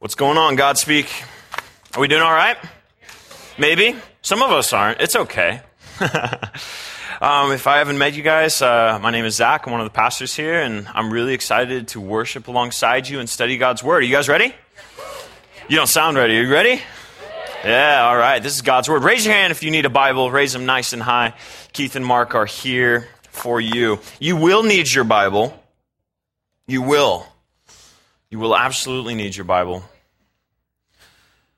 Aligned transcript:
What's 0.00 0.14
going 0.14 0.38
on, 0.38 0.56
God 0.56 0.78
speak? 0.78 1.12
Are 1.94 2.00
we 2.00 2.08
doing 2.08 2.22
all 2.22 2.32
right? 2.32 2.56
Maybe. 3.58 3.94
Some 4.22 4.40
of 4.40 4.50
us 4.50 4.72
aren't. 4.72 4.98
It's 4.98 5.14
okay. 5.14 5.60
um, 7.20 7.52
if 7.52 7.66
I 7.66 7.76
haven't 7.76 7.98
met 7.98 8.14
you 8.14 8.22
guys, 8.22 8.62
uh, 8.62 8.98
my 9.02 9.10
name 9.10 9.26
is 9.26 9.36
Zach. 9.36 9.66
I'm 9.66 9.72
one 9.72 9.82
of 9.82 9.84
the 9.84 9.94
pastors 9.94 10.34
here, 10.34 10.62
and 10.62 10.88
I'm 10.94 11.12
really 11.12 11.34
excited 11.34 11.88
to 11.88 12.00
worship 12.00 12.48
alongside 12.48 13.10
you 13.10 13.20
and 13.20 13.28
study 13.28 13.58
God's 13.58 13.84
Word. 13.84 13.96
Are 13.96 14.06
you 14.06 14.14
guys 14.14 14.26
ready? 14.26 14.54
You 15.68 15.76
don't 15.76 15.86
sound 15.86 16.16
ready. 16.16 16.38
Are 16.38 16.44
you 16.44 16.50
ready? 16.50 16.80
Yeah, 17.62 18.06
all 18.08 18.16
right. 18.16 18.42
This 18.42 18.54
is 18.54 18.62
God's 18.62 18.88
Word. 18.88 19.04
Raise 19.04 19.26
your 19.26 19.34
hand 19.34 19.50
if 19.50 19.62
you 19.62 19.70
need 19.70 19.84
a 19.84 19.90
Bible. 19.90 20.30
Raise 20.30 20.54
them 20.54 20.64
nice 20.64 20.94
and 20.94 21.02
high. 21.02 21.34
Keith 21.74 21.94
and 21.94 22.06
Mark 22.06 22.34
are 22.34 22.46
here 22.46 23.06
for 23.24 23.60
you. 23.60 23.98
You 24.18 24.36
will 24.36 24.62
need 24.62 24.90
your 24.90 25.04
Bible. 25.04 25.62
You 26.66 26.80
will. 26.80 27.26
You 28.30 28.38
will 28.38 28.56
absolutely 28.56 29.16
need 29.16 29.34
your 29.34 29.44
Bible. 29.44 29.82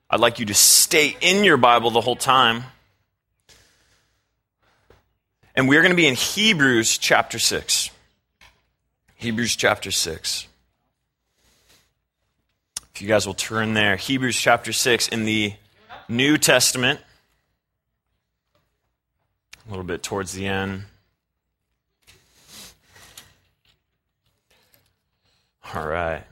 I'd 0.09 0.21
like 0.21 0.39
you 0.39 0.47
to 0.47 0.55
stay 0.55 1.17
in 1.21 1.45
your 1.45 1.59
Bible 1.59 1.91
the 1.91 2.01
whole 2.01 2.17
time. 2.17 2.65
And 5.55 5.69
we're 5.69 5.83
going 5.83 5.93
to 5.93 5.97
be 5.97 6.07
in 6.07 6.15
Hebrews 6.15 6.97
chapter 6.97 7.39
6. 7.39 7.91
Hebrews 9.17 9.55
chapter 9.55 9.91
6. 9.91 10.47
If 12.95 13.03
you 13.03 13.09
guys 13.09 13.27
will 13.27 13.35
turn 13.35 13.75
there, 13.75 13.97
Hebrews 13.97 14.37
chapter 14.37 14.73
6 14.73 15.09
in 15.09 15.25
the 15.25 15.55
New 16.09 16.39
Testament, 16.39 17.01
a 19.67 19.71
little 19.71 19.85
bit 19.85 20.03
towards 20.03 20.33
the 20.33 20.47
end. 20.47 20.85
All 25.75 25.87
right. 25.87 26.25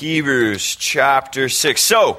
Hebrews 0.00 0.74
chapter 0.74 1.48
6. 1.48 1.80
So, 1.80 2.18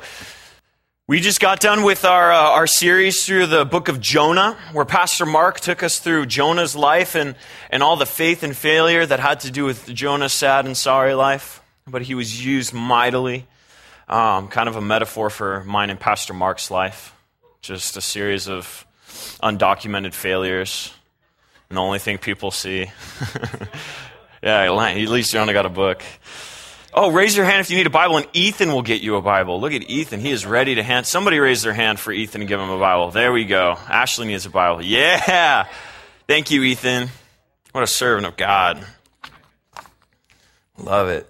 we 1.08 1.20
just 1.20 1.42
got 1.42 1.60
done 1.60 1.84
with 1.84 2.06
our, 2.06 2.32
uh, 2.32 2.52
our 2.52 2.68
series 2.68 3.26
through 3.26 3.48
the 3.48 3.66
book 3.66 3.90
of 3.90 4.00
Jonah, 4.00 4.58
where 4.72 4.86
Pastor 4.86 5.26
Mark 5.26 5.60
took 5.60 5.84
us 5.84 6.00
through 6.00 6.28
Jonah's 6.28 6.74
life 6.74 7.16
and, 7.16 7.36
and 7.70 7.84
all 7.84 7.98
the 7.98 8.06
faith 8.06 8.44
and 8.44 8.56
failure 8.56 9.06
that 9.06 9.20
had 9.20 9.42
to 9.42 9.52
do 9.52 9.66
with 9.66 9.94
Jonah's 9.94 10.32
sad 10.32 10.66
and 10.66 10.78
sorry 10.78 11.14
life. 11.16 11.62
But 11.86 12.04
he 12.04 12.16
was 12.16 12.46
used 12.46 12.74
mightily, 12.74 13.46
um, 14.08 14.48
kind 14.48 14.70
of 14.70 14.78
a 14.78 14.82
metaphor 14.82 15.30
for 15.30 15.62
mine 15.66 15.90
and 15.90 16.00
Pastor 16.00 16.34
Mark's 16.34 16.72
life. 16.72 17.14
Just 17.60 17.98
a 17.98 18.02
series 18.02 18.48
of 18.48 18.88
undocumented 19.44 20.14
failures, 20.14 20.94
and 21.70 21.76
the 21.76 21.82
only 21.82 22.00
thing 22.00 22.20
people 22.20 22.52
see. 22.52 22.90
yeah, 24.42 24.62
at 24.62 24.96
least 24.96 25.36
only 25.36 25.52
got 25.52 25.66
a 25.66 25.70
book. 25.70 26.02
Oh, 26.98 27.12
raise 27.12 27.36
your 27.36 27.46
hand 27.46 27.60
if 27.60 27.70
you 27.70 27.76
need 27.76 27.88
a 27.88 27.90
Bible, 27.90 28.16
and 28.16 28.26
Ethan 28.32 28.72
will 28.72 28.82
get 28.82 29.02
you 29.02 29.18
a 29.18 29.22
Bible. 29.22 29.60
Look 29.60 29.74
at 29.74 29.90
Ethan. 29.90 30.22
He 30.22 30.32
is 30.32 30.46
ready 30.46 30.76
to 30.76 30.84
hand. 30.84 31.06
Somebody 31.06 31.40
raise 31.40 31.62
their 31.62 31.74
hand 31.74 32.00
for 32.00 32.14
Ethan 32.14 32.40
and 32.40 32.48
give 32.48 32.58
him 32.58 32.70
a 32.70 32.80
Bible. 32.80 33.12
There 33.12 33.34
we 33.34 33.44
go. 33.44 33.76
Ashley 33.90 34.28
needs 34.28 34.46
a 34.46 34.50
Bible. 34.50 34.82
Yeah. 34.82 35.68
Thank 36.26 36.52
you, 36.52 36.64
Ethan. 36.64 37.10
What 37.74 37.84
a 37.84 37.88
servant 37.88 38.28
of 38.28 38.38
God. 38.38 38.80
Love 40.78 41.10
it. 41.10 41.30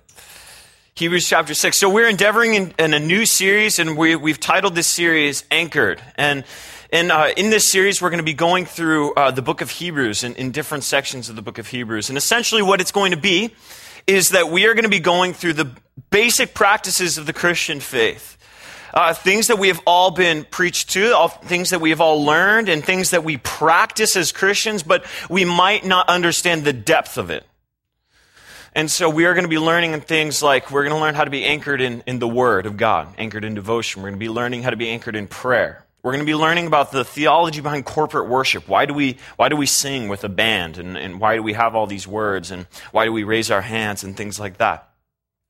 Hebrews 0.94 1.28
chapter 1.28 1.56
6. 1.56 1.80
So 1.80 1.90
we're 1.90 2.10
endeavoring 2.10 2.54
in, 2.54 2.74
in 2.78 2.94
a 2.94 3.00
new 3.00 3.26
series, 3.26 3.80
and 3.80 3.98
we, 3.98 4.12
have 4.12 4.40
titled 4.40 4.76
this 4.76 4.86
series 4.86 5.46
Anchored. 5.50 6.00
And 6.16 6.44
in, 6.92 7.10
uh, 7.10 7.32
in 7.36 7.50
this 7.50 7.72
series, 7.72 8.04
we're 8.04 8.12
going 8.12 8.20
to 8.20 8.24
be 8.24 8.36
going 8.36 8.68
through 8.68 9.16
uh, 9.16 9.32
the 9.32 9.42
book 9.42 9.62
of 9.62 9.72
Hebrews 9.72 10.24
in, 10.24 10.36
in 10.36 10.52
different 10.52 10.84
sections 10.84 11.28
of 11.28 11.36
the 11.36 11.42
book 11.42 11.58
of 11.58 11.70
Hebrews. 11.70 12.10
And 12.10 12.20
essentially, 12.20 12.62
what 12.62 12.82
it's 12.82 12.92
going 12.92 13.10
to 13.10 13.18
be 13.18 13.56
is 14.08 14.30
that 14.30 14.50
we 14.50 14.66
are 14.66 14.74
going 14.74 14.84
to 14.84 14.90
be 14.90 15.00
going 15.00 15.34
through 15.34 15.54
the 15.54 15.72
basic 16.10 16.54
practices 16.54 17.18
of 17.18 17.26
the 17.26 17.34
Christian 17.34 17.80
faith. 17.80 18.38
Uh, 18.94 19.14
things 19.14 19.48
that 19.48 19.60
we 19.60 19.68
have 19.68 19.82
all 19.86 20.12
been 20.12 20.46
preached 20.46 20.92
to, 20.92 21.14
all, 21.14 21.28
things 21.28 21.72
that 21.72 21.82
we 21.82 21.90
have 21.90 22.00
all 22.00 22.24
learned, 22.24 22.70
and 22.70 22.84
things 22.84 23.10
that 23.10 23.26
we 23.26 23.36
practice 23.38 24.16
as 24.16 24.32
Christians, 24.32 24.84
but 24.84 25.06
we 25.30 25.44
might 25.44 25.86
not 25.86 26.08
understand 26.08 26.64
the 26.64 26.72
depth 26.72 27.18
of 27.18 27.30
it. 27.30 27.46
And 28.74 28.92
so 28.92 29.10
we 29.10 29.26
are 29.26 29.34
going 29.34 29.46
to 29.46 29.50
be 29.50 29.60
learning 29.60 29.94
in 29.94 30.02
things 30.02 30.44
like 30.44 30.70
we're 30.70 30.84
going 30.84 30.96
to 30.96 31.00
learn 31.00 31.16
how 31.16 31.24
to 31.24 31.30
be 31.30 31.46
anchored 31.46 31.80
in, 31.80 32.04
in 32.06 32.20
the 32.20 32.28
Word 32.28 32.66
of 32.66 32.76
God, 32.76 33.14
anchored 33.18 33.46
in 33.46 33.54
devotion. 33.54 34.02
We're 34.02 34.10
going 34.10 34.20
to 34.20 34.26
be 34.26 34.30
learning 34.30 34.64
how 34.64 34.70
to 34.70 34.78
be 34.78 34.90
anchored 34.90 35.16
in 35.16 35.28
prayer. 35.28 35.85
We're 36.06 36.12
going 36.12 36.20
to 36.20 36.26
be 36.26 36.36
learning 36.36 36.68
about 36.68 36.92
the 36.92 37.04
theology 37.04 37.62
behind 37.62 37.84
corporate 37.84 38.30
worship. 38.30 38.68
Why 38.68 38.86
do 38.86 38.94
we, 38.94 39.18
why 39.38 39.50
do 39.50 39.56
we 39.56 39.66
sing 39.66 40.08
with 40.08 40.24
a 40.24 40.30
band? 40.30 40.78
And, 40.78 40.96
and 40.96 41.20
why 41.20 41.36
do 41.36 41.42
we 41.42 41.54
have 41.54 41.74
all 41.74 41.88
these 41.88 42.08
words? 42.08 42.52
And 42.52 42.68
why 42.92 43.06
do 43.06 43.12
we 43.12 43.24
raise 43.24 43.50
our 43.50 43.62
hands 43.62 44.04
and 44.04 44.16
things 44.16 44.40
like 44.40 44.58
that? 44.60 44.88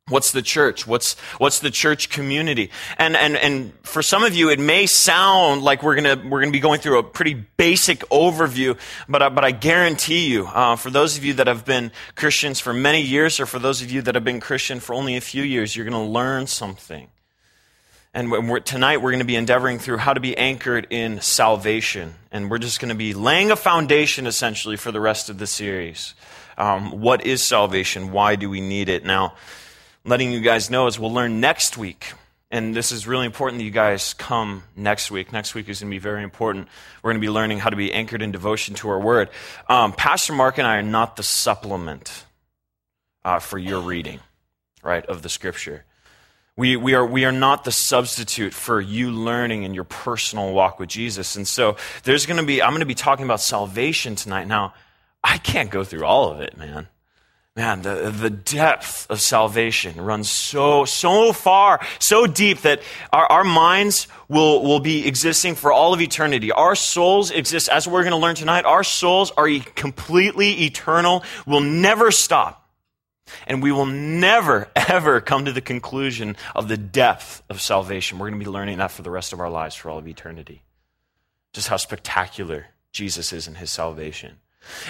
What's 0.08 0.32
the 0.32 0.42
church? 0.42 0.88
What's, 0.88 1.20
what's 1.40 1.60
the 1.60 1.72
church 1.72 2.08
community? 2.08 2.72
And, 2.98 3.18
and, 3.18 3.36
and 3.36 3.74
for 3.84 4.02
some 4.02 4.24
of 4.24 4.34
you, 4.34 4.50
it 4.50 4.58
may 4.58 4.86
sound 4.86 5.62
like 5.62 5.84
we're 5.84 5.96
gonna, 5.96 6.26
we're 6.26 6.40
gonna 6.40 6.54
be 6.54 6.62
going 6.62 6.80
through 6.80 7.00
a 7.00 7.04
pretty 7.04 7.34
basic 7.34 8.00
overview, 8.10 8.78
but, 9.10 9.22
I, 9.22 9.28
but 9.28 9.44
I 9.44 9.52
guarantee 9.52 10.28
you, 10.28 10.46
uh, 10.46 10.78
for 10.78 10.90
those 10.90 11.18
of 11.18 11.26
you 11.26 11.34
that 11.34 11.48
have 11.48 11.66
been 11.66 11.92
Christians 12.16 12.62
for 12.62 12.72
many 12.72 13.02
years, 13.02 13.42
or 13.42 13.46
for 13.46 13.60
those 13.60 13.82
of 13.82 13.92
you 13.92 14.02
that 14.04 14.16
have 14.16 14.24
been 14.24 14.40
Christian 14.40 14.80
for 14.80 14.94
only 14.94 15.18
a 15.18 15.22
few 15.22 15.44
years, 15.44 15.76
you're 15.76 15.86
gonna 15.86 16.06
learn 16.06 16.48
something. 16.48 17.10
And 18.16 18.32
we're, 18.32 18.62
tonight 18.62 19.02
we're 19.02 19.12
going 19.12 19.20
to 19.20 19.26
be 19.26 19.36
endeavoring 19.36 19.78
through 19.78 19.98
how 19.98 20.14
to 20.14 20.22
be 20.22 20.38
anchored 20.38 20.88
in 20.90 21.20
salvation. 21.20 22.16
And 22.32 22.50
we're 22.50 22.60
just 22.60 22.80
going 22.80 22.88
to 22.88 22.96
be 22.96 23.14
laying 23.14 23.52
a 23.52 23.58
foundation 23.58 24.26
essentially 24.26 24.78
for 24.78 24.94
the 24.94 25.02
rest 25.02 25.30
of 25.30 25.38
the 25.38 25.46
series. 25.46 26.16
Um, 26.58 27.02
what 27.02 27.26
is 27.26 27.46
salvation? 27.46 28.14
Why 28.14 28.38
do 28.38 28.50
we 28.50 28.62
need 28.62 28.88
it? 28.88 29.04
Now, 29.04 29.36
letting 30.06 30.32
you 30.32 30.40
guys 30.40 30.70
know 30.70 30.88
as 30.88 30.98
we'll 30.98 31.12
learn 31.12 31.42
next 31.42 31.78
week. 31.78 32.14
And 32.50 32.74
this 32.74 32.94
is 32.94 33.06
really 33.06 33.26
important 33.26 33.60
that 33.60 33.66
you 33.66 33.72
guys 33.72 34.14
come 34.14 34.64
next 34.78 35.12
week. 35.12 35.34
Next 35.34 35.54
week 35.54 35.68
is 35.68 35.82
going 35.82 35.92
to 35.92 35.94
be 35.94 36.00
very 36.00 36.24
important. 36.24 36.70
We're 37.04 37.12
going 37.12 37.22
to 37.22 37.28
be 37.28 37.30
learning 37.30 37.60
how 37.60 37.70
to 37.70 37.76
be 37.76 37.92
anchored 37.92 38.22
in 38.22 38.32
devotion 38.32 38.76
to 38.76 38.88
our 38.92 39.00
word. 39.00 39.30
Um, 39.68 39.92
Pastor 39.92 40.32
Mark 40.32 40.58
and 40.58 40.66
I 40.66 40.78
are 40.78 40.84
not 40.84 41.18
the 41.18 41.24
supplement 41.24 42.24
uh, 43.26 43.40
for 43.40 43.58
your 43.58 43.82
reading, 43.82 44.22
right, 44.84 45.06
of 45.06 45.22
the 45.22 45.28
scripture. 45.28 45.84
We, 46.58 46.78
we, 46.78 46.94
are, 46.94 47.06
we 47.06 47.26
are 47.26 47.34
not 47.34 47.66
the 47.66 47.72
substitute 47.72 48.54
for 48.54 48.80
you 48.80 49.12
learning 49.12 49.64
in 49.64 49.74
your 49.74 49.84
personal 49.84 50.54
walk 50.54 50.80
with 50.80 50.88
Jesus. 50.88 51.36
And 51.36 51.46
so 51.46 51.76
there's 52.04 52.26
going 52.26 52.40
to 52.40 52.46
be, 52.46 52.62
I'm 52.62 52.70
going 52.70 52.80
to 52.80 52.86
be 52.86 52.96
talking 52.96 53.26
about 53.26 53.42
salvation 53.42 54.16
tonight. 54.16 54.48
Now, 54.48 54.74
I 55.22 55.38
can't 55.38 55.70
go 55.70 55.84
through 55.84 56.06
all 56.06 56.32
of 56.32 56.40
it, 56.40 56.58
man. 56.58 56.88
Man, 57.58 57.84
the, 57.84 58.10
the 58.10 58.30
depth 58.30 59.08
of 59.10 59.22
salvation 59.22 60.00
runs 60.00 60.30
so, 60.30 60.84
so 60.84 61.32
far, 61.32 61.80
so 62.00 62.28
deep 62.28 62.62
that 62.62 62.82
our, 63.14 63.26
our 63.28 63.44
minds 63.46 64.10
will, 64.28 64.62
will 64.62 64.82
be 64.82 65.08
existing 65.08 65.56
for 65.56 65.72
all 65.72 65.94
of 65.94 66.02
eternity. 66.02 66.52
Our 66.52 66.76
souls 66.76 67.32
exist, 67.32 67.70
as 67.70 67.88
we're 67.88 68.02
going 68.02 68.12
to 68.12 68.18
learn 68.18 68.36
tonight, 68.36 68.66
our 68.66 68.84
souls 68.84 69.32
are 69.38 69.48
completely 69.76 70.66
eternal, 70.66 71.24
will 71.46 71.62
never 71.62 72.12
stop. 72.12 72.65
And 73.48 73.62
we 73.62 73.72
will 73.72 73.86
never, 73.86 74.70
ever 74.76 75.22
come 75.22 75.46
to 75.46 75.52
the 75.52 75.62
conclusion 75.62 76.36
of 76.56 76.68
the 76.68 76.78
depth 76.78 77.44
of 77.50 77.62
salvation. 77.62 78.20
We're 78.20 78.30
going 78.30 78.40
to 78.40 78.46
be 78.46 78.52
learning 78.52 78.78
that 78.78 78.92
for 78.92 79.02
the 79.02 79.12
rest 79.12 79.34
of 79.34 79.40
our 79.40 79.50
lives, 79.50 79.76
for 79.76 79.90
all 79.90 79.98
of 79.98 80.08
eternity. 80.08 80.64
Just 81.54 81.68
how 81.68 81.78
spectacular 81.78 82.68
Jesus 82.92 83.34
is 83.34 83.48
in 83.48 83.56
his 83.56 83.72
salvation. 83.72 84.38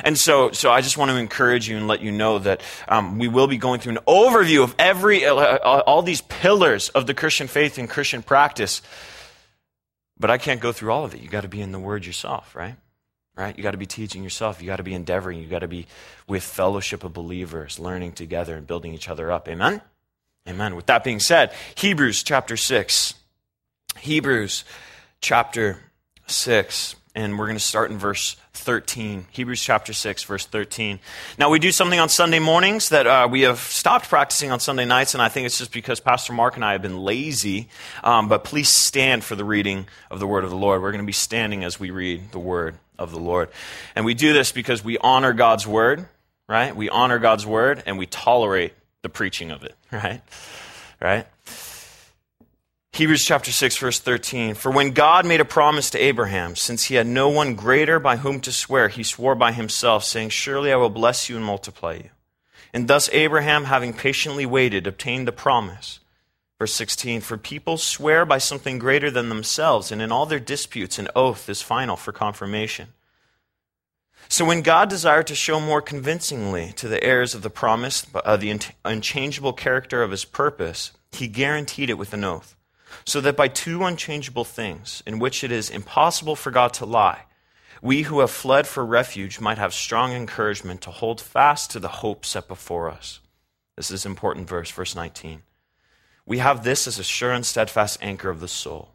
And 0.03 0.17
so, 0.17 0.51
so 0.51 0.71
I 0.71 0.81
just 0.81 0.97
want 0.97 1.11
to 1.11 1.17
encourage 1.17 1.67
you 1.67 1.77
and 1.77 1.87
let 1.87 2.01
you 2.01 2.11
know 2.11 2.39
that 2.39 2.61
um, 2.87 3.19
we 3.19 3.27
will 3.27 3.47
be 3.47 3.57
going 3.57 3.79
through 3.79 3.93
an 3.93 4.03
overview 4.07 4.63
of 4.63 4.73
every, 4.79 5.25
uh, 5.25 5.35
uh 5.35 5.83
all 5.85 6.01
these 6.01 6.21
pillars 6.21 6.89
of 6.89 7.07
the 7.07 7.13
Christian 7.13 7.47
faith 7.47 7.77
and 7.77 7.89
Christian 7.89 8.23
practice. 8.23 8.81
But 10.17 10.31
I 10.31 10.37
can't 10.37 10.61
go 10.61 10.71
through 10.71 10.91
all 10.91 11.03
of 11.03 11.13
it. 11.13 11.21
You 11.21 11.27
got 11.27 11.41
to 11.41 11.49
be 11.49 11.61
in 11.61 11.73
the 11.73 11.79
Word 11.79 12.05
yourself, 12.05 12.55
right? 12.55 12.75
Right? 13.35 13.55
You 13.57 13.63
got 13.63 13.71
to 13.71 13.77
be 13.77 13.85
teaching 13.85 14.23
yourself. 14.23 14.61
You 14.61 14.67
got 14.67 14.77
to 14.77 14.83
be 14.83 14.93
endeavoring. 14.93 15.39
You 15.41 15.47
got 15.47 15.59
to 15.59 15.67
be 15.67 15.87
with 16.27 16.43
fellowship 16.43 17.03
of 17.03 17.13
believers, 17.13 17.79
learning 17.79 18.13
together 18.13 18.55
and 18.55 18.65
building 18.65 18.93
each 18.93 19.09
other 19.09 19.31
up. 19.31 19.47
Amen? 19.47 19.81
Amen. 20.47 20.75
With 20.75 20.85
that 20.85 21.03
being 21.03 21.19
said, 21.19 21.51
Hebrews 21.75 22.23
chapter 22.23 22.55
6. 22.55 23.15
Hebrews 23.99 24.63
chapter 25.19 25.79
6. 26.27 26.95
And 27.15 27.39
we're 27.39 27.45
going 27.45 27.57
to 27.57 27.63
start 27.63 27.91
in 27.91 27.97
verse 27.97 28.35
13. 28.53 29.27
Hebrews 29.31 29.61
chapter 29.61 29.93
6, 29.93 30.23
verse 30.23 30.45
13. 30.45 30.99
Now, 31.37 31.49
we 31.49 31.59
do 31.59 31.71
something 31.71 31.99
on 31.99 32.09
Sunday 32.09 32.39
mornings 32.39 32.89
that 32.89 33.07
uh, 33.07 33.27
we 33.31 33.41
have 33.41 33.59
stopped 33.59 34.09
practicing 34.09 34.51
on 34.51 34.59
Sunday 34.59 34.83
nights, 34.83 35.13
and 35.13 35.23
I 35.23 35.29
think 35.29 35.45
it's 35.45 35.57
just 35.57 35.71
because 35.71 36.01
Pastor 36.01 36.33
Mark 36.33 36.57
and 36.57 36.65
I 36.65 36.73
have 36.73 36.81
been 36.81 36.99
lazy. 36.99 37.69
Um, 38.03 38.27
but 38.27 38.43
please 38.43 38.67
stand 38.67 39.23
for 39.23 39.35
the 39.35 39.45
reading 39.45 39.87
of 40.11 40.19
the 40.19 40.27
word 40.27 40.43
of 40.43 40.49
the 40.49 40.57
Lord. 40.57 40.81
We're 40.81 40.91
going 40.91 41.03
to 41.03 41.07
be 41.07 41.13
standing 41.13 41.63
as 41.63 41.79
we 41.79 41.89
read 41.89 42.33
the 42.33 42.39
word 42.39 42.75
of 42.97 43.11
the 43.11 43.19
Lord. 43.19 43.49
And 43.95 44.05
we 44.05 44.13
do 44.13 44.33
this 44.33 44.51
because 44.51 44.83
we 44.83 44.97
honor 44.97 45.33
God's 45.33 45.67
word, 45.67 46.07
right? 46.47 46.75
We 46.75 46.89
honor 46.89 47.19
God's 47.19 47.45
word 47.45 47.83
and 47.85 47.97
we 47.97 48.05
tolerate 48.05 48.73
the 49.01 49.09
preaching 49.09 49.51
of 49.51 49.63
it, 49.63 49.75
right? 49.91 50.21
Right? 51.01 51.27
Hebrews 52.93 53.25
chapter 53.25 53.51
6 53.51 53.77
verse 53.77 53.99
13. 53.99 54.55
For 54.55 54.71
when 54.71 54.91
God 54.91 55.25
made 55.25 55.41
a 55.41 55.45
promise 55.45 55.89
to 55.89 55.99
Abraham, 55.99 56.55
since 56.55 56.85
he 56.85 56.95
had 56.95 57.05
no 57.05 57.27
one 57.27 57.55
greater 57.55 57.99
by 57.99 58.15
whom 58.15 58.39
to 58.39 58.53
swear, 58.53 58.87
he 58.87 59.03
swore 59.03 59.35
by 59.35 59.51
himself, 59.51 60.05
saying, 60.05 60.29
Surely 60.29 60.71
I 60.71 60.77
will 60.77 60.89
bless 60.89 61.29
you 61.29 61.35
and 61.35 61.43
multiply 61.43 61.95
you. 61.95 62.09
And 62.73 62.87
thus 62.87 63.09
Abraham, 63.11 63.65
having 63.65 63.93
patiently 63.93 64.45
waited, 64.45 64.87
obtained 64.87 65.27
the 65.27 65.33
promise. 65.33 65.99
Verse 66.59 66.73
16 66.73 67.21
For 67.21 67.37
people 67.37 67.77
swear 67.77 68.25
by 68.25 68.37
something 68.37 68.79
greater 68.79 69.11
than 69.11 69.29
themselves, 69.29 69.91
and 69.91 70.01
in 70.01 70.11
all 70.11 70.25
their 70.25 70.39
disputes, 70.39 70.97
an 70.97 71.09
oath 71.15 71.49
is 71.49 71.61
final 71.61 71.95
for 71.95 72.11
confirmation. 72.11 72.89
So 74.29 74.45
when 74.45 74.61
God 74.61 74.89
desired 74.89 75.27
to 75.27 75.35
show 75.35 75.59
more 75.59 75.81
convincingly 75.81 76.73
to 76.77 76.87
the 76.87 77.03
heirs 77.03 77.35
of 77.35 77.41
the 77.41 77.49
promise 77.49 78.07
uh, 78.15 78.37
the 78.37 78.59
unchangeable 78.83 79.53
character 79.53 80.01
of 80.01 80.11
his 80.11 80.25
purpose, 80.25 80.93
he 81.11 81.27
guaranteed 81.27 81.89
it 81.89 81.97
with 81.97 82.13
an 82.13 82.23
oath, 82.23 82.55
so 83.05 83.21
that 83.21 83.37
by 83.37 83.47
two 83.47 83.83
unchangeable 83.83 84.45
things, 84.45 85.03
in 85.05 85.19
which 85.19 85.43
it 85.43 85.51
is 85.51 85.69
impossible 85.69 86.35
for 86.35 86.51
God 86.51 86.73
to 86.75 86.85
lie, 86.85 87.23
we 87.81 88.03
who 88.03 88.21
have 88.21 88.31
fled 88.31 88.65
for 88.65 88.83
refuge 88.83 89.39
might 89.39 89.59
have 89.59 89.73
strong 89.73 90.13
encouragement 90.13 90.81
to 90.81 90.91
hold 90.91 91.21
fast 91.21 91.69
to 91.71 91.79
the 91.79 91.87
hope 91.87 92.25
set 92.25 92.47
before 92.47 92.89
us. 92.89 93.19
This 93.75 93.91
is 93.91 94.05
important 94.05 94.47
verse, 94.47 94.71
verse 94.71 94.95
19. 94.95 95.43
We 96.25 96.39
have 96.39 96.63
this 96.63 96.87
as 96.87 96.97
a 96.97 97.03
sure 97.03 97.31
and 97.31 97.45
steadfast 97.45 97.99
anchor 98.01 98.29
of 98.29 98.39
the 98.39 98.47
soul, 98.47 98.89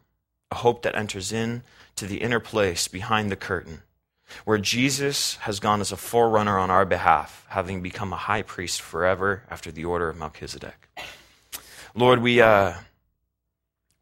a 0.51 0.55
hope 0.55 0.81
that 0.81 0.95
enters 0.95 1.31
in 1.31 1.63
to 1.95 2.05
the 2.05 2.21
inner 2.21 2.39
place 2.39 2.87
behind 2.87 3.31
the 3.31 3.35
curtain, 3.35 3.83
where 4.43 4.57
Jesus 4.57 5.35
has 5.37 5.59
gone 5.59 5.81
as 5.81 5.91
a 5.91 5.97
forerunner 5.97 6.57
on 6.57 6.69
our 6.69 6.85
behalf, 6.85 7.45
having 7.49 7.81
become 7.81 8.11
a 8.11 8.17
high 8.17 8.41
priest 8.41 8.81
forever 8.81 9.43
after 9.49 9.71
the 9.71 9.85
order 9.85 10.09
of 10.09 10.17
Melchizedek. 10.17 10.89
Lord, 11.95 12.21
we, 12.21 12.41
uh, 12.41 12.73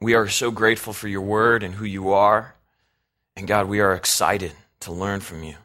we 0.01 0.13
are 0.13 0.27
so 0.27 0.49
grateful 0.49 0.93
for 0.93 1.07
your 1.07 1.21
word 1.21 1.63
and 1.63 1.75
who 1.75 1.85
you 1.85 2.11
are. 2.11 2.55
And 3.35 3.47
God, 3.47 3.67
we 3.67 3.79
are 3.79 3.93
excited 3.93 4.53
to 4.81 4.91
learn 4.91 5.19
from 5.19 5.43
you. 5.43 5.55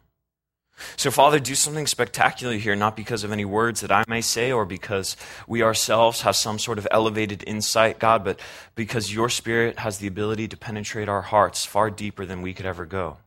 So, 0.96 1.10
Father, 1.10 1.38
do 1.38 1.54
something 1.54 1.86
spectacular 1.86 2.54
here, 2.54 2.74
not 2.74 2.96
because 2.96 3.24
of 3.24 3.32
any 3.32 3.44
words 3.44 3.80
that 3.80 3.92
I 3.92 4.04
may 4.08 4.20
say 4.20 4.50
or 4.50 4.64
because 4.64 5.16
we 5.46 5.62
ourselves 5.62 6.22
have 6.22 6.36
some 6.36 6.58
sort 6.58 6.78
of 6.78 6.88
elevated 6.90 7.44
insight, 7.46 7.98
God, 7.98 8.24
but 8.24 8.40
because 8.74 9.14
your 9.14 9.28
Spirit 9.28 9.78
has 9.78 9.98
the 9.98 10.06
ability 10.06 10.48
to 10.48 10.56
penetrate 10.56 11.08
our 11.08 11.22
hearts 11.22 11.64
far 11.64 11.90
deeper 11.90 12.26
than 12.26 12.42
we 12.42 12.54
could 12.54 12.66
ever 12.66 12.86
go. 12.86 13.18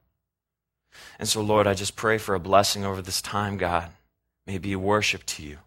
And 1.20 1.28
so, 1.28 1.42
Lord, 1.42 1.68
I 1.68 1.74
just 1.74 1.96
pray 1.96 2.18
for 2.18 2.36
a 2.36 2.40
blessing 2.40 2.86
over 2.86 3.02
this 3.02 3.22
time, 3.22 3.58
God. 3.58 3.92
May 4.46 4.56
it 4.56 4.62
be 4.62 4.74
a 4.74 4.80
worship 4.80 5.26
to 5.28 5.44
you. 5.44 5.58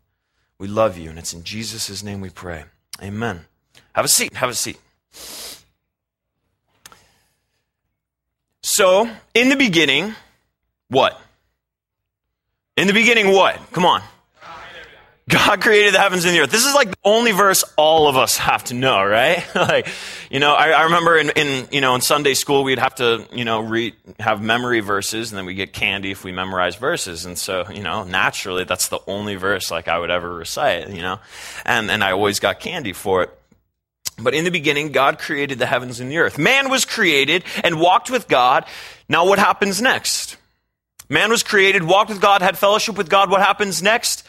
We 0.59 0.69
love 0.69 0.99
you, 0.99 1.09
and 1.09 1.19
it's 1.19 1.33
in 1.33 1.44
Jesus' 1.44 2.03
name 2.03 2.21
we 2.21 2.31
pray. 2.31 2.65
Amen. 3.03 3.47
Have 3.94 4.05
a 4.05 4.09
seat. 4.09 4.35
Have 4.35 4.50
a 4.50 4.55
seat. 4.55 4.79
So, 8.62 9.09
in 9.35 9.49
the 9.49 9.56
beginning, 9.56 10.15
what? 10.88 11.21
In 12.81 12.87
the 12.87 12.94
beginning, 12.94 13.31
what? 13.31 13.61
Come 13.73 13.85
on. 13.85 14.00
God 15.29 15.61
created 15.61 15.93
the 15.93 15.99
heavens 15.99 16.25
and 16.25 16.35
the 16.35 16.41
earth. 16.41 16.50
This 16.50 16.65
is 16.65 16.75
like 16.75 16.88
the 16.88 16.97
only 17.05 17.32
verse 17.32 17.62
all 17.77 18.09
of 18.09 18.17
us 18.17 18.38
have 18.38 18.65
to 18.65 18.75
know, 18.75 19.05
right? 19.05 19.44
like, 19.55 19.87
you 20.31 20.41
know, 20.41 20.55
I, 20.55 20.71
I 20.71 20.85
remember 20.85 21.19
in, 21.19 21.29
in, 21.37 21.69
you 21.73 21.82
know, 21.82 21.94
in 21.94 22.00
Sunday 22.00 22.32
school, 22.32 22.65
we'd 22.65 22.79
have 22.79 22.94
to, 22.94 23.29
you 23.32 23.44
know, 23.44 23.61
read, 23.61 23.97
have 24.19 24.41
memory 24.41 24.81
verses 24.81 25.31
and 25.31 25.37
then 25.37 25.44
we 25.44 25.53
get 25.53 25.75
candy 25.75 26.11
if 26.11 26.25
we 26.25 26.32
memorize 26.32 26.77
verses. 26.77 27.27
And 27.27 27.37
so, 27.37 27.69
you 27.71 27.82
know, 27.82 28.05
naturally, 28.05 28.65
that's 28.65 28.88
the 28.88 29.00
only 29.06 29.35
verse 29.35 29.71
like 29.71 29.87
I 29.87 29.99
would 29.99 30.11
ever 30.11 30.33
recite, 30.35 30.88
you 30.88 31.03
know, 31.03 31.21
and, 31.67 31.91
and 31.91 32.03
I 32.03 32.12
always 32.12 32.41
got 32.41 32.61
candy 32.61 32.94
for 32.94 33.25
it. 33.25 33.38
But 34.19 34.33
in 34.33 34.44
the 34.44 34.50
beginning, 34.50 34.93
God 34.93 35.19
created 35.19 35.59
the 35.59 35.67
heavens 35.67 36.00
and 36.00 36.11
the 36.11 36.17
earth. 36.17 36.38
Man 36.38 36.71
was 36.71 36.87
created 36.87 37.44
and 37.62 37.79
walked 37.79 38.11
with 38.11 38.26
God. 38.26 38.65
Now, 39.06 39.26
what 39.26 39.38
happens 39.38 39.83
next? 39.83 40.38
Man 41.11 41.29
was 41.29 41.43
created, 41.43 41.83
walked 41.83 42.09
with 42.09 42.21
God, 42.21 42.41
had 42.41 42.57
fellowship 42.57 42.97
with 42.97 43.11
God. 43.11 43.31
What 43.31 43.41
happens 43.41 43.83
next? 43.83 44.25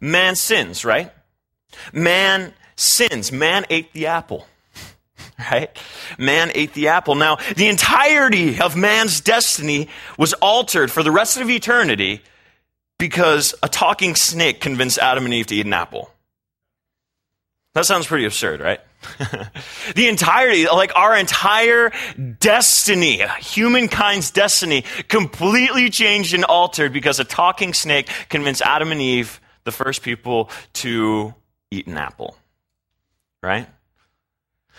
Man 0.00 0.36
sins, 0.36 0.84
right? 0.84 1.10
Man 1.92 2.52
sins. 2.76 3.32
Man 3.32 3.64
ate 3.70 3.92
the 3.94 4.06
apple, 4.06 4.46
right? 5.50 5.76
Man 6.18 6.52
ate 6.54 6.74
the 6.74 6.88
apple. 6.88 7.14
Now, 7.14 7.38
the 7.56 7.68
entirety 7.68 8.60
of 8.60 8.76
man's 8.76 9.22
destiny 9.22 9.88
was 10.18 10.34
altered 10.34 10.92
for 10.92 11.02
the 11.02 11.10
rest 11.10 11.38
of 11.38 11.48
eternity 11.48 12.22
because 12.98 13.54
a 13.62 13.68
talking 13.68 14.14
snake 14.14 14.60
convinced 14.60 14.98
Adam 14.98 15.24
and 15.24 15.32
Eve 15.32 15.46
to 15.46 15.54
eat 15.54 15.66
an 15.66 15.72
apple. 15.72 16.10
That 17.72 17.86
sounds 17.86 18.06
pretty 18.06 18.26
absurd, 18.26 18.60
right? 18.60 18.80
the 19.94 20.08
entirety, 20.08 20.66
like 20.66 20.92
our 20.94 21.16
entire 21.16 21.92
destiny, 22.38 23.22
humankind's 23.38 24.30
destiny, 24.30 24.84
completely 25.08 25.90
changed 25.90 26.34
and 26.34 26.44
altered 26.44 26.92
because 26.92 27.20
a 27.20 27.24
talking 27.24 27.74
snake 27.74 28.08
convinced 28.28 28.62
Adam 28.62 28.92
and 28.92 29.00
Eve, 29.00 29.40
the 29.64 29.72
first 29.72 30.02
people, 30.02 30.50
to 30.74 31.34
eat 31.70 31.86
an 31.86 31.96
apple. 31.96 32.36
Right? 33.42 33.68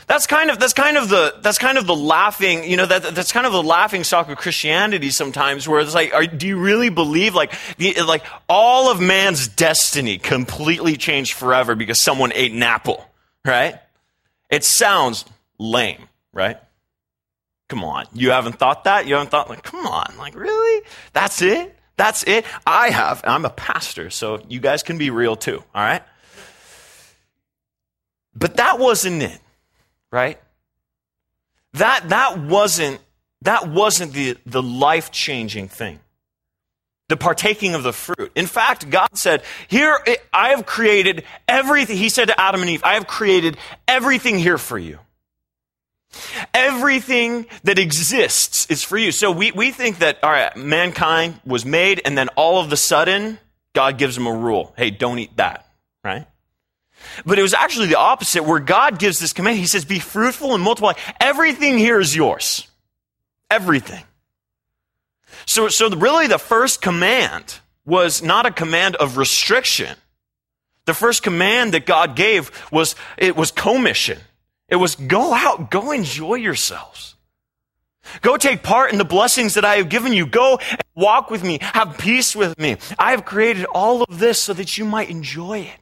That's 0.05 0.27
kind 0.27 0.49
of 0.49 0.59
that's 0.59 0.73
kind 0.73 0.95
of 0.95 1.09
the 1.09 1.35
that's 1.41 1.57
kind 1.57 1.77
of 1.77 1.87
the 1.87 1.95
laughing 1.95 2.63
you 2.63 2.77
know 2.77 2.85
that 2.85 3.15
that's 3.15 3.31
kind 3.31 3.45
of 3.45 3.51
the 3.51 3.63
laughing 3.63 4.03
stock 4.03 4.29
of 4.29 4.37
Christianity 4.37 5.09
sometimes 5.09 5.67
where 5.67 5.81
it's 5.81 5.95
like 5.95 6.13
are, 6.13 6.25
do 6.25 6.47
you 6.47 6.57
really 6.57 6.89
believe 6.89 7.33
like 7.33 7.53
the, 7.77 8.01
like 8.03 8.23
all 8.47 8.89
of 8.89 9.01
man's 9.01 9.47
destiny 9.49 10.17
completely 10.17 10.95
changed 10.95 11.33
forever 11.33 11.75
because 11.75 12.01
someone 12.01 12.31
ate 12.35 12.53
an 12.53 12.63
apple 12.63 13.03
right 13.43 13.79
it 14.49 14.63
sounds 14.63 15.25
lame, 15.59 16.07
right? 16.33 16.57
Come 17.69 17.83
on. 17.83 18.05
You 18.13 18.31
haven't 18.31 18.57
thought 18.59 18.85
that? 18.85 19.07
You 19.07 19.15
haven't 19.15 19.29
thought, 19.29 19.49
like, 19.49 19.63
come 19.63 19.85
on, 19.85 20.15
like, 20.17 20.35
really? 20.35 20.85
That's 21.13 21.41
it? 21.41 21.77
That's 21.97 22.23
it? 22.23 22.45
I 22.65 22.89
have. 22.89 23.21
I'm 23.25 23.45
a 23.45 23.49
pastor, 23.49 24.09
so 24.09 24.41
you 24.47 24.59
guys 24.59 24.83
can 24.83 24.97
be 24.97 25.09
real 25.09 25.35
too, 25.35 25.63
all 25.73 25.83
right? 25.83 26.03
But 28.35 28.57
that 28.57 28.79
wasn't 28.79 29.23
it, 29.23 29.39
right? 30.11 30.39
That, 31.73 32.09
that 32.09 32.39
wasn't, 32.39 33.01
that 33.41 33.67
wasn't 33.67 34.13
the, 34.13 34.37
the 34.45 34.61
life 34.61 35.11
changing 35.11 35.67
thing 35.69 35.99
the 37.09 37.17
partaking 37.17 37.73
of 37.73 37.83
the 37.83 37.93
fruit. 37.93 38.31
In 38.35 38.47
fact, 38.47 38.89
God 38.89 39.09
said, 39.13 39.43
Here, 39.67 39.99
I 40.33 40.49
have 40.49 40.65
created 40.65 41.23
everything. 41.47 41.97
He 41.97 42.09
said 42.09 42.27
to 42.27 42.39
Adam 42.39 42.61
and 42.61 42.69
Eve, 42.69 42.83
I 42.83 42.95
have 42.95 43.07
created 43.07 43.57
everything 43.87 44.37
here 44.37 44.57
for 44.57 44.77
you. 44.77 44.99
Everything 46.53 47.45
that 47.63 47.77
exists 47.77 48.65
is 48.67 48.83
for 48.83 48.97
you. 48.97 49.11
So 49.11 49.31
we, 49.31 49.51
we 49.51 49.71
think 49.71 49.99
that, 49.99 50.19
all 50.23 50.31
right, 50.31 50.55
mankind 50.55 51.39
was 51.45 51.65
made, 51.65 52.01
and 52.05 52.17
then 52.17 52.29
all 52.29 52.59
of 52.59 52.71
a 52.71 52.77
sudden, 52.77 53.39
God 53.73 53.97
gives 53.97 54.15
them 54.15 54.25
a 54.25 54.33
rule. 54.33 54.73
Hey, 54.77 54.89
don't 54.89 55.19
eat 55.19 55.35
that, 55.37 55.65
right? 56.03 56.25
But 57.25 57.37
it 57.39 57.41
was 57.41 57.53
actually 57.53 57.87
the 57.87 57.99
opposite, 57.99 58.43
where 58.43 58.59
God 58.59 58.99
gives 58.99 59.19
this 59.19 59.33
command. 59.33 59.57
He 59.57 59.67
says, 59.67 59.85
Be 59.85 59.99
fruitful 59.99 60.53
and 60.55 60.63
multiply. 60.63 60.93
Everything 61.19 61.77
here 61.77 61.99
is 61.99 62.15
yours. 62.15 62.67
Everything. 63.49 64.03
So, 65.45 65.67
so 65.69 65.89
really 65.89 66.27
the 66.27 66.39
first 66.39 66.81
command 66.81 67.59
was 67.85 68.21
not 68.21 68.45
a 68.45 68.51
command 68.51 68.95
of 68.97 69.17
restriction. 69.17 69.95
The 70.85 70.93
first 70.93 71.23
command 71.23 71.73
that 71.73 71.85
God 71.85 72.15
gave 72.15 72.51
was, 72.71 72.95
it 73.17 73.35
was 73.35 73.51
commission. 73.51 74.19
It 74.69 74.77
was 74.77 74.95
go 74.95 75.33
out, 75.33 75.71
go 75.71 75.91
enjoy 75.91 76.35
yourselves. 76.35 77.15
Go 78.21 78.37
take 78.37 78.63
part 78.63 78.91
in 78.91 78.97
the 78.97 79.05
blessings 79.05 79.55
that 79.55 79.65
I 79.65 79.75
have 79.77 79.89
given 79.89 80.13
you. 80.13 80.25
Go 80.25 80.59
walk 80.95 81.29
with 81.29 81.43
me. 81.43 81.59
Have 81.61 81.97
peace 81.97 82.35
with 82.35 82.57
me. 82.57 82.77
I 82.97 83.11
have 83.11 83.25
created 83.25 83.65
all 83.65 84.03
of 84.03 84.19
this 84.19 84.39
so 84.41 84.53
that 84.53 84.77
you 84.77 84.85
might 84.85 85.09
enjoy 85.09 85.59
it. 85.59 85.79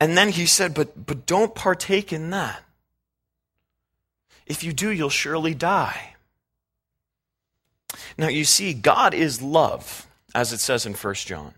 And 0.00 0.16
then 0.16 0.30
he 0.30 0.46
said, 0.46 0.74
but, 0.74 1.06
but 1.06 1.26
don't 1.26 1.54
partake 1.54 2.12
in 2.12 2.30
that. 2.30 2.62
If 4.46 4.62
you 4.62 4.72
do, 4.72 4.90
you'll 4.90 5.10
surely 5.10 5.54
die. 5.54 6.13
Now, 8.18 8.28
you 8.28 8.44
see, 8.44 8.74
God 8.74 9.14
is 9.14 9.42
love, 9.42 10.06
as 10.34 10.52
it 10.52 10.60
says 10.60 10.86
in 10.86 10.94
1 10.94 11.14
John. 11.14 11.54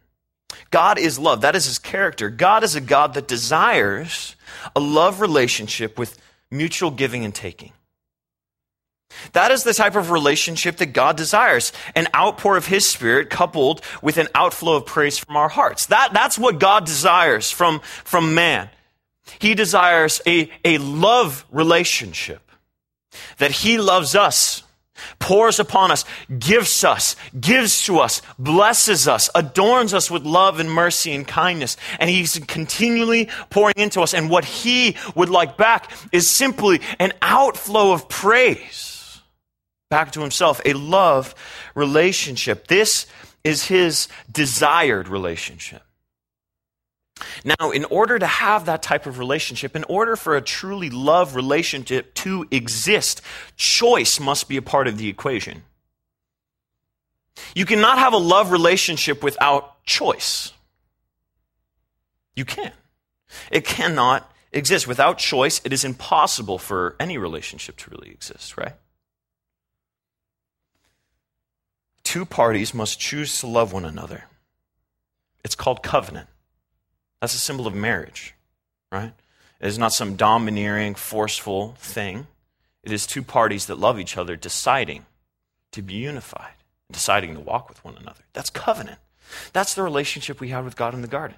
God 0.71 0.99
is 0.99 1.19
love. 1.19 1.41
That 1.41 1.57
is 1.57 1.67
his 1.67 1.79
character. 1.79 2.31
God 2.31 2.65
is 2.65 2.75
a 2.75 2.81
God 2.81 3.15
that 3.15 3.29
desires 3.29 4.37
a 4.75 4.81
love 4.81 5.21
relationship 5.21 5.99
with 5.99 6.19
mutual 6.51 6.91
giving 6.91 7.25
and 7.25 7.35
taking. 7.35 7.73
That 9.33 9.51
is 9.51 9.65
the 9.65 9.75
type 9.75 9.95
of 9.95 10.11
relationship 10.11 10.77
that 10.77 10.87
God 10.87 11.17
desires 11.17 11.73
an 11.95 12.09
outpour 12.15 12.57
of 12.57 12.67
His 12.67 12.89
Spirit 12.89 13.31
coupled 13.31 13.83
with 14.03 14.19
an 14.19 14.29
outflow 14.35 14.77
of 14.77 14.87
praise 14.87 15.19
from 15.19 15.37
our 15.37 15.49
hearts. 15.49 15.87
That, 15.87 16.11
that's 16.13 16.39
what 16.39 16.59
God 16.59 16.85
desires 16.85 17.51
from, 17.51 17.81
from 18.05 18.35
man. 18.35 18.69
He 19.39 19.55
desires 19.55 20.21
a, 20.27 20.51
a 20.65 20.79
love 20.79 21.47
relationship, 21.51 22.51
that 23.39 23.51
He 23.51 23.79
loves 23.79 24.15
us 24.15 24.63
pours 25.19 25.59
upon 25.59 25.91
us, 25.91 26.05
gives 26.39 26.85
us, 26.85 27.17
gives 27.39 27.85
to 27.87 27.99
us, 27.99 28.23
blesses 28.39 29.09
us, 29.09 29.31
adorns 29.35 29.95
us 29.95 30.11
with 30.11 30.25
love 30.25 30.61
and 30.61 30.71
mercy 30.71 31.15
and 31.15 31.27
kindness. 31.27 31.77
And 31.99 32.11
He's 32.11 32.39
continually 32.47 33.29
pouring 33.51 33.75
into 33.77 34.01
us. 34.01 34.15
And 34.15 34.31
what 34.31 34.45
He 34.45 34.97
would 35.15 35.31
like 35.31 35.57
back 35.57 35.91
is 36.13 36.31
simply 36.31 36.81
an 36.99 37.13
outflow 37.23 37.93
of 37.93 38.09
praise 38.09 39.21
back 39.91 40.13
to 40.13 40.21
Himself, 40.21 40.61
a 40.65 40.73
love 40.73 41.35
relationship. 41.75 42.67
This 42.67 43.07
is 43.47 43.67
his 43.67 44.09
desired 44.31 45.07
relationship. 45.07 45.86
Now, 47.45 47.71
in 47.71 47.85
order 47.87 48.19
to 48.19 48.27
have 48.27 48.67
that 48.67 48.83
type 48.83 49.07
of 49.07 49.19
relationship, 49.19 49.75
in 49.75 49.85
order 49.85 50.17
for 50.17 50.37
a 50.37 50.43
truly 50.43 50.91
love 50.91 51.35
relationship 51.35 52.13
to 52.15 52.47
exist, 52.51 53.23
choice 53.57 54.21
must 54.21 54.49
be 54.49 54.57
a 54.57 54.63
part 54.63 54.87
of 54.87 54.99
the 54.99 55.09
equation. 55.09 55.63
You 57.55 57.65
cannot 57.65 57.99
have 57.99 58.13
a 58.13 58.19
love 58.19 58.51
relationship 58.51 59.23
without 59.23 59.83
choice. 59.85 60.53
You 62.35 62.45
can. 62.45 62.73
It 63.51 63.65
cannot 63.65 64.31
exist. 64.53 64.87
Without 64.87 65.19
choice, 65.19 65.61
it 65.65 65.73
is 65.73 65.85
impossible 65.85 66.59
for 66.59 66.97
any 67.01 67.19
relationship 67.19 67.77
to 67.79 67.91
really 67.91 68.11
exist, 68.11 68.57
right? 68.57 68.75
Two 72.03 72.25
parties 72.25 72.73
must 72.73 73.01
choose 73.01 73.39
to 73.41 73.47
love 73.47 73.73
one 73.73 73.85
another. 73.85 74.25
It's 75.45 75.55
called 75.55 75.83
covenant. 75.83 76.29
That's 77.21 77.35
a 77.35 77.39
symbol 77.39 77.67
of 77.67 77.75
marriage, 77.75 78.35
right? 78.93 79.13
It 79.61 79.67
is 79.67 79.79
not 79.79 79.93
some 79.93 80.17
domineering, 80.17 80.95
forceful 80.95 81.75
thing. 81.79 82.27
It 82.83 82.93
is 82.93 83.07
two 83.07 83.23
parties 83.23 83.67
that 83.67 83.79
love 83.79 83.99
each 83.99 84.17
other 84.17 84.37
deciding 84.37 85.07
to 85.73 85.83
be 85.83 85.95
unified, 85.95 86.55
deciding 86.91 87.35
to 87.35 87.41
walk 87.41 87.69
with 87.69 87.85
one 87.85 87.97
another. 87.97 88.23
That's 88.33 88.51
covenant. 88.51 88.99
That's 89.53 89.75
the 89.75 89.83
relationship 89.83 90.41
we 90.41 90.51
had 90.51 90.65
with 90.65 90.77
God 90.77 90.95
in 90.95 91.03
the 91.03 91.09
garden. 91.09 91.37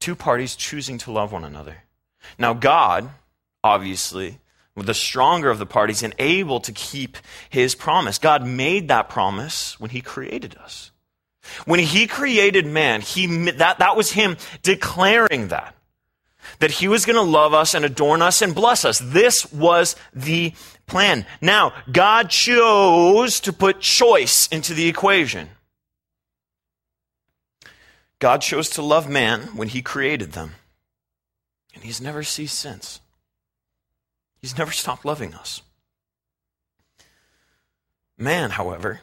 Two 0.00 0.14
parties 0.14 0.56
choosing 0.56 0.98
to 0.98 1.10
love 1.10 1.32
one 1.32 1.44
another. 1.44 1.82
Now, 2.38 2.54
God, 2.54 3.10
obviously, 3.62 4.38
the 4.74 4.94
stronger 4.94 5.50
of 5.50 5.58
the 5.58 5.66
parties 5.66 6.02
and 6.02 6.14
able 6.18 6.60
to 6.60 6.72
keep 6.72 7.16
his 7.48 7.74
promise. 7.74 8.18
God 8.18 8.46
made 8.46 8.88
that 8.88 9.08
promise 9.08 9.80
when 9.80 9.90
he 9.90 10.00
created 10.00 10.56
us. 10.56 10.90
When 11.64 11.80
he 11.80 12.06
created 12.06 12.66
man, 12.66 13.00
he, 13.00 13.26
that, 13.52 13.78
that 13.78 13.96
was 13.96 14.12
him 14.12 14.36
declaring 14.62 15.48
that. 15.48 15.74
That 16.60 16.70
he 16.70 16.88
was 16.88 17.04
going 17.04 17.16
to 17.16 17.22
love 17.22 17.52
us 17.54 17.74
and 17.74 17.84
adorn 17.84 18.22
us 18.22 18.40
and 18.40 18.54
bless 18.54 18.84
us. 18.84 19.00
This 19.00 19.52
was 19.52 19.96
the 20.14 20.52
plan. 20.86 21.26
Now, 21.40 21.72
God 21.90 22.30
chose 22.30 23.40
to 23.40 23.52
put 23.52 23.80
choice 23.80 24.46
into 24.48 24.72
the 24.72 24.88
equation. 24.88 25.50
God 28.18 28.40
chose 28.40 28.70
to 28.70 28.82
love 28.82 29.08
man 29.08 29.56
when 29.56 29.68
he 29.68 29.82
created 29.82 30.32
them. 30.32 30.52
And 31.74 31.84
he's 31.84 32.00
never 32.00 32.22
ceased 32.22 32.58
since. 32.58 33.00
He's 34.40 34.56
never 34.56 34.72
stopped 34.72 35.04
loving 35.04 35.34
us. 35.34 35.62
Man, 38.16 38.50
however, 38.50 39.00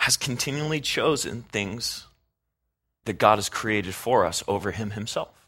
has 0.00 0.16
continually 0.16 0.80
chosen 0.80 1.42
things 1.42 2.06
that 3.04 3.14
God 3.14 3.36
has 3.36 3.50
created 3.50 3.94
for 3.94 4.24
us 4.24 4.42
over 4.48 4.70
him 4.70 4.92
himself. 4.92 5.46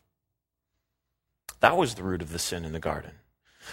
That 1.60 1.76
was 1.76 1.94
the 1.94 2.02
root 2.02 2.20
of 2.20 2.32
the 2.32 2.38
sin 2.38 2.64
in 2.64 2.72
the 2.72 2.78
garden. 2.78 3.12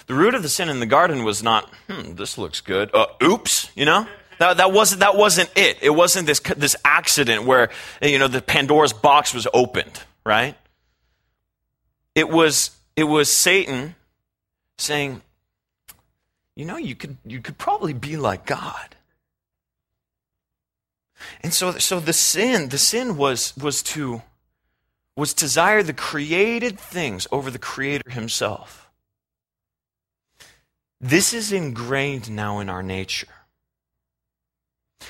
The 0.07 0.13
root 0.13 0.35
of 0.35 0.41
the 0.41 0.49
sin 0.49 0.69
in 0.69 0.79
the 0.79 0.85
garden 0.85 1.25
was 1.25 1.43
not, 1.43 1.69
hmm, 1.89 2.15
this 2.15 2.37
looks 2.37 2.61
good. 2.61 2.93
Uh, 2.93 3.07
oops, 3.21 3.69
you 3.75 3.83
know? 3.83 4.07
That, 4.37 4.57
that, 4.57 4.71
wasn't, 4.71 5.01
that 5.01 5.17
wasn't 5.17 5.51
it. 5.57 5.79
It 5.81 5.89
wasn't 5.89 6.27
this, 6.27 6.39
this 6.39 6.77
accident 6.85 7.43
where, 7.43 7.71
you 8.01 8.17
know, 8.17 8.29
the 8.29 8.41
Pandora's 8.41 8.93
box 8.93 9.33
was 9.33 9.47
opened, 9.53 10.01
right? 10.25 10.55
It 12.15 12.29
was, 12.29 12.71
it 12.95 13.03
was 13.03 13.29
Satan 13.29 13.95
saying, 14.77 15.21
you 16.55 16.63
know, 16.63 16.77
you 16.77 16.95
could, 16.95 17.17
you 17.25 17.41
could 17.41 17.57
probably 17.57 17.91
be 17.91 18.15
like 18.15 18.45
God. 18.45 18.95
And 21.41 21.53
so, 21.53 21.77
so 21.77 21.99
the 21.99 22.13
sin, 22.13 22.69
the 22.69 22.77
sin 22.77 23.17
was, 23.17 23.55
was 23.57 23.81
to 23.83 24.21
was 25.19 25.33
desire 25.33 25.83
the 25.83 25.93
created 25.93 26.79
things 26.79 27.27
over 27.31 27.51
the 27.51 27.59
creator 27.59 28.09
himself. 28.09 28.89
This 31.01 31.33
is 31.33 31.51
ingrained 31.51 32.31
now 32.31 32.59
in 32.59 32.69
our 32.69 32.81
nature. 32.81 33.27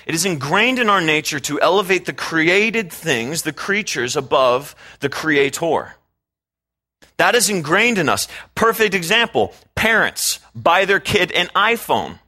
It 0.06 0.16
is 0.16 0.26
ingrained 0.26 0.80
in 0.80 0.90
our 0.90 1.02
nature 1.02 1.40
to 1.42 1.62
elevate 1.62 2.06
the 2.06 2.14
created 2.14 2.92
things, 2.92 3.44
the 3.44 3.54
creatures, 3.54 4.16
above 4.16 4.76
the 5.00 5.10
creator. 5.10 5.96
That 7.18 7.36
is 7.36 7.50
ingrained 7.50 7.98
in 7.98 8.10
us. 8.10 8.28
Perfect 8.56 8.94
example 8.94 9.54
parents 9.76 10.40
buy 10.56 10.86
their 10.86 11.00
kid 11.00 11.32
an 11.32 11.48
iPhone 11.56 12.20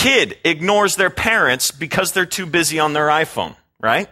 kid 0.00 0.38
ignores 0.44 0.96
their 0.96 1.10
parents 1.10 1.70
because 1.70 2.12
they're 2.12 2.24
too 2.24 2.46
busy 2.46 2.78
on 2.78 2.94
their 2.94 3.08
iPhone, 3.08 3.54
right? 3.78 4.08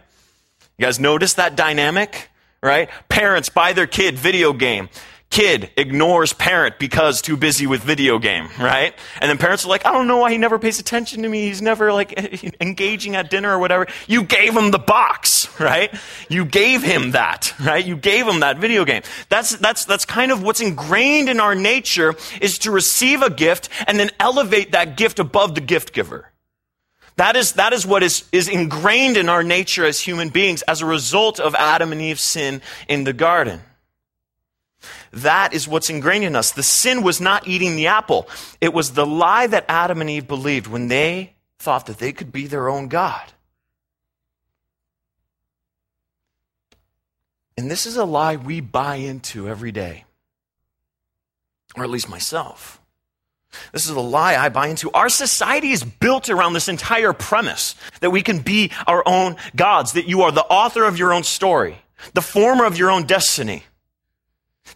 You 0.77 0.85
guys 0.85 0.99
notice 0.99 1.33
that 1.33 1.55
dynamic, 1.55 2.29
right? 2.61 2.89
Parents 3.09 3.49
buy 3.49 3.73
their 3.73 3.87
kid 3.87 4.17
video 4.17 4.53
game 4.53 4.89
kid 5.29 5.69
ignores 5.77 6.33
parent 6.33 6.79
because 6.79 7.21
too 7.21 7.37
busy 7.37 7.67
with 7.67 7.83
video 7.83 8.17
game, 8.17 8.49
right? 8.59 8.93
And 9.21 9.29
then 9.29 9.37
parents 9.37 9.63
are 9.65 9.69
like, 9.69 9.85
I 9.85 9.91
don't 9.91 10.07
know 10.07 10.17
why 10.17 10.31
he 10.31 10.37
never 10.37 10.57
pays 10.57 10.79
attention 10.79 11.21
to 11.21 11.29
me. 11.29 11.47
He's 11.47 11.61
never 11.61 11.93
like 11.93 12.13
engaging 12.61 13.15
at 13.15 13.29
dinner 13.29 13.53
or 13.53 13.59
whatever. 13.59 13.87
You 14.07 14.23
gave 14.23 14.55
him 14.55 14.71
the 14.71 14.79
box, 14.79 15.59
right? 15.59 15.93
You 16.29 16.45
gave 16.45 16.81
him 16.81 17.11
that, 17.11 17.53
right? 17.59 17.85
You 17.85 17.95
gave 17.95 18.27
him 18.27 18.39
that 18.39 18.57
video 18.57 18.85
game. 18.85 19.03
That's, 19.29 19.55
that's, 19.57 19.85
that's 19.85 20.05
kind 20.05 20.31
of 20.31 20.41
what's 20.41 20.61
ingrained 20.61 21.29
in 21.29 21.39
our 21.39 21.55
nature 21.55 22.15
is 22.41 22.57
to 22.59 22.71
receive 22.71 23.21
a 23.21 23.29
gift 23.29 23.69
and 23.87 23.99
then 23.99 24.09
elevate 24.19 24.71
that 24.71 24.97
gift 24.97 25.19
above 25.19 25.53
the 25.53 25.61
gift 25.61 25.93
giver. 25.93 26.31
That 27.17 27.35
is, 27.35 27.51
that 27.53 27.73
is 27.73 27.85
what 27.85 28.01
is, 28.01 28.23
is 28.31 28.47
ingrained 28.47 29.17
in 29.17 29.27
our 29.29 29.43
nature 29.43 29.85
as 29.85 29.99
human 29.99 30.29
beings 30.29 30.61
as 30.63 30.81
a 30.81 30.85
result 30.85 31.39
of 31.39 31.53
Adam 31.53 31.91
and 31.91 32.01
Eve's 32.01 32.21
sin 32.23 32.61
in 32.87 33.03
the 33.03 33.13
garden. 33.13 33.61
That 35.11 35.53
is 35.53 35.67
what's 35.67 35.89
ingrained 35.89 36.23
in 36.23 36.35
us. 36.35 36.51
The 36.51 36.63
sin 36.63 37.03
was 37.03 37.19
not 37.19 37.47
eating 37.47 37.75
the 37.75 37.87
apple. 37.87 38.27
It 38.61 38.73
was 38.73 38.91
the 38.91 39.05
lie 39.05 39.47
that 39.47 39.65
Adam 39.67 40.01
and 40.01 40.09
Eve 40.09 40.27
believed 40.27 40.67
when 40.67 40.87
they 40.87 41.33
thought 41.57 41.87
that 41.87 41.97
they 41.97 42.11
could 42.11 42.31
be 42.31 42.47
their 42.47 42.69
own 42.69 42.87
God. 42.87 43.33
And 47.57 47.69
this 47.69 47.85
is 47.85 47.97
a 47.97 48.05
lie 48.05 48.37
we 48.37 48.61
buy 48.61 48.95
into 48.95 49.49
every 49.49 49.73
day, 49.73 50.05
or 51.75 51.83
at 51.83 51.89
least 51.89 52.07
myself. 52.07 52.79
This 53.73 53.85
is 53.85 53.91
a 53.91 53.99
lie 53.99 54.37
I 54.37 54.49
buy 54.49 54.67
into. 54.67 54.91
Our 54.91 55.09
society 55.09 55.71
is 55.71 55.83
built 55.83 56.29
around 56.29 56.53
this 56.53 56.69
entire 56.69 57.13
premise 57.13 57.75
that 57.99 58.11
we 58.11 58.21
can 58.21 58.39
be 58.39 58.71
our 58.87 59.03
own 59.05 59.35
gods, 59.55 59.93
that 59.93 60.07
you 60.07 60.21
are 60.21 60.31
the 60.31 60.45
author 60.45 60.83
of 60.85 60.97
your 60.97 61.11
own 61.11 61.23
story, 61.23 61.79
the 62.13 62.21
former 62.21 62.63
of 62.63 62.77
your 62.77 62.91
own 62.91 63.03
destiny. 63.03 63.63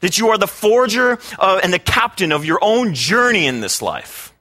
That 0.01 0.17
you 0.17 0.29
are 0.29 0.37
the 0.37 0.47
forger 0.47 1.19
uh, 1.39 1.59
and 1.63 1.73
the 1.73 1.79
captain 1.79 2.31
of 2.31 2.45
your 2.45 2.59
own 2.61 2.93
journey 2.93 3.45
in 3.45 3.61
this 3.61 3.81
life. 3.81 4.33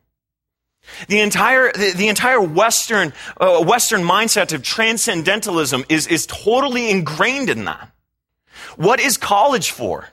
The 1.09 1.21
entire, 1.21 1.73
the, 1.73 1.93
the 1.97 2.09
entire 2.09 2.41
Western, 2.41 3.13
uh, 3.41 3.65
Western 3.65 4.03
mindset 4.03 4.53
of 4.53 4.63
transcendentalism 4.63 5.85
is, 5.89 6.07
is 6.07 6.27
totally 6.27 6.91
ingrained 6.91 7.49
in 7.49 7.65
that. 7.65 7.91
What 8.77 9.01
is 9.01 9.17
college 9.17 9.71
for? 9.71 10.09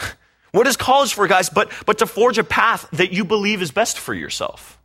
What 0.52 0.66
is 0.66 0.76
college 0.76 1.12
for, 1.12 1.26
guys? 1.26 1.50
But, 1.50 1.70
but 1.84 1.98
to 1.98 2.06
forge 2.06 2.38
a 2.38 2.44
path 2.44 2.88
that 2.92 3.12
you 3.12 3.26
believe 3.26 3.60
is 3.60 3.70
best 3.70 3.98
for 3.98 4.14
yourself. 4.14 4.78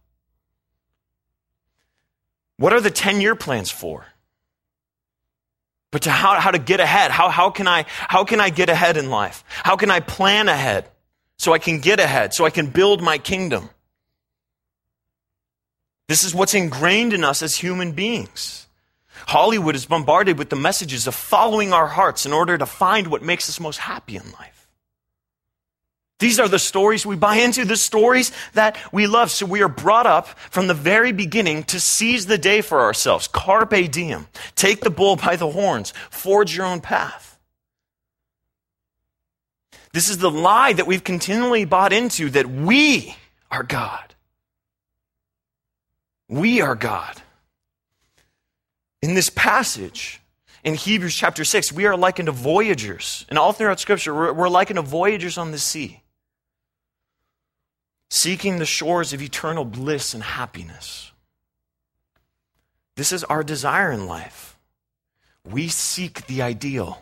What 2.58 2.74
are 2.74 2.81
the 2.81 2.91
10 2.91 3.22
year 3.22 3.36
plans 3.36 3.72
for? 3.72 4.05
But 5.91 6.03
to 6.03 6.12
how, 6.12 6.39
how 6.39 6.51
to 6.51 6.60
get 6.60 6.79
ahead. 6.79 7.12
How, 7.12 7.29
how, 7.29 7.50
can 7.50 7.67
I, 7.67 7.86
how 7.88 8.24
can 8.24 8.39
I 8.39 8.50
get 8.50 8.69
ahead 8.69 8.98
in 8.98 9.10
life? 9.10 9.43
How 9.48 9.75
can 9.75 9.91
I 9.91 10.00
plan 10.00 10.50
ahead 10.50 10.89
so 11.38 11.53
I 11.53 11.60
can 11.60 11.79
get 11.79 12.00
ahead, 12.00 12.33
so 12.33 12.45
I 12.45 12.50
can 12.50 12.67
build 12.67 13.01
my 13.01 13.17
kingdom? 13.17 13.69
This 16.07 16.24
is 16.24 16.33
what's 16.33 16.53
ingrained 16.53 17.13
in 17.13 17.24
us 17.24 17.41
as 17.41 17.55
human 17.55 17.91
beings. 17.91 18.67
Hollywood 19.27 19.75
is 19.75 19.86
bombarded 19.86 20.38
with 20.38 20.50
the 20.50 20.55
messages 20.55 21.07
of 21.07 21.15
following 21.15 21.74
our 21.74 21.88
hearts 21.88 22.25
in 22.25 22.33
order 22.33 22.57
to 22.57 22.65
find 22.65 23.07
what 23.07 23.21
makes 23.21 23.48
us 23.50 23.60
most 23.60 23.77
happy 23.77 24.15
in 24.15 24.24
life. 24.31 24.60
These 26.21 26.39
are 26.39 26.47
the 26.47 26.59
stories 26.59 27.03
we 27.03 27.15
buy 27.15 27.37
into, 27.37 27.65
the 27.65 27.75
stories 27.75 28.31
that 28.53 28.77
we 28.91 29.07
love. 29.07 29.31
So 29.31 29.47
we 29.47 29.63
are 29.63 29.67
brought 29.67 30.05
up 30.05 30.27
from 30.27 30.67
the 30.67 30.75
very 30.75 31.11
beginning 31.11 31.63
to 31.63 31.79
seize 31.79 32.27
the 32.27 32.37
day 32.37 32.61
for 32.61 32.81
ourselves. 32.81 33.27
Carpe 33.27 33.89
diem. 33.91 34.27
Take 34.55 34.81
the 34.81 34.91
bull 34.91 35.15
by 35.15 35.35
the 35.35 35.49
horns. 35.49 35.95
Forge 36.11 36.55
your 36.55 36.67
own 36.67 36.79
path. 36.79 37.39
This 39.93 40.09
is 40.09 40.19
the 40.19 40.29
lie 40.29 40.73
that 40.73 40.85
we've 40.85 41.03
continually 41.03 41.65
bought 41.65 41.91
into 41.91 42.29
that 42.29 42.47
we 42.47 43.15
are 43.49 43.63
God. 43.63 44.13
We 46.29 46.61
are 46.61 46.75
God. 46.75 47.19
In 49.01 49.15
this 49.15 49.31
passage, 49.31 50.21
in 50.63 50.75
Hebrews 50.75 51.15
chapter 51.15 51.43
6, 51.43 51.71
we 51.71 51.87
are 51.87 51.97
likened 51.97 52.27
to 52.27 52.31
voyagers. 52.31 53.25
And 53.27 53.39
all 53.39 53.53
throughout 53.53 53.79
Scripture, 53.79 54.13
we're, 54.13 54.33
we're 54.33 54.49
likened 54.49 54.77
to 54.77 54.83
voyagers 54.83 55.39
on 55.39 55.49
the 55.49 55.57
sea 55.57 56.00
seeking 58.11 58.59
the 58.59 58.65
shores 58.65 59.13
of 59.13 59.21
eternal 59.21 59.63
bliss 59.63 60.13
and 60.13 60.21
happiness. 60.21 61.13
This 62.97 63.13
is 63.13 63.23
our 63.23 63.41
desire 63.41 63.89
in 63.89 64.05
life. 64.05 64.59
We 65.49 65.69
seek 65.69 66.27
the 66.27 66.41
ideal. 66.41 67.01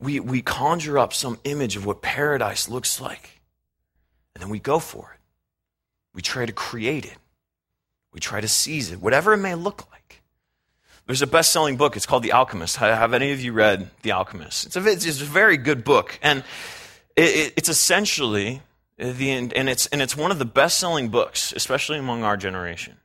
We, 0.00 0.18
we 0.18 0.42
conjure 0.42 0.98
up 0.98 1.14
some 1.14 1.38
image 1.44 1.76
of 1.76 1.86
what 1.86 2.02
paradise 2.02 2.68
looks 2.68 3.00
like, 3.00 3.40
and 4.34 4.42
then 4.42 4.50
we 4.50 4.58
go 4.58 4.80
for 4.80 5.12
it. 5.14 5.20
We 6.12 6.20
try 6.20 6.44
to 6.44 6.52
create 6.52 7.04
it. 7.04 7.16
We 8.12 8.18
try 8.18 8.40
to 8.40 8.48
seize 8.48 8.90
it, 8.90 9.00
whatever 9.00 9.32
it 9.34 9.38
may 9.38 9.54
look 9.54 9.88
like. 9.92 10.20
There's 11.06 11.22
a 11.22 11.28
best 11.28 11.52
selling 11.52 11.76
book. 11.76 11.96
It's 11.96 12.06
called 12.06 12.24
The 12.24 12.32
Alchemist. 12.32 12.76
Have 12.76 13.14
any 13.14 13.30
of 13.30 13.40
you 13.40 13.52
read 13.52 13.88
The 14.02 14.12
Alchemist? 14.12 14.66
It's 14.66 14.76
a, 14.76 14.84
it's 14.84 15.20
a 15.20 15.24
very 15.24 15.56
good 15.56 15.84
book. 15.84 16.18
And 16.22 16.42
it, 17.14 17.54
it's 17.56 17.68
essentially 17.68 18.62
the, 18.98 19.30
and 19.30 19.68
it's, 19.68 19.86
and 19.86 20.02
it's 20.02 20.16
one 20.16 20.30
of 20.30 20.38
the 20.38 20.44
best 20.44 20.78
selling 20.78 21.08
books, 21.08 21.52
especially 21.52 21.98
among 21.98 22.24
our 22.24 22.36
generation. 22.36 22.96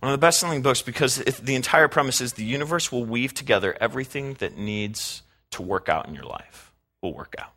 One 0.00 0.12
of 0.12 0.18
the 0.18 0.24
best 0.24 0.40
selling 0.40 0.62
books 0.62 0.80
because 0.80 1.16
the 1.16 1.54
entire 1.54 1.88
premise 1.88 2.20
is 2.20 2.32
the 2.32 2.44
universe 2.44 2.90
will 2.90 3.04
weave 3.04 3.34
together 3.34 3.76
everything 3.80 4.34
that 4.34 4.56
needs 4.56 5.22
to 5.50 5.62
work 5.62 5.88
out 5.88 6.08
in 6.08 6.14
your 6.14 6.24
life, 6.24 6.72
will 7.02 7.12
work 7.12 7.34
out. 7.38 7.52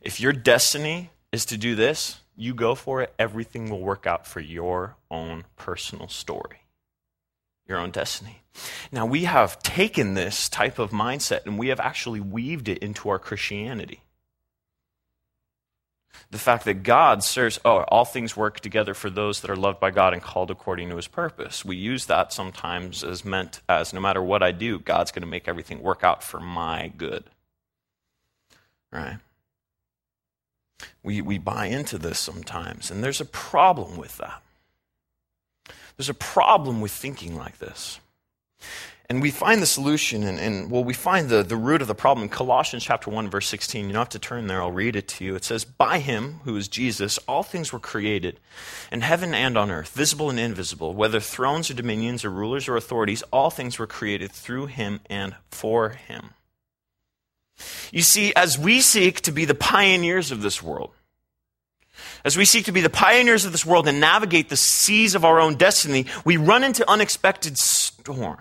If 0.00 0.20
your 0.20 0.32
destiny 0.32 1.10
is 1.32 1.44
to 1.46 1.58
do 1.58 1.74
this, 1.74 2.20
you 2.36 2.54
go 2.54 2.74
for 2.74 3.02
it, 3.02 3.12
everything 3.18 3.68
will 3.68 3.80
work 3.80 4.06
out 4.06 4.26
for 4.26 4.40
your 4.40 4.96
own 5.10 5.44
personal 5.56 6.08
story, 6.08 6.62
your 7.66 7.78
own 7.78 7.90
destiny. 7.90 8.42
Now, 8.90 9.04
we 9.04 9.24
have 9.24 9.58
taken 9.62 10.14
this 10.14 10.48
type 10.48 10.78
of 10.78 10.90
mindset 10.90 11.44
and 11.44 11.58
we 11.58 11.68
have 11.68 11.80
actually 11.80 12.20
weaved 12.20 12.68
it 12.68 12.78
into 12.78 13.08
our 13.08 13.18
Christianity. 13.18 14.03
The 16.30 16.38
fact 16.38 16.64
that 16.64 16.82
God 16.82 17.22
serves, 17.22 17.60
oh, 17.64 17.82
all 17.88 18.04
things 18.04 18.36
work 18.36 18.60
together 18.60 18.94
for 18.94 19.10
those 19.10 19.40
that 19.40 19.50
are 19.50 19.56
loved 19.56 19.80
by 19.80 19.90
God 19.90 20.12
and 20.12 20.22
called 20.22 20.50
according 20.50 20.88
to 20.90 20.96
his 20.96 21.06
purpose. 21.06 21.64
We 21.64 21.76
use 21.76 22.06
that 22.06 22.32
sometimes 22.32 23.04
as 23.04 23.24
meant 23.24 23.60
as 23.68 23.92
no 23.92 24.00
matter 24.00 24.22
what 24.22 24.42
I 24.42 24.52
do, 24.52 24.78
God's 24.78 25.12
going 25.12 25.22
to 25.22 25.28
make 25.28 25.48
everything 25.48 25.82
work 25.82 26.02
out 26.02 26.22
for 26.22 26.40
my 26.40 26.92
good. 26.96 27.24
Right? 28.92 29.18
We, 31.02 31.20
we 31.20 31.38
buy 31.38 31.66
into 31.66 31.98
this 31.98 32.18
sometimes, 32.18 32.90
and 32.90 33.02
there's 33.02 33.20
a 33.20 33.26
problem 33.26 33.96
with 33.96 34.16
that. 34.18 34.42
There's 35.96 36.08
a 36.08 36.14
problem 36.14 36.80
with 36.80 36.92
thinking 36.92 37.36
like 37.36 37.58
this. 37.58 38.00
And 39.10 39.20
we 39.20 39.30
find 39.30 39.60
the 39.60 39.66
solution, 39.66 40.22
and, 40.22 40.40
and, 40.40 40.70
well, 40.70 40.82
we 40.82 40.94
find 40.94 41.28
the, 41.28 41.42
the 41.42 41.56
root 41.56 41.82
of 41.82 41.88
the 41.88 41.94
problem 41.94 42.22
in 42.22 42.30
Colossians 42.30 42.84
chapter 42.84 43.10
1, 43.10 43.28
verse 43.28 43.46
16. 43.48 43.86
You 43.86 43.92
don't 43.92 44.00
have 44.00 44.08
to 44.10 44.18
turn 44.18 44.46
there, 44.46 44.62
I'll 44.62 44.72
read 44.72 44.96
it 44.96 45.08
to 45.08 45.24
you. 45.26 45.34
It 45.34 45.44
says, 45.44 45.66
By 45.66 45.98
him, 45.98 46.40
who 46.44 46.56
is 46.56 46.68
Jesus, 46.68 47.18
all 47.28 47.42
things 47.42 47.70
were 47.70 47.78
created, 47.78 48.40
in 48.90 49.02
heaven 49.02 49.34
and 49.34 49.58
on 49.58 49.70
earth, 49.70 49.90
visible 49.90 50.30
and 50.30 50.40
invisible, 50.40 50.94
whether 50.94 51.20
thrones 51.20 51.70
or 51.70 51.74
dominions 51.74 52.24
or 52.24 52.30
rulers 52.30 52.66
or 52.66 52.76
authorities, 52.76 53.22
all 53.30 53.50
things 53.50 53.78
were 53.78 53.86
created 53.86 54.32
through 54.32 54.66
him 54.66 55.00
and 55.10 55.34
for 55.50 55.90
him. 55.90 56.30
You 57.92 58.02
see, 58.02 58.32
as 58.34 58.58
we 58.58 58.80
seek 58.80 59.20
to 59.22 59.32
be 59.32 59.44
the 59.44 59.54
pioneers 59.54 60.30
of 60.30 60.40
this 60.40 60.62
world, 60.62 60.92
as 62.24 62.38
we 62.38 62.46
seek 62.46 62.64
to 62.64 62.72
be 62.72 62.80
the 62.80 62.90
pioneers 62.90 63.44
of 63.44 63.52
this 63.52 63.66
world 63.66 63.86
and 63.86 64.00
navigate 64.00 64.48
the 64.48 64.56
seas 64.56 65.14
of 65.14 65.26
our 65.26 65.38
own 65.38 65.56
destiny, 65.56 66.06
we 66.24 66.38
run 66.38 66.64
into 66.64 66.88
unexpected 66.90 67.58
storms. 67.58 68.40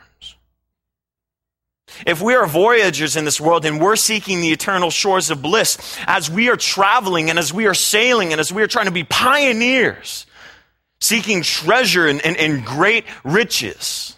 If 2.05 2.21
we 2.21 2.33
are 2.33 2.47
voyagers 2.47 3.15
in 3.15 3.25
this 3.25 3.39
world 3.39 3.65
and 3.65 3.79
we're 3.79 3.95
seeking 3.95 4.41
the 4.41 4.51
eternal 4.51 4.89
shores 4.89 5.29
of 5.29 5.41
bliss, 5.41 5.97
as 6.07 6.29
we 6.29 6.49
are 6.49 6.55
traveling 6.55 7.29
and 7.29 7.37
as 7.37 7.53
we 7.53 7.65
are 7.67 7.73
sailing 7.73 8.31
and 8.31 8.39
as 8.39 8.51
we 8.51 8.61
are 8.61 8.67
trying 8.67 8.85
to 8.85 8.91
be 8.91 9.03
pioneers, 9.03 10.25
seeking 10.99 11.43
treasure 11.43 12.07
and, 12.07 12.25
and, 12.25 12.37
and 12.37 12.65
great 12.65 13.05
riches, 13.23 14.15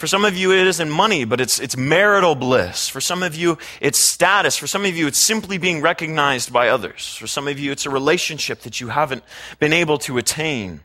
for 0.00 0.06
some 0.06 0.24
of 0.24 0.34
you, 0.34 0.50
it 0.50 0.66
isn't 0.66 0.88
money, 0.88 1.26
but 1.26 1.42
it's, 1.42 1.60
it's 1.60 1.76
marital 1.76 2.34
bliss. 2.34 2.88
For 2.88 3.02
some 3.02 3.22
of 3.22 3.36
you, 3.36 3.58
it's 3.82 3.98
status. 3.98 4.56
For 4.56 4.66
some 4.66 4.86
of 4.86 4.96
you, 4.96 5.06
it's 5.06 5.18
simply 5.18 5.58
being 5.58 5.82
recognized 5.82 6.50
by 6.50 6.70
others. 6.70 7.16
For 7.16 7.26
some 7.26 7.46
of 7.46 7.58
you, 7.58 7.70
it's 7.70 7.84
a 7.84 7.90
relationship 7.90 8.60
that 8.60 8.80
you 8.80 8.88
haven't 8.88 9.22
been 9.58 9.74
able 9.74 9.98
to 9.98 10.16
attain. 10.16 10.80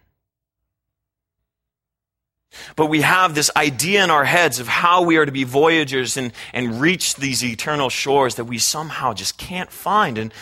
But 2.75 2.87
we 2.87 3.01
have 3.01 3.35
this 3.35 3.51
idea 3.55 4.03
in 4.03 4.09
our 4.09 4.25
heads 4.25 4.59
of 4.59 4.67
how 4.67 5.03
we 5.03 5.17
are 5.17 5.25
to 5.25 5.31
be 5.31 5.43
voyagers 5.43 6.17
and, 6.17 6.33
and 6.53 6.81
reach 6.81 7.15
these 7.15 7.43
eternal 7.43 7.89
shores 7.89 8.35
that 8.35 8.45
we 8.45 8.57
somehow 8.57 9.13
just 9.13 9.37
can't 9.37 9.71
find. 9.71 10.17
And, 10.17 10.33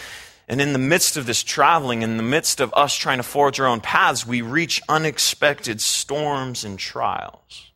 and 0.47 0.61
in 0.61 0.73
the 0.73 0.79
midst 0.79 1.17
of 1.17 1.25
this 1.25 1.43
traveling, 1.43 2.01
in 2.01 2.17
the 2.17 2.23
midst 2.23 2.59
of 2.59 2.73
us 2.75 2.95
trying 2.95 3.17
to 3.17 3.23
forge 3.23 3.59
our 3.59 3.67
own 3.67 3.81
paths, 3.81 4.25
we 4.25 4.41
reach 4.41 4.81
unexpected 4.89 5.81
storms 5.81 6.63
and 6.63 6.77
trials 6.77 7.71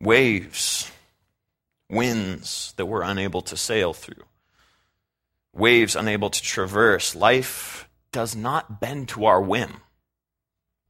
waves, 0.00 0.90
winds 1.90 2.72
that 2.76 2.86
we're 2.86 3.02
unable 3.02 3.42
to 3.42 3.56
sail 3.56 3.92
through, 3.92 4.24
waves 5.52 5.96
unable 5.96 6.30
to 6.30 6.42
traverse. 6.42 7.14
Life 7.14 7.88
does 8.12 8.36
not 8.36 8.80
bend 8.80 9.08
to 9.08 9.26
our 9.26 9.40
whim. 9.40 9.80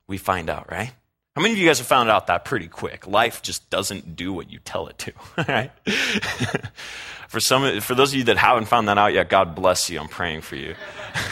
We 0.08 0.18
find 0.18 0.50
out, 0.50 0.70
right? 0.70 0.92
How 1.36 1.42
many 1.42 1.52
of 1.54 1.58
you 1.60 1.66
guys 1.66 1.78
have 1.78 1.86
found 1.86 2.10
out 2.10 2.26
that 2.26 2.44
pretty 2.44 2.66
quick? 2.66 3.06
Life 3.06 3.42
just 3.42 3.70
doesn't 3.70 4.16
do 4.16 4.32
what 4.32 4.50
you 4.50 4.58
tell 4.58 4.88
it 4.88 4.98
to, 4.98 5.12
right? 5.48 5.70
for 7.28 7.38
some, 7.38 7.80
for 7.80 7.94
those 7.94 8.12
of 8.12 8.18
you 8.18 8.24
that 8.24 8.38
haven't 8.38 8.64
found 8.64 8.88
that 8.88 8.98
out 8.98 9.12
yet, 9.12 9.28
God 9.28 9.54
bless 9.54 9.88
you. 9.88 10.00
I'm 10.00 10.08
praying 10.08 10.40
for 10.40 10.56
you. 10.56 10.74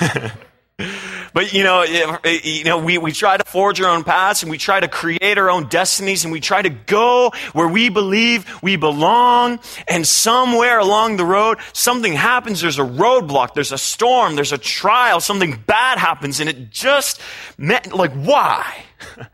But 0.78 1.52
you 1.52 1.64
know, 1.64 1.82
eh, 1.82 2.40
you 2.44 2.64
know, 2.64 2.78
we, 2.78 2.98
we 2.98 3.12
try 3.12 3.36
to 3.36 3.44
forge 3.44 3.80
our 3.80 3.94
own 3.94 4.04
paths 4.04 4.42
and 4.42 4.50
we 4.50 4.58
try 4.58 4.80
to 4.80 4.88
create 4.88 5.38
our 5.38 5.50
own 5.50 5.68
destinies 5.68 6.24
and 6.24 6.32
we 6.32 6.40
try 6.40 6.62
to 6.62 6.70
go 6.70 7.30
where 7.52 7.68
we 7.68 7.88
believe 7.88 8.46
we 8.62 8.76
belong. 8.76 9.60
And 9.88 10.06
somewhere 10.06 10.78
along 10.78 11.16
the 11.16 11.24
road, 11.24 11.58
something 11.72 12.12
happens. 12.12 12.60
There's 12.60 12.78
a 12.78 12.84
roadblock. 12.84 13.54
There's 13.54 13.72
a 13.72 13.78
storm. 13.78 14.34
There's 14.34 14.52
a 14.52 14.58
trial. 14.58 15.20
Something 15.20 15.62
bad 15.66 15.98
happens. 15.98 16.40
And 16.40 16.48
it 16.48 16.70
just 16.70 17.20
meant 17.58 17.94
like, 17.94 18.12
why? 18.12 18.84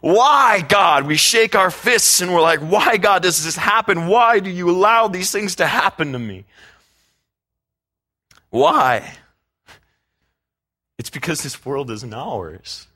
Why, 0.00 0.64
God? 0.68 1.06
We 1.06 1.14
shake 1.14 1.54
our 1.54 1.70
fists 1.70 2.20
and 2.20 2.34
we're 2.34 2.40
like, 2.40 2.58
why, 2.58 2.96
God, 2.96 3.22
does 3.22 3.44
this 3.44 3.54
happen? 3.54 4.08
Why 4.08 4.40
do 4.40 4.50
you 4.50 4.68
allow 4.68 5.06
these 5.06 5.30
things 5.30 5.54
to 5.56 5.66
happen 5.68 6.10
to 6.10 6.18
me? 6.18 6.44
Why? 8.50 9.12
It's 11.02 11.10
because 11.10 11.42
this 11.42 11.66
world 11.66 11.90
isn't 11.90 12.14
ours. 12.14 12.86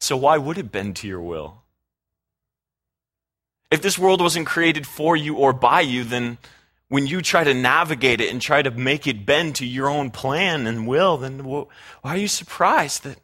so 0.00 0.16
why 0.16 0.38
would 0.38 0.58
it 0.58 0.72
bend 0.72 0.96
to 0.96 1.06
your 1.06 1.20
will? 1.20 1.62
If 3.70 3.80
this 3.80 3.96
world 3.96 4.20
wasn't 4.20 4.48
created 4.48 4.88
for 4.88 5.14
you 5.16 5.36
or 5.36 5.52
by 5.52 5.82
you, 5.82 6.02
then 6.02 6.38
when 6.88 7.06
you 7.06 7.22
try 7.22 7.44
to 7.44 7.54
navigate 7.54 8.20
it 8.20 8.32
and 8.32 8.42
try 8.42 8.60
to 8.60 8.72
make 8.72 9.06
it 9.06 9.24
bend 9.24 9.54
to 9.54 9.64
your 9.64 9.88
own 9.88 10.10
plan 10.10 10.66
and 10.66 10.88
will, 10.88 11.16
then 11.16 11.44
why 11.44 11.66
are 12.02 12.16
you 12.16 12.26
surprised 12.26 13.04
that 13.04 13.18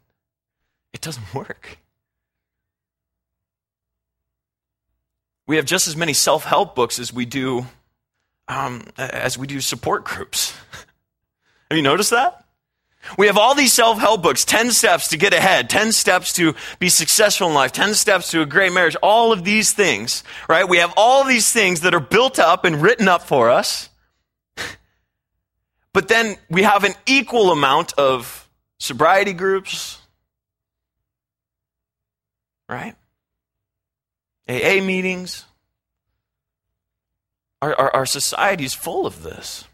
it 0.92 1.00
doesn't 1.00 1.34
work? 1.34 1.78
We 5.48 5.56
have 5.56 5.64
just 5.64 5.88
as 5.88 5.96
many 5.96 6.12
self 6.12 6.44
help 6.44 6.76
books 6.76 7.00
as 7.00 7.12
we 7.12 7.26
do 7.26 7.66
um, 8.46 8.84
as 8.96 9.36
we 9.36 9.48
do 9.48 9.60
support 9.60 10.04
groups. 10.04 10.52
have 11.68 11.76
you 11.76 11.82
noticed 11.82 12.10
that? 12.10 12.42
We 13.18 13.26
have 13.26 13.36
all 13.36 13.54
these 13.54 13.72
self 13.72 13.98
help 13.98 14.22
books 14.22 14.44
10 14.44 14.70
steps 14.70 15.08
to 15.08 15.16
get 15.16 15.34
ahead, 15.34 15.68
10 15.68 15.92
steps 15.92 16.32
to 16.34 16.54
be 16.78 16.88
successful 16.88 17.48
in 17.48 17.54
life, 17.54 17.72
10 17.72 17.94
steps 17.94 18.30
to 18.30 18.42
a 18.42 18.46
great 18.46 18.72
marriage, 18.72 18.96
all 19.02 19.32
of 19.32 19.44
these 19.44 19.72
things, 19.72 20.22
right? 20.48 20.68
We 20.68 20.78
have 20.78 20.94
all 20.96 21.24
these 21.24 21.52
things 21.52 21.80
that 21.80 21.94
are 21.94 22.00
built 22.00 22.38
up 22.38 22.64
and 22.64 22.80
written 22.80 23.08
up 23.08 23.22
for 23.22 23.50
us. 23.50 23.88
But 25.94 26.08
then 26.08 26.36
we 26.48 26.62
have 26.62 26.84
an 26.84 26.94
equal 27.04 27.52
amount 27.52 27.92
of 27.98 28.48
sobriety 28.78 29.34
groups, 29.34 29.98
right? 32.66 32.96
AA 34.48 34.80
meetings. 34.82 35.44
Our, 37.60 37.74
our, 37.78 37.96
our 37.96 38.06
society 38.06 38.64
is 38.64 38.72
full 38.72 39.06
of 39.06 39.22
this. 39.22 39.64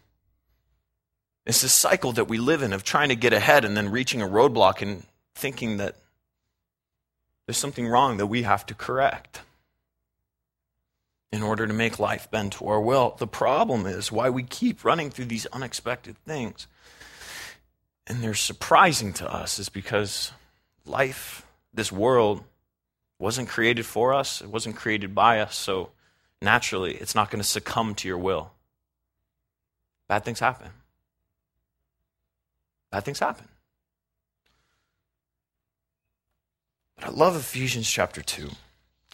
It's 1.49 1.61
this 1.61 1.73
cycle 1.73 2.11
that 2.11 2.27
we 2.27 2.37
live 2.37 2.61
in 2.61 2.73
of 2.73 2.83
trying 2.83 3.09
to 3.09 3.15
get 3.15 3.33
ahead 3.33 3.65
and 3.65 3.75
then 3.75 3.89
reaching 3.89 4.21
a 4.21 4.27
roadblock 4.27 4.83
and 4.83 5.01
thinking 5.33 5.77
that 5.77 5.95
there's 7.47 7.57
something 7.57 7.87
wrong 7.87 8.17
that 8.17 8.27
we 8.27 8.43
have 8.43 8.67
to 8.67 8.75
correct 8.75 9.41
in 11.31 11.41
order 11.41 11.65
to 11.65 11.73
make 11.73 11.97
life 11.97 12.29
bend 12.29 12.51
to 12.51 12.67
our 12.67 12.79
will. 12.79 13.15
The 13.17 13.25
problem 13.25 13.87
is 13.87 14.11
why 14.11 14.29
we 14.29 14.43
keep 14.43 14.85
running 14.85 15.09
through 15.09 15.25
these 15.25 15.47
unexpected 15.47 16.17
things. 16.19 16.67
And 18.05 18.23
they're 18.23 18.35
surprising 18.35 19.11
to 19.13 19.27
us 19.27 19.57
is 19.57 19.69
because 19.69 20.31
life, 20.85 21.47
this 21.73 21.91
world, 21.91 22.43
wasn't 23.17 23.49
created 23.49 23.87
for 23.87 24.13
us, 24.13 24.39
it 24.39 24.49
wasn't 24.49 24.75
created 24.75 25.15
by 25.15 25.39
us, 25.39 25.55
so 25.55 25.89
naturally 26.43 26.93
it's 26.93 27.15
not 27.15 27.31
going 27.31 27.41
to 27.41 27.49
succumb 27.49 27.95
to 27.95 28.07
your 28.07 28.19
will. 28.19 28.51
Bad 30.07 30.23
things 30.23 30.41
happen. 30.41 30.69
Bad 32.91 33.05
things 33.05 33.19
happen. 33.19 33.45
But 36.95 37.05
I 37.05 37.09
love 37.09 37.35
Ephesians 37.35 37.89
chapter 37.89 38.21
2. 38.21 38.49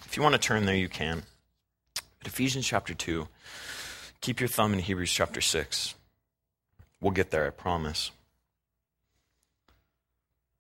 If 0.05 0.17
you 0.17 0.23
want 0.23 0.33
to 0.33 0.39
turn 0.39 0.65
there, 0.65 0.75
you 0.75 0.89
can. 0.89 1.23
But 2.19 2.27
Ephesians 2.27 2.65
chapter 2.65 2.93
2, 2.93 3.27
keep 4.21 4.39
your 4.39 4.49
thumb 4.49 4.73
in 4.73 4.79
Hebrews 4.79 5.11
chapter 5.11 5.41
6. 5.41 5.95
We'll 7.01 7.11
get 7.11 7.31
there, 7.31 7.45
I 7.45 7.49
promise. 7.51 8.11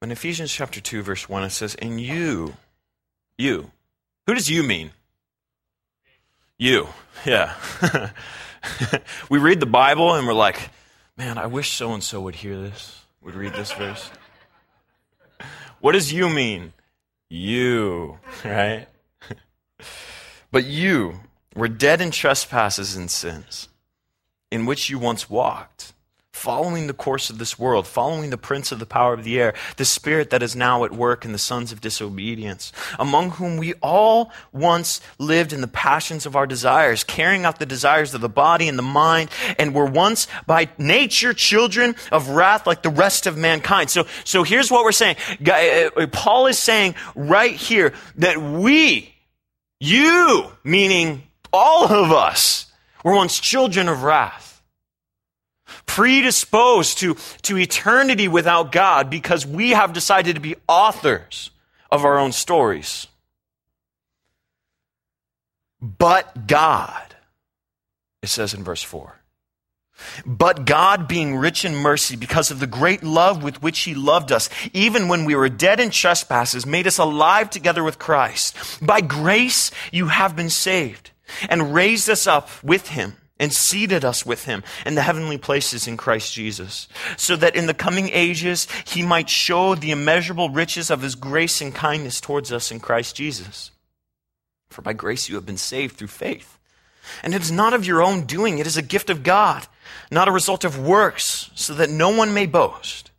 In 0.01 0.11
Ephesians 0.11 0.51
chapter 0.51 0.81
2, 0.81 1.01
verse 1.01 1.27
1, 1.27 1.43
it 1.43 1.49
says, 1.49 1.75
And 1.75 1.99
you, 1.99 2.57
you, 3.37 3.71
who 4.27 4.33
does 4.33 4.49
you 4.49 4.61
mean? 4.61 4.91
You, 6.57 6.89
yeah. 7.25 7.55
we 9.29 9.39
read 9.39 9.59
the 9.59 9.65
Bible 9.65 10.13
and 10.13 10.27
we're 10.27 10.33
like, 10.33 10.69
man, 11.17 11.37
I 11.37 11.47
wish 11.47 11.71
so 11.71 11.93
and 11.93 12.03
so 12.03 12.21
would 12.21 12.35
hear 12.35 12.59
this, 12.59 13.04
would 13.25 13.33
read 13.33 13.53
this 13.53 13.71
verse. 13.73 14.11
What 15.81 15.93
does 15.93 16.13
you 16.13 16.29
mean? 16.29 16.73
You, 17.27 18.19
right? 18.45 18.87
but 20.51 20.65
you 20.65 21.21
were 21.55 21.67
dead 21.67 22.01
in 22.01 22.11
trespasses 22.11 22.95
and 22.95 23.09
sins, 23.09 23.67
in 24.51 24.67
which 24.67 24.91
you 24.91 24.99
once 24.99 25.27
walked 25.27 25.93
following 26.35 26.87
the 26.87 26.93
course 26.93 27.29
of 27.29 27.37
this 27.37 27.57
world, 27.57 27.87
following 27.87 28.29
the 28.29 28.37
prince 28.37 28.71
of 28.73 28.77
the 28.77 28.85
power 28.85 29.13
of 29.13 29.23
the 29.23 29.39
air, 29.39 29.53
the 29.77 29.85
spirit 29.85 30.29
that 30.29 30.43
is 30.43 30.53
now 30.53 30.83
at 30.83 30.91
work 30.91 31.23
in 31.23 31.31
the 31.31 31.37
sons 31.37 31.71
of 31.71 31.79
disobedience, 31.79 32.73
among 32.99 33.31
whom 33.31 33.55
we 33.55 33.73
all 33.75 34.29
once 34.51 34.99
lived 35.17 35.53
in 35.53 35.61
the 35.61 35.67
passions 35.67 36.25
of 36.25 36.35
our 36.35 36.45
desires, 36.45 37.05
carrying 37.05 37.45
out 37.45 37.57
the 37.57 37.65
desires 37.65 38.13
of 38.13 38.19
the 38.19 38.29
body 38.29 38.67
and 38.67 38.77
the 38.77 38.83
mind, 38.83 39.29
and 39.57 39.73
were 39.73 39.85
once 39.85 40.27
by 40.45 40.67
nature 40.77 41.33
children 41.33 41.95
of 42.11 42.27
wrath 42.27 42.67
like 42.67 42.83
the 42.83 42.89
rest 42.89 43.25
of 43.27 43.37
mankind. 43.37 43.89
So, 43.89 44.05
so 44.25 44.43
here's 44.43 44.69
what 44.69 44.83
we're 44.83 44.91
saying. 44.91 45.15
Uh, 45.39 46.05
Paul 46.11 46.47
is 46.47 46.59
saying 46.59 46.95
right 47.15 47.55
here 47.55 47.93
that 48.17 48.41
we, 48.41 49.15
you, 49.79 50.51
meaning 50.65 51.23
all 51.53 51.85
of 51.85 52.11
us, 52.11 52.65
were 53.05 53.15
once 53.15 53.39
children 53.39 53.87
of 53.87 54.03
wrath 54.03 54.44
predisposed 55.85 56.99
to, 56.99 57.15
to 57.43 57.57
eternity 57.57 58.27
without 58.27 58.71
God 58.71 59.09
because 59.09 59.45
we 59.45 59.71
have 59.71 59.93
decided 59.93 60.35
to 60.35 60.41
be 60.41 60.55
authors 60.67 61.51
of 61.91 62.05
our 62.05 62.17
own 62.17 62.31
stories. 62.31 63.07
But 65.81 66.47
God, 66.47 67.15
it 68.21 68.29
says 68.29 68.53
in 68.53 68.63
verse 68.63 68.83
4. 68.83 69.21
But 70.25 70.65
God, 70.65 71.07
being 71.07 71.37
rich 71.37 71.63
in 71.63 71.75
mercy, 71.75 72.15
because 72.15 72.51
of 72.51 72.59
the 72.59 72.67
great 72.67 73.01
love 73.01 73.43
with 73.43 73.61
which 73.61 73.79
He 73.81 73.95
loved 73.95 74.31
us, 74.31 74.49
even 74.73 75.07
when 75.07 75.23
we 75.23 75.35
were 75.35 75.47
dead 75.47 75.79
in 75.79 75.89
trespasses, 75.89 76.65
made 76.65 76.85
us 76.85 76.97
alive 76.97 77.49
together 77.49 77.83
with 77.83 77.99
Christ. 77.99 78.57
By 78.81 78.99
grace 78.99 79.71
you 79.91 80.07
have 80.07 80.35
been 80.35 80.49
saved, 80.49 81.11
and 81.47 81.73
raised 81.73 82.09
us 82.09 82.27
up 82.27 82.49
with 82.61 82.89
Him 82.89 83.15
and 83.39 83.51
seated 83.51 84.05
us 84.05 84.25
with 84.25 84.45
him 84.45 84.63
in 84.85 84.95
the 84.95 85.01
heavenly 85.01 85.37
places 85.37 85.87
in 85.87 85.97
Christ 85.97 86.33
Jesus, 86.33 86.87
so 87.17 87.35
that 87.35 87.55
in 87.55 87.67
the 87.67 87.73
coming 87.73 88.09
ages 88.09 88.67
he 88.85 89.03
might 89.03 89.29
show 89.29 89.75
the 89.75 89.91
immeasurable 89.91 90.49
riches 90.49 90.89
of 90.89 91.01
his 91.01 91.15
grace 91.15 91.59
and 91.61 91.75
kindness 91.75 92.21
towards 92.21 92.51
us 92.51 92.71
in 92.71 92.79
Christ 92.79 93.15
Jesus. 93.15 93.71
For 94.69 94.81
by 94.81 94.93
grace 94.93 95.27
you 95.27 95.35
have 95.35 95.45
been 95.45 95.57
saved 95.57 95.97
through 95.97 96.07
faith. 96.07 96.57
And 97.21 97.35
it 97.35 97.41
is 97.41 97.51
not 97.51 97.73
of 97.73 97.85
your 97.85 98.01
own 98.01 98.25
doing, 98.25 98.57
it 98.57 98.67
is 98.67 98.77
a 98.77 98.81
gift 98.81 99.09
of 99.09 99.21
God, 99.21 99.67
not 100.09 100.27
a 100.27 100.31
result 100.31 100.63
of 100.63 100.79
works, 100.79 101.51
so 101.53 101.73
that 101.75 101.89
no 101.89 102.09
one 102.09 102.33
may 102.33 102.45
boast. 102.45 103.11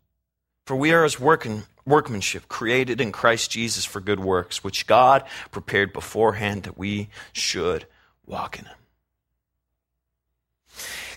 For 0.64 0.74
we 0.74 0.92
are 0.92 1.04
his 1.04 1.20
workmanship, 1.20 2.48
created 2.48 3.00
in 3.00 3.12
Christ 3.12 3.52
Jesus 3.52 3.84
for 3.84 4.00
good 4.00 4.18
works, 4.18 4.64
which 4.64 4.88
God 4.88 5.22
prepared 5.52 5.92
beforehand 5.92 6.64
that 6.64 6.76
we 6.76 7.10
should 7.32 7.86
walk 8.26 8.58
in 8.58 8.64
them. 8.64 8.74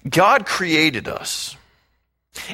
God 0.08 0.45
created 0.45 1.08
us. 1.08 1.56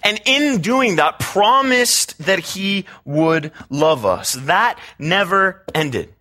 And 0.04 0.22
in 0.26 0.62
doing 0.62 0.96
that, 0.96 1.20
promised 1.20 2.18
that 2.20 2.39
He 2.39 2.86
would 3.04 3.52
love 3.70 4.06
us. 4.06 4.34
That 4.34 4.80
never 4.98 5.63
ended. 5.74 6.13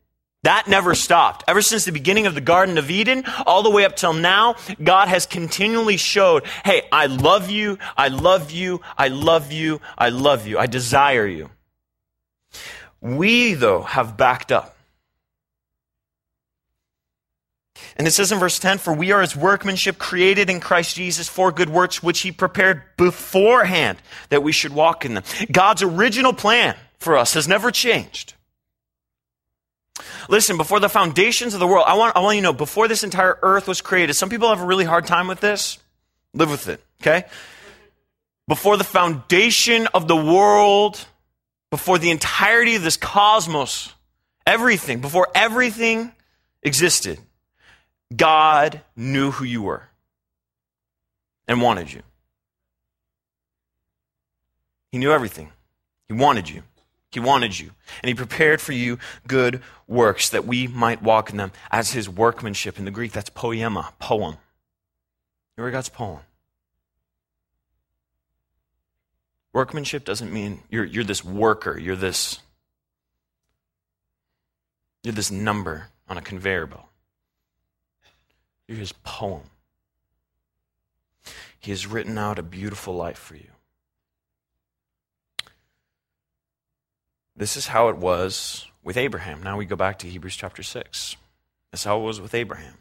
That 0.43 0.69
never 0.69 0.95
stopped. 0.95 1.43
Ever 1.49 1.63
since 1.63 1.87
the 1.87 1.93
beginning 1.93 2.27
of 2.27 2.35
the 2.35 2.43
Garden 2.43 2.77
of 2.77 2.91
Eden, 2.91 3.25
all 3.47 3.63
the 3.63 3.71
way 3.71 3.87
up 3.87 3.97
till 3.97 4.13
now, 4.13 4.57
God 4.83 5.09
has 5.09 5.25
continually 5.25 5.97
showed, 5.97 6.45
hey, 6.67 6.83
I 6.93 7.07
love 7.07 7.51
you, 7.51 7.79
I 7.97 8.09
love 8.09 8.51
you, 8.51 8.83
I 8.99 9.09
love 9.09 9.53
you, 9.53 9.81
I 9.97 10.11
love 10.11 10.47
you, 10.47 10.59
I 10.59 10.67
desire 10.67 11.27
you. 11.27 11.49
We, 13.01 13.55
though, 13.55 13.83
have 13.83 14.19
backed 14.19 14.53
up. 14.53 14.74
And 17.97 18.07
it 18.07 18.13
says 18.13 18.33
in 18.33 18.39
verse 18.39 18.59
10, 18.59 18.79
For 18.79 18.93
we 18.93 19.13
are 19.13 19.21
his 19.21 19.37
workmanship 19.37 19.99
created 19.99 20.51
in 20.51 20.61
Christ 20.61 20.97
Jesus 20.97 21.29
for 21.29 21.53
good 21.53 21.71
works, 21.71 22.03
which 22.03 22.21
he 22.21 22.33
prepared 22.33 22.83
beforehand 22.97 23.99
that 24.29 24.43
we 24.43 24.53
should 24.53 24.73
walk 24.73 25.05
in 25.05 25.15
them. 25.15 25.25
God's 25.51 25.83
original 25.83 26.33
plan 26.33 26.77
for 26.99 27.17
us 27.17 27.35
has 27.35 27.47
never 27.47 27.71
changed. 27.71 28.35
Listen, 30.29 30.57
before 30.57 30.81
the 30.81 30.89
foundations 30.89 31.55
of 31.55 31.61
the 31.61 31.67
world, 31.67 31.85
I 31.87 31.95
want, 31.95 32.17
I 32.17 32.21
want 32.21 32.37
you 32.37 32.43
to 32.43 32.45
know, 32.45 32.53
before 32.53 32.89
this 32.89 33.05
entire 33.05 33.39
earth 33.43 33.69
was 33.69 33.81
created, 33.81 34.15
some 34.15 34.31
people 34.31 34.49
have 34.49 34.61
a 34.61 34.67
really 34.67 34.85
hard 34.85 35.07
time 35.07 35.29
with 35.29 35.41
this. 35.41 35.79
Live 36.33 36.51
with 36.51 36.69
it, 36.69 36.83
okay? 37.01 37.25
Before 38.49 38.77
the 38.77 38.85
foundation 38.85 39.87
of 39.95 40.09
the 40.09 40.17
world, 40.17 41.05
before 41.71 41.99
the 41.99 42.11
entirety 42.11 42.75
of 42.75 42.83
this 42.83 42.97
cosmos, 42.97 43.93
everything, 44.47 45.01
before 45.01 45.29
everything 45.35 46.13
existed, 46.63 47.19
God 48.15 48.81
knew 48.97 49.31
who 49.31 49.45
you 49.45 49.63
were 49.63 49.89
and 51.47 51.61
wanted 51.61 51.93
you. 51.93 52.03
He 54.93 54.99
knew 54.99 55.13
everything. 55.13 55.51
He 56.09 56.15
wanted 56.15 56.49
you. 56.49 56.63
He 57.11 57.21
wanted 57.21 57.59
you. 57.59 57.71
And 58.03 58.09
He 58.09 58.15
prepared 58.15 58.61
for 58.61 58.73
you 58.73 58.99
good 59.27 59.63
works 59.87 60.31
that 60.31 60.47
we 60.47 60.67
might 60.67 61.03
walk 61.03 61.31
in 61.31 61.37
them 61.37 61.53
as 61.71 61.93
His 61.93 62.09
workmanship. 62.09 62.79
In 62.79 62.85
the 62.85 62.91
Greek, 62.91 63.13
that's 63.13 63.31
poema, 63.31 63.93
poem. 63.99 64.37
You 65.57 65.71
God's 65.71 65.89
poem. 65.89 66.21
Workmanship 69.53 70.05
doesn't 70.05 70.33
mean 70.33 70.63
you're, 70.69 70.85
you're 70.85 71.05
this 71.05 71.25
worker, 71.25 71.79
you're 71.79 71.95
this, 71.95 72.41
you're 75.05 75.15
this 75.15 75.31
number 75.31 75.89
on 76.09 76.19
a 76.19 76.21
conveyor 76.21 76.67
belt. 76.67 76.87
You're 78.67 78.79
his 78.79 78.93
poem. 78.93 79.43
He 81.59 81.71
has 81.71 81.87
written 81.87 82.19
out 82.19 82.39
a 82.39 82.43
beautiful 82.43 82.95
life 82.95 83.19
for 83.19 83.37
you. 83.37 83.49
This 87.37 87.57
is 87.57 87.67
how 87.67 87.89
it 87.89 87.97
was 87.97 88.67
with 88.83 88.97
Abraham. 88.97 89.43
Now 89.43 89.57
we 89.57 89.65
go 89.65 89.77
back 89.77 89.99
to 90.01 90.09
Hebrews 90.09 90.37
chapter 90.37 90.63
6. 90.63 91.17
That's 91.73 91.85
how 91.85 91.99
it 91.99 92.05
was 92.05 92.21
with 92.21 92.35
Abraham. 92.35 92.75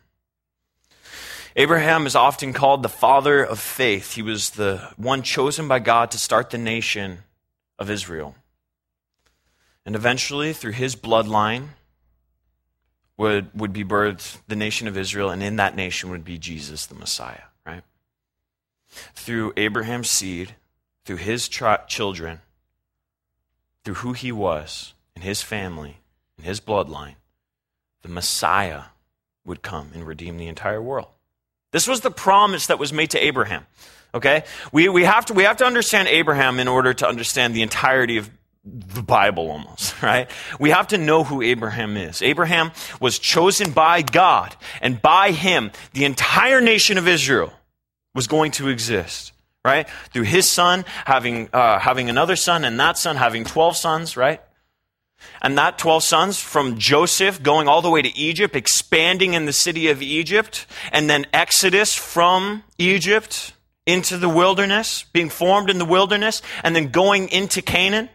Abraham 1.56 2.06
is 2.06 2.16
often 2.16 2.52
called 2.54 2.84
the 2.84 2.90
father 2.90 3.44
of 3.44 3.60
faith. 3.60 4.14
He 4.14 4.22
was 4.22 4.52
the 4.52 4.92
one 4.98 5.22
chosen 5.22 5.68
by 5.68 5.80
God 5.80 6.12
to 6.12 6.18
start 6.18 6.50
the 6.50 6.58
nation 6.58 7.20
of 7.78 7.90
Israel. 7.90 8.36
And 9.86 9.96
eventually, 9.96 10.54
through 10.54 10.72
his 10.72 10.96
bloodline, 10.96 11.70
would, 13.18 13.50
would 13.54 13.74
be 13.74 13.84
birthed 13.84 14.38
the 14.48 14.56
nation 14.56 14.88
of 14.88 14.98
Israel, 14.98 15.30
and 15.30 15.44
in 15.44 15.58
that 15.58 15.76
nation 15.76 16.10
would 16.10 16.26
be 16.26 16.38
Jesus, 16.38 16.86
the 16.86 16.96
Messiah, 16.96 17.44
right? 17.66 17.84
Through 19.14 19.54
Abraham's 19.58 20.10
seed, 20.10 20.56
through 21.06 21.18
his 21.18 21.48
children, 21.48 22.40
through 23.84 23.96
who 23.96 24.14
he 24.14 24.32
was, 24.32 24.94
and 25.16 25.24
his 25.24 25.42
family, 25.42 25.98
and 26.38 26.46
his 26.46 26.60
bloodline, 26.60 27.16
the 28.02 28.10
Messiah 28.10 28.84
would 29.46 29.62
come 29.62 29.92
and 29.94 30.08
redeem 30.08 30.38
the 30.38 30.48
entire 30.48 30.82
world. 30.82 31.08
This 31.72 31.88
was 31.88 32.02
the 32.02 32.12
promise 32.12 32.68
that 32.68 32.80
was 32.80 32.94
made 32.94 33.12
to 33.12 33.24
Abraham. 33.24 33.66
Okay? 34.14 34.44
We, 34.72 34.90
we, 34.90 35.04
have 35.04 35.26
to, 35.26 35.34
we 35.34 35.44
have 35.44 35.58
to 35.58 35.66
understand 35.66 36.08
Abraham 36.08 36.60
in 36.60 36.68
order 36.68 36.94
to 36.94 37.08
understand 37.08 37.56
the 37.56 37.64
entirety 37.64 38.18
of 38.18 38.30
the 38.64 39.04
Bible 39.04 39.52
almost, 39.52 40.02
right? 40.02 40.30
We 40.60 40.72
have 40.72 40.88
to 40.90 40.98
know 40.98 41.24
who 41.24 41.42
Abraham 41.42 41.98
is. 41.98 42.22
Abraham 42.22 42.72
was 43.00 43.20
chosen 43.20 43.72
by 43.72 44.02
God, 44.02 44.56
and 44.82 45.02
by 45.02 45.32
him, 45.32 45.72
the 45.94 46.06
entire 46.06 46.62
nation 46.62 46.98
of 46.98 47.08
Israel 47.08 47.54
was 48.16 48.28
going 48.28 48.52
to 48.52 48.70
exist, 48.70 49.34
right? 49.66 49.88
Through 50.12 50.24
his 50.24 50.50
son 50.50 50.86
having, 51.06 51.50
uh, 51.52 51.80
having 51.80 52.10
another 52.10 52.36
son, 52.36 52.64
and 52.64 52.80
that 52.80 52.98
son 52.98 53.16
having 53.16 53.44
12 53.44 53.76
sons, 53.76 54.16
right? 54.16 54.42
And 55.42 55.58
that 55.58 55.78
12 55.78 56.04
sons 56.04 56.40
from 56.40 56.78
Joseph 56.78 57.42
going 57.42 57.68
all 57.68 57.82
the 57.82 57.90
way 57.90 58.02
to 58.02 58.18
Egypt, 58.18 58.56
expanding 58.56 59.34
in 59.34 59.46
the 59.46 59.54
city 59.54 59.88
of 59.88 60.02
Egypt, 60.02 60.66
and 60.92 61.10
then 61.10 61.26
Exodus 61.34 61.96
from 61.96 62.64
Egypt 62.78 63.54
into 63.86 64.18
the 64.18 64.30
wilderness, 64.30 65.06
being 65.12 65.30
formed 65.30 65.70
in 65.70 65.78
the 65.78 65.86
wilderness, 65.86 66.42
and 66.64 66.76
then 66.76 66.90
going 66.90 67.30
into 67.30 67.62
Canaan 67.62 68.10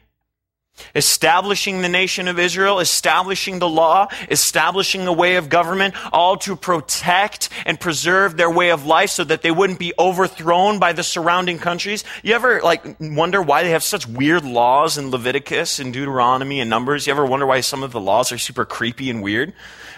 establishing 0.94 1.82
the 1.82 1.88
nation 1.88 2.28
of 2.28 2.38
Israel, 2.38 2.80
establishing 2.80 3.58
the 3.58 3.68
law, 3.68 4.08
establishing 4.30 5.06
a 5.06 5.12
way 5.12 5.36
of 5.36 5.48
government, 5.48 5.94
all 6.12 6.36
to 6.38 6.56
protect 6.56 7.48
and 7.66 7.78
preserve 7.80 8.36
their 8.36 8.50
way 8.50 8.70
of 8.70 8.86
life 8.86 9.10
so 9.10 9.24
that 9.24 9.42
they 9.42 9.50
wouldn't 9.50 9.78
be 9.78 9.92
overthrown 9.98 10.78
by 10.78 10.92
the 10.92 11.02
surrounding 11.02 11.58
countries. 11.58 12.04
You 12.22 12.34
ever 12.34 12.60
like 12.60 12.96
wonder 13.00 13.40
why 13.42 13.62
they 13.62 13.70
have 13.70 13.82
such 13.82 14.06
weird 14.06 14.44
laws 14.44 14.98
in 14.98 15.10
Leviticus 15.10 15.78
and 15.78 15.92
Deuteronomy 15.92 16.60
and 16.60 16.70
Numbers? 16.70 17.06
You 17.06 17.12
ever 17.12 17.26
wonder 17.26 17.46
why 17.46 17.60
some 17.60 17.82
of 17.82 17.92
the 17.92 18.00
laws 18.00 18.32
are 18.32 18.38
super 18.38 18.64
creepy 18.64 19.10
and 19.10 19.22
weird? 19.22 19.52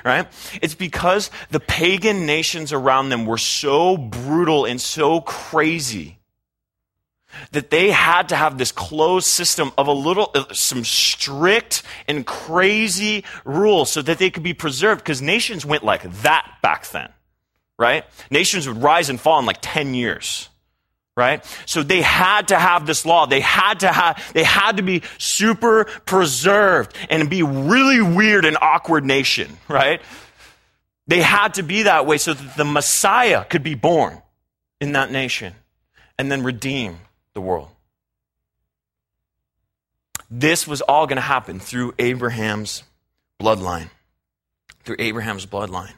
Right? 0.04 0.26
It's 0.62 0.74
because 0.74 1.30
the 1.50 1.60
pagan 1.60 2.24
nations 2.24 2.72
around 2.72 3.10
them 3.10 3.26
were 3.26 3.38
so 3.38 3.98
brutal 3.98 4.64
and 4.64 4.80
so 4.80 5.20
crazy 5.20 6.19
that 7.52 7.70
they 7.70 7.90
had 7.90 8.28
to 8.30 8.36
have 8.36 8.58
this 8.58 8.72
closed 8.72 9.26
system 9.26 9.72
of 9.78 9.86
a 9.86 9.92
little, 9.92 10.34
some 10.52 10.84
strict 10.84 11.82
and 12.08 12.26
crazy 12.26 13.24
rules 13.44 13.90
so 13.90 14.02
that 14.02 14.18
they 14.18 14.30
could 14.30 14.42
be 14.42 14.54
preserved 14.54 15.02
because 15.02 15.22
nations 15.22 15.64
went 15.64 15.84
like 15.84 16.02
that 16.22 16.56
back 16.62 16.88
then, 16.88 17.08
right? 17.78 18.04
Nations 18.30 18.66
would 18.68 18.82
rise 18.82 19.08
and 19.08 19.20
fall 19.20 19.38
in 19.38 19.46
like 19.46 19.58
10 19.60 19.94
years. 19.94 20.48
Right? 21.16 21.44
So 21.66 21.82
they 21.82 22.00
had 22.00 22.48
to 22.48 22.58
have 22.58 22.86
this 22.86 23.04
law. 23.04 23.26
They 23.26 23.40
had 23.40 23.80
to 23.80 23.88
have, 23.88 24.32
they 24.32 24.44
had 24.44 24.78
to 24.78 24.82
be 24.82 25.02
super 25.18 25.84
preserved 26.06 26.96
and 27.10 27.28
be 27.28 27.42
really 27.42 28.00
weird 28.00 28.46
and 28.46 28.56
awkward 28.62 29.04
nation, 29.04 29.58
right? 29.68 30.00
They 31.08 31.20
had 31.20 31.54
to 31.54 31.62
be 31.62 31.82
that 31.82 32.06
way 32.06 32.16
so 32.16 32.32
that 32.32 32.56
the 32.56 32.64
Messiah 32.64 33.44
could 33.44 33.62
be 33.62 33.74
born 33.74 34.22
in 34.80 34.92
that 34.92 35.10
nation 35.10 35.54
and 36.18 36.30
then 36.32 36.42
redeem 36.42 37.00
the 37.40 37.46
world. 37.46 37.68
This 40.30 40.66
was 40.66 40.80
all 40.82 41.06
going 41.06 41.16
to 41.16 41.22
happen 41.22 41.58
through 41.58 41.94
Abraham's 41.98 42.84
bloodline. 43.40 43.90
Through 44.84 44.96
Abraham's 44.98 45.46
bloodline. 45.46 45.94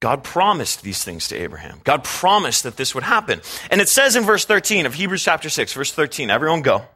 God 0.00 0.24
promised 0.24 0.82
these 0.82 1.04
things 1.04 1.28
to 1.28 1.36
Abraham. 1.36 1.82
God 1.84 2.04
promised 2.04 2.62
that 2.62 2.78
this 2.78 2.94
would 2.94 3.04
happen. 3.04 3.42
And 3.70 3.82
it 3.82 3.88
says 3.88 4.16
in 4.16 4.24
verse 4.24 4.46
13 4.46 4.86
of 4.86 4.94
Hebrews 4.94 5.22
chapter 5.22 5.50
6, 5.50 5.74
verse 5.74 5.92
13, 5.92 6.30
everyone 6.30 6.62
go. 6.62 6.86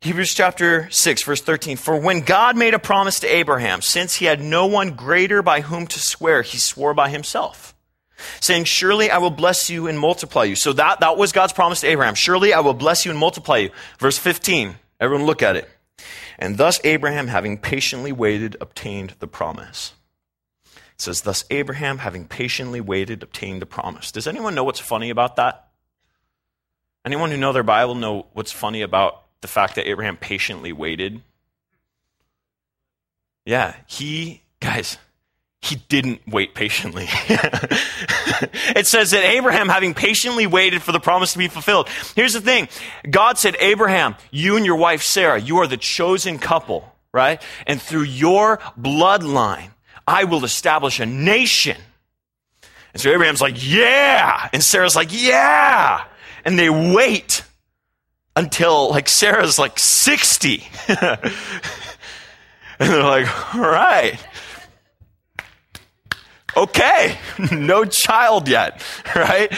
Hebrews 0.00 0.32
chapter 0.32 0.88
6, 0.90 1.22
verse 1.24 1.40
13. 1.40 1.76
For 1.76 1.98
when 1.98 2.20
God 2.20 2.56
made 2.56 2.74
a 2.74 2.78
promise 2.78 3.18
to 3.20 3.26
Abraham, 3.26 3.82
since 3.82 4.14
he 4.14 4.26
had 4.26 4.40
no 4.40 4.66
one 4.66 4.94
greater 4.94 5.42
by 5.42 5.62
whom 5.62 5.88
to 5.88 5.98
swear, 5.98 6.42
he 6.42 6.58
swore 6.58 6.94
by 6.94 7.08
himself 7.08 7.75
saying, 8.40 8.64
Surely 8.64 9.10
I 9.10 9.18
will 9.18 9.30
bless 9.30 9.70
you 9.70 9.86
and 9.86 9.98
multiply 9.98 10.44
you. 10.44 10.56
So 10.56 10.72
that, 10.74 11.00
that 11.00 11.16
was 11.16 11.32
God's 11.32 11.52
promise 11.52 11.80
to 11.82 11.88
Abraham. 11.88 12.14
Surely 12.14 12.52
I 12.52 12.60
will 12.60 12.74
bless 12.74 13.04
you 13.04 13.10
and 13.10 13.18
multiply 13.18 13.58
you. 13.58 13.70
Verse 13.98 14.18
15. 14.18 14.76
Everyone 15.00 15.26
look 15.26 15.42
at 15.42 15.56
it. 15.56 15.68
And 16.38 16.58
thus 16.58 16.80
Abraham, 16.84 17.28
having 17.28 17.58
patiently 17.58 18.12
waited, 18.12 18.56
obtained 18.60 19.14
the 19.18 19.26
promise. 19.26 19.92
It 20.64 21.00
says, 21.02 21.22
Thus 21.22 21.44
Abraham, 21.50 21.98
having 21.98 22.26
patiently 22.26 22.80
waited, 22.80 23.22
obtained 23.22 23.62
the 23.62 23.66
promise. 23.66 24.12
Does 24.12 24.26
anyone 24.26 24.54
know 24.54 24.64
what's 24.64 24.80
funny 24.80 25.10
about 25.10 25.36
that? 25.36 25.68
Anyone 27.04 27.30
who 27.30 27.36
know 27.36 27.52
their 27.52 27.62
Bible 27.62 27.94
know 27.94 28.26
what's 28.32 28.52
funny 28.52 28.82
about 28.82 29.22
the 29.40 29.48
fact 29.48 29.76
that 29.76 29.88
Abraham 29.88 30.16
patiently 30.16 30.72
waited? 30.72 31.22
Yeah, 33.44 33.76
he, 33.86 34.42
guys, 34.58 34.98
he 35.66 35.76
didn't 35.88 36.20
wait 36.26 36.54
patiently. 36.54 37.06
it 37.08 38.86
says 38.86 39.10
that 39.10 39.24
Abraham, 39.24 39.68
having 39.68 39.94
patiently 39.94 40.46
waited 40.46 40.82
for 40.82 40.92
the 40.92 41.00
promise 41.00 41.32
to 41.32 41.38
be 41.38 41.48
fulfilled. 41.48 41.88
Here's 42.14 42.32
the 42.32 42.40
thing 42.40 42.68
God 43.08 43.38
said, 43.38 43.56
Abraham, 43.58 44.14
you 44.30 44.56
and 44.56 44.64
your 44.64 44.76
wife 44.76 45.02
Sarah, 45.02 45.40
you 45.40 45.58
are 45.58 45.66
the 45.66 45.76
chosen 45.76 46.38
couple, 46.38 46.90
right? 47.12 47.42
And 47.66 47.82
through 47.82 48.04
your 48.04 48.58
bloodline, 48.80 49.70
I 50.06 50.24
will 50.24 50.44
establish 50.44 51.00
a 51.00 51.06
nation. 51.06 51.76
And 52.92 53.02
so 53.02 53.10
Abraham's 53.10 53.40
like, 53.40 53.56
yeah. 53.58 54.48
And 54.52 54.62
Sarah's 54.62 54.96
like, 54.96 55.08
yeah. 55.10 56.04
And 56.44 56.58
they 56.58 56.70
wait 56.70 57.42
until 58.36 58.90
like 58.90 59.08
Sarah's 59.08 59.58
like 59.58 59.78
60. 59.78 60.62
and 60.88 61.32
they're 62.78 63.02
like, 63.02 63.54
all 63.54 63.60
right 63.60 64.18
okay, 66.56 67.18
no 67.52 67.84
child 67.84 68.48
yet, 68.48 68.82
right? 69.16 69.52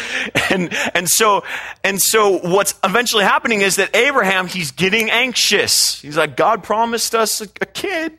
And, 0.50 0.72
and 0.94 1.08
so, 1.08 1.44
and 1.84 2.00
so 2.00 2.38
what's 2.38 2.74
eventually 2.82 3.24
happening 3.24 3.60
is 3.60 3.76
that 3.76 3.94
Abraham, 3.94 4.46
he's 4.46 4.70
getting 4.70 5.10
anxious. 5.10 6.00
He's 6.00 6.16
like, 6.16 6.36
God 6.36 6.62
promised 6.62 7.14
us 7.14 7.40
a, 7.40 7.48
a 7.60 7.66
kid. 7.66 8.18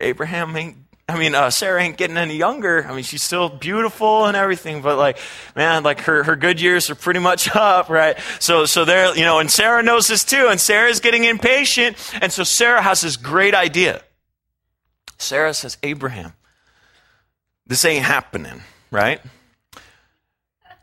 Abraham 0.00 0.56
ain't 0.56 0.76
I 1.06 1.18
mean, 1.18 1.34
uh, 1.34 1.50
Sarah 1.50 1.82
ain't 1.82 1.98
getting 1.98 2.16
any 2.16 2.36
younger. 2.36 2.86
I 2.88 2.94
mean, 2.94 3.04
she's 3.04 3.22
still 3.22 3.50
beautiful 3.50 4.24
and 4.24 4.34
everything, 4.36 4.80
but 4.80 4.96
like, 4.96 5.18
man, 5.54 5.82
like 5.82 6.00
her, 6.00 6.22
her 6.24 6.34
good 6.34 6.60
years 6.60 6.88
are 6.88 6.94
pretty 6.94 7.20
much 7.20 7.48
up, 7.54 7.90
right? 7.90 8.18
So, 8.40 8.64
so 8.64 8.86
there, 8.86 9.14
you 9.14 9.24
know, 9.24 9.38
and 9.38 9.50
Sarah 9.50 9.82
knows 9.82 10.06
this 10.06 10.24
too, 10.24 10.48
and 10.48 10.58
Sarah's 10.58 11.00
getting 11.00 11.24
impatient. 11.24 11.98
And 12.22 12.32
so 12.32 12.42
Sarah 12.42 12.80
has 12.80 13.02
this 13.02 13.18
great 13.18 13.54
idea. 13.54 14.02
Sarah 15.18 15.52
says, 15.52 15.76
Abraham, 15.82 16.32
this 17.66 17.84
ain't 17.84 18.04
happening, 18.04 18.62
right? 18.90 19.20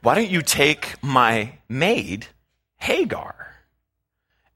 Why 0.02 0.16
don't 0.16 0.30
you 0.30 0.42
take 0.42 1.02
my 1.04 1.54
maid, 1.70 2.28
Hagar, 2.78 3.56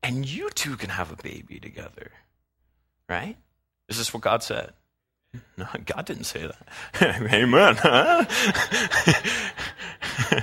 and 0.02 0.28
you 0.28 0.50
two 0.50 0.76
can 0.76 0.90
have 0.90 1.12
a 1.12 1.22
baby 1.22 1.60
together, 1.60 2.12
right? 3.08 3.38
Is 3.88 3.98
this 3.98 4.14
what 4.14 4.22
God 4.22 4.44
said? 4.44 4.74
No, 5.58 5.68
God 5.86 6.06
didn't 6.06 6.24
say 6.26 6.48
that. 6.48 6.58
Amen. 7.34 7.76
Huh? 7.78 8.26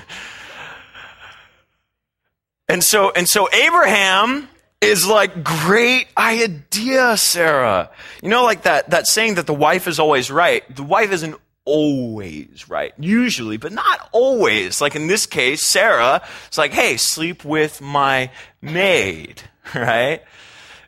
and 2.68 2.84
so, 2.84 3.10
and 3.10 3.26
so 3.26 3.48
Abraham 3.52 4.48
is 4.82 5.06
like, 5.06 5.44
great 5.44 6.08
idea, 6.16 7.16
Sarah. 7.16 7.90
You 8.22 8.28
know, 8.28 8.44
like 8.44 8.62
that, 8.62 8.90
that 8.90 9.06
saying 9.06 9.36
that 9.36 9.46
the 9.46 9.54
wife 9.54 9.86
is 9.88 9.98
always 9.98 10.30
right. 10.30 10.62
The 10.74 10.82
wife 10.82 11.12
isn't 11.12 11.36
always 11.64 12.68
right. 12.68 12.92
Usually, 12.98 13.56
but 13.56 13.72
not 13.72 14.08
always. 14.12 14.80
Like 14.80 14.96
in 14.96 15.06
this 15.06 15.26
case, 15.26 15.66
Sarah 15.66 16.22
is 16.50 16.58
like, 16.58 16.72
hey, 16.72 16.96
sleep 16.96 17.44
with 17.44 17.80
my 17.80 18.30
maid, 18.60 19.42
right? 19.74 20.22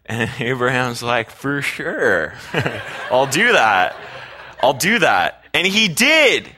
And 0.06 0.30
Abraham's 0.38 1.02
like, 1.02 1.30
for 1.30 1.62
sure. 1.62 2.34
I'll 3.10 3.26
do 3.26 3.52
that. 3.52 3.96
I'll 4.62 4.74
do 4.74 4.98
that. 4.98 5.44
And 5.54 5.66
he 5.66 5.88
did. 5.88 6.48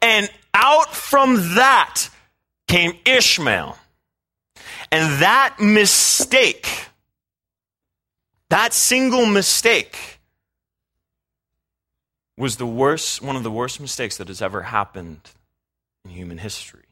And 0.00 0.30
out 0.54 0.94
from 0.94 1.54
that 1.54 2.08
came 2.68 2.94
Ishmael. 3.04 3.76
And 4.90 5.22
that 5.22 5.56
mistake, 5.58 6.68
that 8.50 8.74
single 8.74 9.26
mistake, 9.26 10.11
was 12.36 12.56
the 12.56 12.66
worst, 12.66 13.22
one 13.22 13.36
of 13.36 13.42
the 13.42 13.50
worst 13.50 13.80
mistakes 13.80 14.16
that 14.16 14.28
has 14.28 14.40
ever 14.40 14.62
happened 14.62 15.30
in 16.04 16.10
human 16.10 16.38
history. 16.38 16.84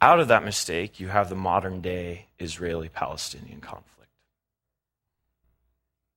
Out 0.00 0.20
of 0.20 0.28
that 0.28 0.44
mistake, 0.44 1.00
you 1.00 1.08
have 1.08 1.28
the 1.28 1.34
modern 1.34 1.80
day 1.80 2.26
Israeli 2.38 2.88
Palestinian 2.88 3.60
conflict 3.60 3.88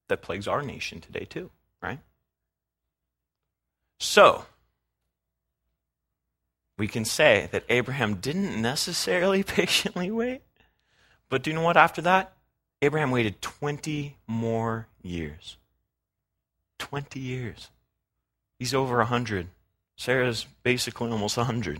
that 0.07 0.21
plagues 0.21 0.47
our 0.47 0.61
nation 0.61 0.99
today, 0.99 1.25
too, 1.25 1.49
right? 1.81 1.99
So, 3.99 4.45
we 6.77 6.87
can 6.87 7.05
say 7.05 7.47
that 7.51 7.63
Abraham 7.69 8.15
didn't 8.15 8.61
necessarily 8.61 9.41
patiently 9.59 10.11
wait, 10.11 10.41
but 11.29 11.43
do 11.43 11.49
you 11.49 11.55
know 11.55 11.63
what? 11.63 11.77
After 11.77 12.01
that, 12.01 12.33
Abraham 12.81 13.11
waited 13.11 13.41
20 13.41 14.17
more 14.27 14.87
years. 15.01 15.57
20 16.81 17.19
years. 17.19 17.69
He's 18.57 18.73
over 18.73 18.97
100. 18.97 19.47
Sarah's 19.95 20.47
basically 20.63 21.11
almost 21.11 21.37
100. 21.37 21.79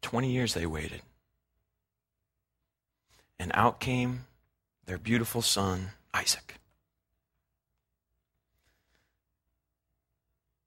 20 0.00 0.30
years 0.30 0.54
they 0.54 0.64
waited. 0.64 1.02
And 3.40 3.50
out 3.54 3.80
came 3.80 4.26
their 4.86 4.96
beautiful 4.96 5.42
son, 5.42 5.90
Isaac. 6.14 6.54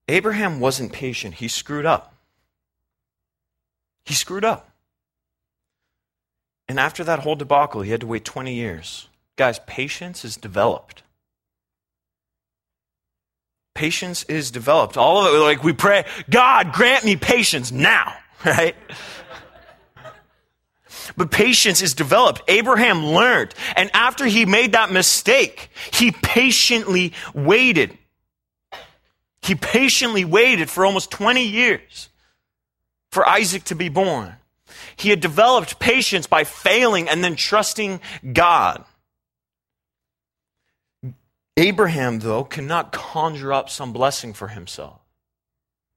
Abraham 0.09 0.59
wasn't 0.59 0.91
patient. 0.91 1.35
He 1.35 1.47
screwed 1.47 1.85
up. 1.85 2.13
He 4.03 4.13
screwed 4.13 4.43
up. 4.43 4.69
And 6.67 6.77
after 6.77 7.05
that 7.05 7.19
whole 7.19 7.37
debacle, 7.37 7.83
he 7.83 7.91
had 7.91 8.01
to 8.01 8.07
wait 8.07 8.25
20 8.25 8.53
years. 8.53 9.07
Guys, 9.37 9.59
patience 9.65 10.25
is 10.25 10.35
developed 10.35 11.03
patience 13.75 14.23
is 14.23 14.49
developed. 14.49 14.97
All 14.97 15.27
of 15.27 15.35
it, 15.35 15.37
like 15.37 15.63
we 15.63 15.73
pray, 15.73 16.05
God, 16.29 16.73
grant 16.73 17.05
me 17.05 17.15
patience 17.15 17.71
now, 17.71 18.15
right? 18.45 18.75
but 21.15 21.29
patience 21.29 21.81
is 21.81 21.93
developed. 21.93 22.41
Abraham 22.47 23.05
learned. 23.05 23.53
And 23.75 23.91
after 23.93 24.25
he 24.25 24.45
made 24.45 24.71
that 24.71 24.91
mistake, 24.91 25.69
he 25.93 26.11
patiently 26.11 27.13
waited. 27.33 27.95
He 29.41 29.53
patiently 29.53 30.25
waited 30.25 30.69
for 30.69 30.85
almost 30.85 31.11
20 31.11 31.43
years 31.43 32.09
for 33.11 33.27
Isaac 33.27 33.65
to 33.65 33.75
be 33.75 33.89
born. 33.89 34.35
He 34.95 35.09
had 35.09 35.19
developed 35.19 35.79
patience 35.79 36.25
by 36.25 36.43
failing 36.43 37.07
and 37.07 37.23
then 37.23 37.35
trusting 37.35 37.99
God. 38.33 38.83
Abraham, 41.57 42.19
though, 42.19 42.43
cannot 42.43 42.91
conjure 42.91 43.53
up 43.53 43.69
some 43.69 43.93
blessing 43.93 44.33
for 44.33 44.49
himself. 44.49 44.99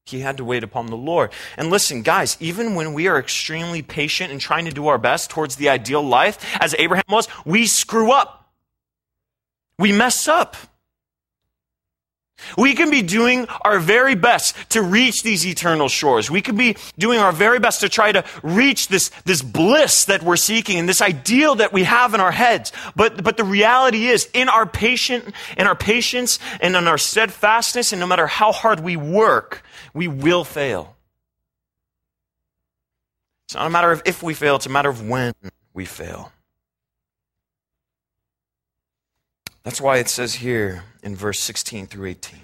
He 0.06 0.20
had 0.20 0.38
to 0.38 0.44
wait 0.44 0.64
upon 0.64 0.86
the 0.86 0.96
Lord. 0.96 1.32
And 1.56 1.68
listen, 1.68 2.02
guys, 2.02 2.36
even 2.40 2.74
when 2.74 2.94
we 2.94 3.08
are 3.08 3.18
extremely 3.18 3.82
patient 3.82 4.32
and 4.32 4.40
trying 4.40 4.64
to 4.64 4.70
do 4.70 4.86
our 4.86 4.98
best 4.98 5.30
towards 5.30 5.56
the 5.56 5.68
ideal 5.68 6.02
life, 6.02 6.38
as 6.60 6.74
Abraham 6.78 7.04
was, 7.08 7.28
we 7.44 7.66
screw 7.66 8.12
up. 8.12 8.50
We 9.78 9.92
mess 9.92 10.26
up. 10.26 10.56
We 12.56 12.74
can 12.74 12.90
be 12.90 13.02
doing 13.02 13.46
our 13.62 13.78
very 13.78 14.14
best 14.14 14.56
to 14.70 14.82
reach 14.82 15.22
these 15.22 15.46
eternal 15.46 15.88
shores. 15.88 16.30
We 16.30 16.40
can 16.40 16.56
be 16.56 16.76
doing 16.98 17.18
our 17.18 17.32
very 17.32 17.58
best 17.58 17.80
to 17.80 17.88
try 17.88 18.12
to 18.12 18.24
reach 18.42 18.88
this, 18.88 19.10
this 19.24 19.42
bliss 19.42 20.04
that 20.06 20.22
we're 20.22 20.36
seeking 20.36 20.78
and 20.78 20.88
this 20.88 21.02
ideal 21.02 21.56
that 21.56 21.72
we 21.72 21.84
have 21.84 22.14
in 22.14 22.20
our 22.20 22.32
heads. 22.32 22.72
But, 22.96 23.22
but 23.22 23.36
the 23.36 23.44
reality 23.44 24.06
is, 24.06 24.28
in 24.32 24.48
our 24.48 24.66
patient, 24.66 25.34
in 25.56 25.66
our 25.66 25.74
patience 25.76 26.38
and 26.60 26.76
in 26.76 26.86
our 26.86 26.98
steadfastness, 26.98 27.92
and 27.92 28.00
no 28.00 28.06
matter 28.06 28.26
how 28.26 28.52
hard 28.52 28.80
we 28.80 28.96
work, 28.96 29.62
we 29.92 30.08
will 30.08 30.44
fail. 30.44 30.96
It's 33.46 33.54
not 33.54 33.66
a 33.66 33.70
matter 33.70 33.90
of 33.90 34.02
if 34.04 34.22
we 34.22 34.34
fail, 34.34 34.56
it's 34.56 34.66
a 34.66 34.70
matter 34.70 34.90
of 34.90 35.08
when 35.08 35.32
we 35.72 35.86
fail. 35.86 36.32
That's 39.62 39.80
why 39.80 39.98
it 39.98 40.08
says 40.08 40.34
here 40.34 40.84
in 41.02 41.16
verse 41.16 41.40
16 41.40 41.86
through 41.86 42.06
18. 42.06 42.40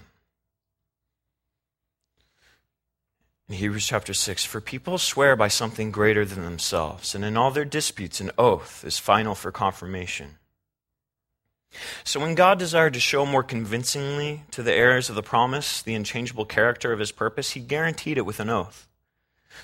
In 3.48 3.56
Hebrews 3.56 3.86
chapter 3.86 4.14
6, 4.14 4.44
for 4.44 4.60
people 4.60 4.96
swear 4.96 5.36
by 5.36 5.48
something 5.48 5.90
greater 5.90 6.24
than 6.24 6.44
themselves, 6.44 7.14
and 7.14 7.24
in 7.24 7.36
all 7.36 7.50
their 7.50 7.66
disputes, 7.66 8.20
an 8.20 8.30
oath 8.38 8.82
is 8.86 8.98
final 8.98 9.34
for 9.34 9.52
confirmation. 9.52 10.38
So, 12.04 12.20
when 12.20 12.34
God 12.34 12.58
desired 12.58 12.94
to 12.94 13.00
show 13.00 13.26
more 13.26 13.42
convincingly 13.42 14.44
to 14.52 14.62
the 14.62 14.72
heirs 14.72 15.08
of 15.10 15.16
the 15.16 15.22
promise 15.22 15.82
the 15.82 15.94
unchangeable 15.94 16.46
character 16.46 16.92
of 16.92 17.00
his 17.00 17.12
purpose, 17.12 17.50
he 17.50 17.60
guaranteed 17.60 18.16
it 18.16 18.24
with 18.24 18.40
an 18.40 18.48
oath, 18.48 18.88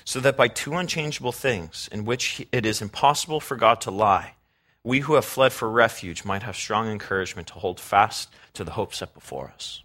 so 0.05 0.19
that 0.19 0.37
by 0.37 0.47
two 0.47 0.75
unchangeable 0.75 1.31
things, 1.31 1.89
in 1.91 2.05
which 2.05 2.45
it 2.51 2.65
is 2.65 2.81
impossible 2.81 3.39
for 3.39 3.55
God 3.55 3.81
to 3.81 3.91
lie, 3.91 4.35
we 4.83 5.01
who 5.01 5.13
have 5.13 5.25
fled 5.25 5.53
for 5.53 5.69
refuge 5.69 6.25
might 6.25 6.43
have 6.43 6.55
strong 6.55 6.89
encouragement 6.89 7.47
to 7.49 7.53
hold 7.55 7.79
fast 7.79 8.29
to 8.53 8.63
the 8.63 8.71
hope 8.71 8.93
set 8.93 9.13
before 9.13 9.51
us. 9.53 9.83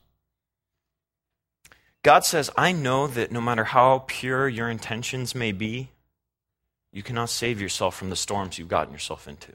God 2.02 2.24
says, 2.24 2.50
I 2.56 2.72
know 2.72 3.06
that 3.08 3.32
no 3.32 3.40
matter 3.40 3.64
how 3.64 4.04
pure 4.06 4.48
your 4.48 4.70
intentions 4.70 5.34
may 5.34 5.52
be, 5.52 5.90
you 6.92 7.02
cannot 7.02 7.30
save 7.30 7.60
yourself 7.60 7.96
from 7.96 8.10
the 8.10 8.16
storms 8.16 8.58
you've 8.58 8.68
gotten 8.68 8.92
yourself 8.92 9.28
into. 9.28 9.52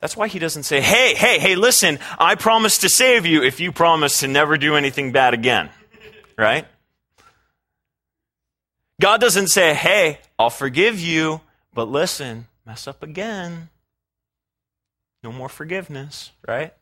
That's 0.00 0.16
why 0.16 0.28
he 0.28 0.38
doesn't 0.38 0.62
say, 0.62 0.80
hey, 0.80 1.14
hey, 1.14 1.38
hey, 1.38 1.56
listen, 1.56 1.98
I 2.18 2.34
promise 2.34 2.78
to 2.78 2.88
save 2.88 3.26
you 3.26 3.42
if 3.42 3.60
you 3.60 3.72
promise 3.72 4.20
to 4.20 4.28
never 4.28 4.56
do 4.56 4.76
anything 4.76 5.12
bad 5.12 5.34
again. 5.34 5.68
Right? 6.38 6.66
God 8.98 9.20
doesn't 9.20 9.48
say, 9.48 9.74
hey, 9.74 10.20
I'll 10.38 10.48
forgive 10.48 10.98
you 10.98 11.42
but 11.74 11.88
listen, 11.88 12.46
mess 12.66 12.86
up 12.86 13.02
again. 13.02 13.68
No 15.22 15.32
more 15.32 15.48
forgiveness, 15.48 16.30
right? 16.46 16.72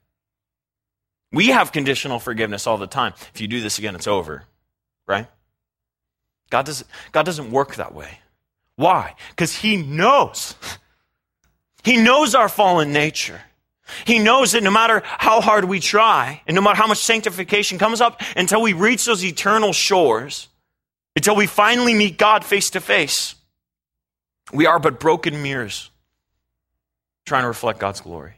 We 1.32 1.48
have 1.48 1.72
conditional 1.72 2.18
forgiveness 2.18 2.66
all 2.66 2.78
the 2.78 2.86
time. 2.86 3.12
If 3.34 3.40
you 3.40 3.48
do 3.48 3.60
this 3.60 3.78
again, 3.78 3.94
it's 3.94 4.06
over, 4.06 4.44
right? 5.06 5.26
God 6.50 6.66
doesn't, 6.66 6.88
God 7.12 7.24
doesn't 7.26 7.50
work 7.50 7.74
that 7.74 7.94
way. 7.94 8.20
Why? 8.76 9.14
Because 9.30 9.56
He 9.56 9.76
knows. 9.76 10.54
He 11.84 11.96
knows 11.96 12.34
our 12.34 12.48
fallen 12.48 12.92
nature. 12.92 13.40
He 14.04 14.18
knows 14.18 14.52
that 14.52 14.62
no 14.62 14.70
matter 14.70 15.02
how 15.04 15.40
hard 15.40 15.64
we 15.64 15.80
try, 15.80 16.42
and 16.46 16.54
no 16.54 16.60
matter 16.60 16.76
how 16.76 16.86
much 16.86 16.98
sanctification 16.98 17.78
comes 17.78 18.00
up 18.00 18.20
until 18.36 18.60
we 18.62 18.72
reach 18.72 19.04
those 19.04 19.24
eternal 19.24 19.72
shores, 19.72 20.48
until 21.16 21.36
we 21.36 21.46
finally 21.46 21.94
meet 21.94 22.18
God 22.18 22.44
face 22.44 22.70
to 22.70 22.80
face, 22.80 23.34
we 24.52 24.66
are 24.66 24.78
but 24.78 25.00
broken 25.00 25.42
mirrors 25.42 25.90
trying 27.24 27.42
to 27.42 27.48
reflect 27.48 27.78
God's 27.78 28.00
glory. 28.00 28.34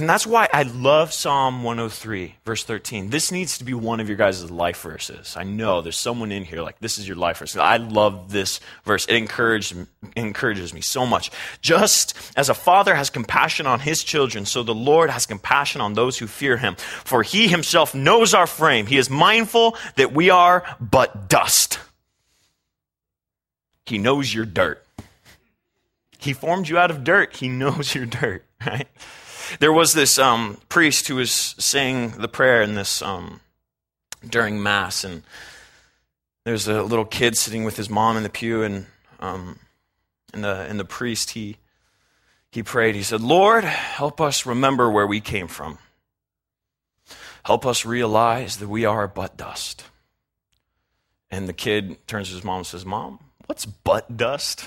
And 0.00 0.08
that's 0.08 0.26
why 0.26 0.48
I 0.50 0.62
love 0.62 1.12
Psalm 1.12 1.62
103, 1.62 2.36
verse 2.46 2.64
13. 2.64 3.10
This 3.10 3.30
needs 3.30 3.58
to 3.58 3.64
be 3.64 3.74
one 3.74 4.00
of 4.00 4.08
your 4.08 4.16
guys' 4.16 4.50
life 4.50 4.80
verses. 4.80 5.36
I 5.36 5.42
know 5.42 5.82
there's 5.82 5.98
someone 5.98 6.32
in 6.32 6.42
here 6.42 6.62
like 6.62 6.78
this 6.78 6.96
is 6.96 7.06
your 7.06 7.18
life 7.18 7.38
verse. 7.38 7.54
I 7.54 7.76
love 7.76 8.32
this 8.32 8.60
verse. 8.84 9.04
It 9.06 9.16
encourages, 9.16 9.86
encourages 10.16 10.72
me 10.72 10.80
so 10.80 11.04
much. 11.04 11.30
Just 11.60 12.16
as 12.34 12.48
a 12.48 12.54
father 12.54 12.94
has 12.94 13.10
compassion 13.10 13.66
on 13.66 13.80
his 13.80 14.02
children, 14.02 14.46
so 14.46 14.62
the 14.62 14.74
Lord 14.74 15.10
has 15.10 15.26
compassion 15.26 15.82
on 15.82 15.92
those 15.92 16.16
who 16.16 16.26
fear 16.26 16.56
him. 16.56 16.76
For 16.76 17.22
he 17.22 17.48
himself 17.48 17.94
knows 17.94 18.32
our 18.32 18.46
frame. 18.46 18.86
He 18.86 18.96
is 18.96 19.10
mindful 19.10 19.76
that 19.96 20.14
we 20.14 20.30
are 20.30 20.64
but 20.80 21.28
dust. 21.28 21.78
He 23.90 23.98
knows 23.98 24.32
your 24.32 24.46
dirt. 24.46 24.86
He 26.16 26.32
formed 26.32 26.68
you 26.68 26.78
out 26.78 26.92
of 26.92 27.02
dirt. 27.02 27.36
He 27.36 27.48
knows 27.62 27.92
your 27.92 28.06
dirt, 28.06 28.44
right? 28.64 28.86
There 29.58 29.72
was 29.72 29.94
this 29.94 30.16
um, 30.16 30.58
priest 30.68 31.08
who 31.08 31.16
was 31.16 31.32
saying 31.58 32.12
the 32.18 32.28
prayer 32.28 32.62
in 32.62 32.76
this 32.76 33.02
um, 33.02 33.40
during 34.24 34.62
Mass, 34.62 35.02
and 35.02 35.24
there's 36.44 36.68
a 36.68 36.84
little 36.84 37.04
kid 37.04 37.36
sitting 37.36 37.64
with 37.64 37.76
his 37.76 37.90
mom 37.90 38.16
in 38.16 38.22
the 38.22 38.28
pew, 38.28 38.62
and 38.62 38.86
um, 39.18 39.58
and 40.32 40.44
the 40.44 40.60
and 40.68 40.78
the 40.78 40.84
priest 40.84 41.30
he 41.30 41.56
he 42.52 42.62
prayed. 42.62 42.94
He 42.94 43.02
said, 43.02 43.20
"Lord, 43.20 43.64
help 43.64 44.20
us 44.20 44.46
remember 44.46 44.88
where 44.88 45.06
we 45.06 45.20
came 45.20 45.48
from. 45.48 45.78
Help 47.42 47.66
us 47.66 47.84
realize 47.84 48.58
that 48.58 48.68
we 48.68 48.84
are 48.84 49.08
but 49.08 49.36
dust." 49.36 49.82
And 51.28 51.48
the 51.48 51.52
kid 51.52 52.06
turns 52.06 52.28
to 52.28 52.34
his 52.34 52.44
mom 52.44 52.58
and 52.58 52.66
says, 52.66 52.86
"Mom, 52.86 53.18
What's 53.50 53.66
butt 53.66 54.16
dust? 54.16 54.64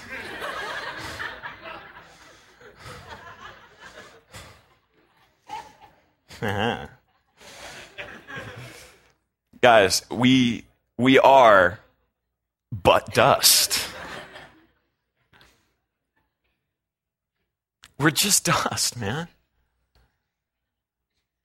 Uh-huh. 6.42 6.88
Guys, 9.62 10.02
we 10.12 10.66
we 10.98 11.18
are 11.18 11.80
butt 12.74 13.14
dust. 13.14 13.88
We're 17.98 18.12
just 18.12 18.44
dust, 18.44 19.00
man. 19.00 19.30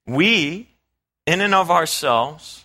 We, 0.08 0.70
in 1.24 1.40
and 1.40 1.54
of 1.54 1.70
ourselves, 1.70 2.64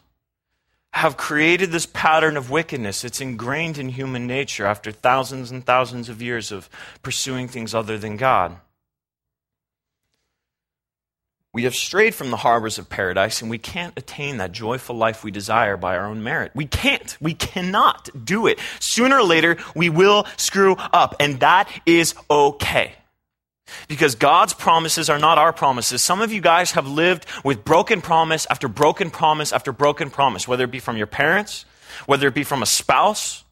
have 0.93 1.17
created 1.17 1.71
this 1.71 1.87
pattern 1.87 2.37
of 2.37 2.51
wickedness. 2.51 3.03
It's 3.03 3.19
ingrained 3.19 3.79
in 3.79 3.89
human 3.89 4.27
nature 4.27 4.65
after 4.65 4.91
thousands 4.91 5.49
and 5.49 5.65
thousands 5.65 6.07
of 6.07 6.21
years 6.21 6.51
of 6.51 6.69
pursuing 7.01 7.47
things 7.47 7.73
other 7.73 7.97
than 7.97 8.15
God. 8.15 8.57
We 11.51 11.63
have 11.63 11.75
strayed 11.75 12.15
from 12.15 12.29
the 12.29 12.37
harbors 12.37 12.77
of 12.77 12.89
paradise 12.89 13.41
and 13.41 13.49
we 13.49 13.57
can't 13.57 13.97
attain 13.97 14.37
that 14.37 14.51
joyful 14.51 14.95
life 14.95 15.23
we 15.23 15.31
desire 15.31 15.77
by 15.77 15.97
our 15.97 16.05
own 16.05 16.23
merit. 16.23 16.51
We 16.53 16.65
can't. 16.65 17.17
We 17.19 17.33
cannot 17.33 18.09
do 18.23 18.45
it. 18.45 18.59
Sooner 18.79 19.17
or 19.17 19.23
later, 19.23 19.57
we 19.75 19.89
will 19.89 20.25
screw 20.37 20.75
up, 20.75 21.15
and 21.19 21.39
that 21.39 21.69
is 21.85 22.15
okay. 22.29 22.93
Because 23.87 24.15
God's 24.15 24.53
promises 24.53 25.09
are 25.09 25.19
not 25.19 25.37
our 25.37 25.53
promises. 25.53 26.03
Some 26.03 26.21
of 26.21 26.31
you 26.31 26.41
guys 26.41 26.71
have 26.71 26.87
lived 26.87 27.25
with 27.43 27.63
broken 27.63 28.01
promise 28.01 28.45
after 28.49 28.67
broken 28.67 29.09
promise 29.09 29.51
after 29.51 29.71
broken 29.71 30.09
promise, 30.09 30.47
whether 30.47 30.65
it 30.65 30.71
be 30.71 30.79
from 30.79 30.97
your 30.97 31.07
parents, 31.07 31.65
whether 32.05 32.27
it 32.27 32.33
be 32.33 32.43
from 32.43 32.61
a 32.61 32.65
spouse. 32.65 33.43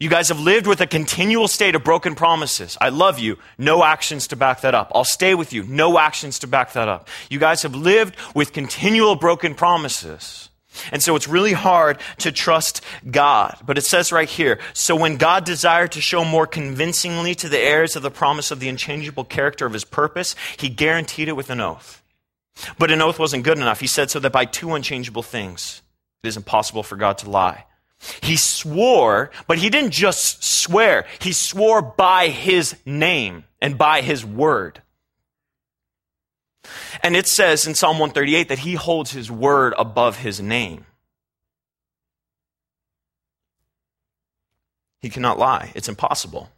You 0.00 0.08
guys 0.08 0.28
have 0.28 0.40
lived 0.40 0.66
with 0.66 0.80
a 0.80 0.86
continual 0.86 1.46
state 1.46 1.74
of 1.76 1.84
broken 1.84 2.14
promises. 2.14 2.76
I 2.80 2.88
love 2.88 3.18
you. 3.18 3.38
No 3.56 3.84
actions 3.84 4.26
to 4.28 4.36
back 4.36 4.62
that 4.62 4.74
up. 4.74 4.90
I'll 4.94 5.04
stay 5.04 5.34
with 5.34 5.52
you. 5.52 5.62
No 5.62 5.98
actions 5.98 6.40
to 6.40 6.46
back 6.48 6.72
that 6.72 6.88
up. 6.88 7.08
You 7.30 7.38
guys 7.38 7.62
have 7.62 7.74
lived 7.74 8.16
with 8.34 8.52
continual 8.52 9.14
broken 9.14 9.54
promises. 9.54 10.48
And 10.90 11.02
so 11.02 11.16
it's 11.16 11.28
really 11.28 11.52
hard 11.52 11.98
to 12.18 12.32
trust 12.32 12.82
God. 13.10 13.56
But 13.64 13.78
it 13.78 13.84
says 13.84 14.12
right 14.12 14.28
here 14.28 14.58
so 14.72 14.96
when 14.96 15.16
God 15.16 15.44
desired 15.44 15.92
to 15.92 16.00
show 16.00 16.24
more 16.24 16.46
convincingly 16.46 17.34
to 17.36 17.48
the 17.48 17.58
heirs 17.58 17.96
of 17.96 18.02
the 18.02 18.10
promise 18.10 18.50
of 18.50 18.60
the 18.60 18.68
unchangeable 18.68 19.24
character 19.24 19.66
of 19.66 19.72
his 19.72 19.84
purpose, 19.84 20.34
he 20.56 20.68
guaranteed 20.68 21.28
it 21.28 21.36
with 21.36 21.50
an 21.50 21.60
oath. 21.60 22.02
But 22.78 22.90
an 22.90 23.02
oath 23.02 23.18
wasn't 23.18 23.44
good 23.44 23.58
enough. 23.58 23.80
He 23.80 23.86
said 23.86 24.10
so 24.10 24.20
that 24.20 24.32
by 24.32 24.44
two 24.44 24.74
unchangeable 24.74 25.22
things, 25.22 25.82
it 26.22 26.28
is 26.28 26.36
impossible 26.36 26.82
for 26.82 26.96
God 26.96 27.18
to 27.18 27.30
lie. 27.30 27.64
He 28.20 28.36
swore, 28.36 29.30
but 29.46 29.58
he 29.58 29.70
didn't 29.70 29.92
just 29.92 30.42
swear. 30.42 31.06
He 31.20 31.32
swore 31.32 31.82
by 31.82 32.28
his 32.28 32.76
name 32.84 33.44
and 33.60 33.78
by 33.78 34.00
his 34.00 34.24
word. 34.24 34.82
And 37.02 37.16
it 37.16 37.26
says 37.26 37.66
in 37.66 37.74
Psalm 37.74 37.98
138 37.98 38.48
that 38.48 38.60
he 38.60 38.74
holds 38.74 39.12
his 39.12 39.30
word 39.30 39.74
above 39.76 40.18
his 40.18 40.40
name. 40.40 40.86
He 45.00 45.10
cannot 45.10 45.38
lie. 45.38 45.72
It's 45.74 45.88
impossible. 45.88 46.50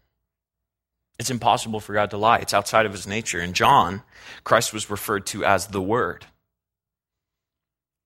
It's 1.18 1.30
impossible 1.30 1.80
for 1.80 1.94
God 1.94 2.10
to 2.10 2.18
lie. 2.18 2.38
It's 2.38 2.54
outside 2.54 2.86
of 2.86 2.92
his 2.92 3.06
nature. 3.06 3.40
In 3.40 3.52
John, 3.52 4.02
Christ 4.42 4.72
was 4.72 4.90
referred 4.90 5.26
to 5.26 5.44
as 5.44 5.68
the 5.68 5.80
Word. 5.80 6.26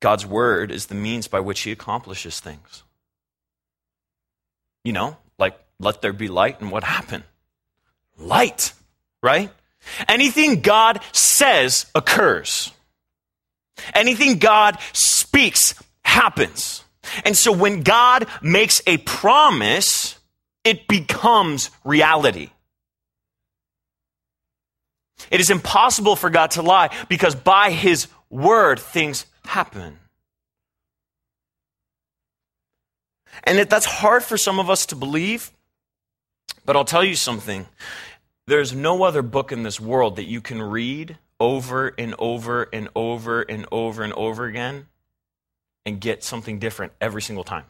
God's 0.01 0.27
Word 0.27 0.71
is 0.71 0.87
the 0.87 0.95
means 0.95 1.27
by 1.27 1.41
which 1.41 1.61
he 1.61 1.73
accomplishes 1.73 2.39
things. 2.39 2.85
You 4.85 4.93
know, 4.93 5.17
like, 5.39 5.59
let 5.81 6.03
there 6.03 6.13
be 6.13 6.29
light, 6.29 6.61
and 6.61 6.71
what 6.71 6.85
happened? 6.85 7.25
Light, 8.17 8.73
right? 9.23 9.51
Anything 10.07 10.61
God 10.61 11.01
says 11.13 11.87
occurs. 11.95 12.73
Anything 13.95 14.39
God 14.39 14.79
speaks 14.93 15.75
happens. 16.05 16.85
And 17.25 17.37
so 17.37 17.53
when 17.53 17.83
God 17.83 18.27
makes 18.43 18.83
a 18.87 18.99
promise, 18.99 20.19
it 20.65 20.89
becomes 20.89 21.71
reality. 21.85 22.51
It 25.31 25.41
is 25.41 25.51
impossible 25.51 26.17
for 26.17 26.31
God 26.31 26.53
to 26.53 26.63
lie 26.63 26.95
because 27.09 27.35
by 27.35 27.71
his 27.71 28.09
word, 28.31 28.79
things 28.79 29.27
happen. 29.45 29.99
And 33.45 33.59
that's 33.69 33.87
hard 33.87 34.23
for 34.23 34.37
some 34.37 34.59
of 34.59 34.69
us 34.69 34.87
to 34.87 34.97
believe, 34.97 35.51
but 36.65 36.77
I'll 36.77 36.85
tell 36.85 37.05
you 37.05 37.15
something. 37.15 37.67
There's 38.49 38.75
no 38.75 39.03
other 39.03 39.21
book 39.21 39.53
in 39.53 39.63
this 39.63 39.79
world 39.79 40.17
that 40.17 40.25
you 40.25 40.41
can 40.41 40.63
read 40.63 41.19
over 41.39 41.93
and 41.99 42.15
over 42.19 42.67
and 42.73 42.89
over 42.97 43.43
and 43.43 43.67
over 43.71 44.03
and 44.03 44.15
over 44.15 44.47
again 44.47 44.87
and 45.85 46.01
get 46.01 46.25
something 46.25 46.59
different 46.59 46.95
every 46.99 47.21
single 47.21 47.45
time. 47.45 47.67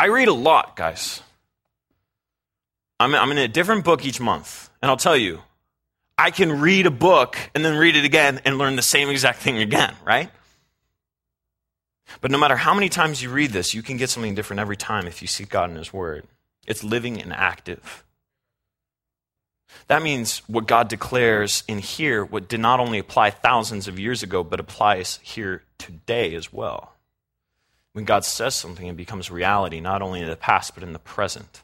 I 0.00 0.06
read 0.06 0.28
a 0.28 0.32
lot, 0.32 0.74
guys. 0.74 1.20
I'm, 2.98 3.14
I'm 3.14 3.30
in 3.30 3.36
a 3.36 3.46
different 3.46 3.84
book 3.84 4.06
each 4.06 4.20
month, 4.20 4.70
and 4.80 4.90
I'll 4.90 4.96
tell 4.96 5.16
you, 5.16 5.40
I 6.16 6.30
can 6.30 6.62
read 6.62 6.86
a 6.86 6.90
book 6.90 7.36
and 7.54 7.62
then 7.62 7.76
read 7.76 7.94
it 7.94 8.06
again 8.06 8.40
and 8.46 8.56
learn 8.56 8.76
the 8.76 8.80
same 8.80 9.10
exact 9.10 9.40
thing 9.40 9.58
again, 9.58 9.94
right? 10.02 10.30
But 12.22 12.30
no 12.30 12.38
matter 12.38 12.56
how 12.56 12.72
many 12.72 12.88
times 12.88 13.22
you 13.22 13.28
read 13.28 13.50
this, 13.50 13.74
you 13.74 13.82
can 13.82 13.98
get 13.98 14.08
something 14.08 14.34
different 14.34 14.60
every 14.60 14.78
time 14.78 15.06
if 15.06 15.20
you 15.20 15.28
seek 15.28 15.50
God 15.50 15.68
in 15.68 15.76
His 15.76 15.92
Word. 15.92 16.26
It's 16.66 16.84
living 16.84 17.20
and 17.20 17.32
active. 17.32 18.04
That 19.88 20.02
means 20.02 20.38
what 20.48 20.66
God 20.66 20.88
declares 20.88 21.64
in 21.66 21.78
here 21.78 22.24
what 22.24 22.48
did 22.48 22.60
not 22.60 22.80
only 22.80 22.98
apply 22.98 23.30
thousands 23.30 23.88
of 23.88 23.98
years 23.98 24.22
ago, 24.22 24.44
but 24.44 24.60
applies 24.60 25.18
here 25.22 25.62
today 25.78 26.34
as 26.34 26.52
well. 26.52 26.94
When 27.92 28.04
God 28.04 28.24
says 28.24 28.54
something, 28.54 28.86
it 28.86 28.96
becomes 28.96 29.30
reality, 29.30 29.80
not 29.80 30.02
only 30.02 30.20
in 30.20 30.28
the 30.28 30.36
past, 30.36 30.74
but 30.74 30.82
in 30.82 30.92
the 30.92 30.98
present. 30.98 31.62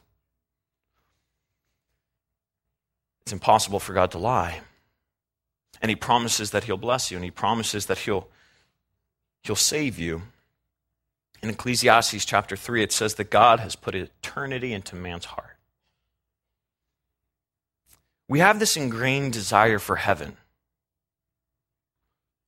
It's 3.21 3.33
impossible 3.33 3.79
for 3.79 3.93
God 3.93 4.11
to 4.11 4.17
lie. 4.17 4.61
And 5.81 5.89
He 5.89 5.95
promises 5.95 6.51
that 6.51 6.65
He'll 6.65 6.77
bless 6.77 7.09
you, 7.09 7.17
and 7.17 7.23
He 7.23 7.31
promises 7.31 7.87
that 7.87 7.99
He'll, 7.99 8.27
he'll 9.41 9.55
save 9.55 9.97
you. 9.97 10.23
In 11.41 11.49
Ecclesiastes 11.49 12.25
chapter 12.25 12.55
3, 12.55 12.83
it 12.83 12.91
says 12.91 13.15
that 13.15 13.29
God 13.29 13.59
has 13.59 13.75
put 13.75 13.95
eternity 13.95 14.73
into 14.73 14.95
man's 14.95 15.25
heart. 15.25 15.57
We 18.27 18.39
have 18.39 18.59
this 18.59 18.77
ingrained 18.77 19.33
desire 19.33 19.79
for 19.79 19.95
heaven. 19.95 20.37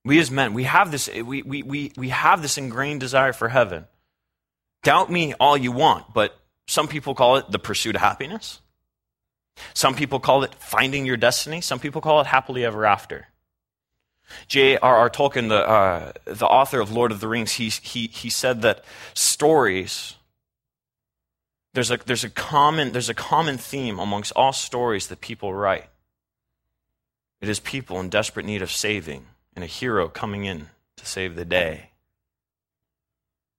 We 0.04 0.18
as 0.18 0.30
men, 0.30 0.52
we 0.52 0.64
have 0.64 0.90
this, 0.90 1.08
we, 1.08 1.42
we, 1.42 1.62
we, 1.62 1.92
we 1.96 2.08
have 2.10 2.42
this 2.42 2.58
ingrained 2.58 3.00
desire 3.00 3.32
for 3.32 3.48
heaven. 3.48 3.86
Doubt 4.82 5.10
me 5.10 5.32
all 5.34 5.56
you 5.56 5.72
want, 5.72 6.12
but 6.12 6.36
some 6.66 6.88
people 6.88 7.14
call 7.14 7.36
it 7.36 7.50
the 7.50 7.58
pursuit 7.58 7.94
of 7.94 8.02
happiness. 8.02 8.60
Some 9.74 9.94
people 9.94 10.18
call 10.18 10.44
it 10.44 10.54
finding 10.56 11.06
your 11.06 11.16
destiny. 11.16 11.60
Some 11.60 11.78
people 11.78 12.00
call 12.00 12.20
it 12.20 12.26
happily 12.26 12.64
ever 12.64 12.84
after. 12.84 13.28
J.R.R. 14.48 15.10
Tolkien, 15.10 15.48
the, 15.48 15.68
uh, 15.68 16.12
the 16.24 16.46
author 16.46 16.80
of 16.80 16.92
Lord 16.92 17.12
of 17.12 17.20
the 17.20 17.28
Rings, 17.28 17.52
he, 17.52 17.68
he, 17.68 18.06
he 18.08 18.30
said 18.30 18.62
that 18.62 18.84
stories, 19.14 20.16
there's 21.74 21.90
a, 21.90 21.98
there's, 22.04 22.24
a 22.24 22.30
common, 22.30 22.92
there's 22.92 23.08
a 23.08 23.14
common 23.14 23.58
theme 23.58 23.98
amongst 23.98 24.32
all 24.32 24.52
stories 24.52 25.08
that 25.08 25.20
people 25.20 25.54
write. 25.54 25.88
It 27.40 27.48
is 27.48 27.60
people 27.60 27.98
in 28.00 28.08
desperate 28.08 28.46
need 28.46 28.62
of 28.62 28.70
saving 28.70 29.26
and 29.54 29.64
a 29.64 29.68
hero 29.68 30.08
coming 30.08 30.44
in 30.44 30.68
to 30.96 31.06
save 31.06 31.34
the 31.34 31.44
day 31.44 31.90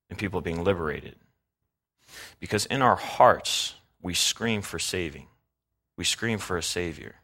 and 0.09 0.17
people 0.17 0.41
being 0.41 0.63
liberated. 0.63 1.15
Because 2.39 2.65
in 2.67 2.81
our 2.81 2.95
hearts, 2.95 3.75
we 4.01 4.13
scream 4.13 4.61
for 4.61 4.79
saving, 4.79 5.27
we 5.97 6.03
scream 6.03 6.39
for 6.39 6.57
a 6.57 6.63
Savior 6.63 7.15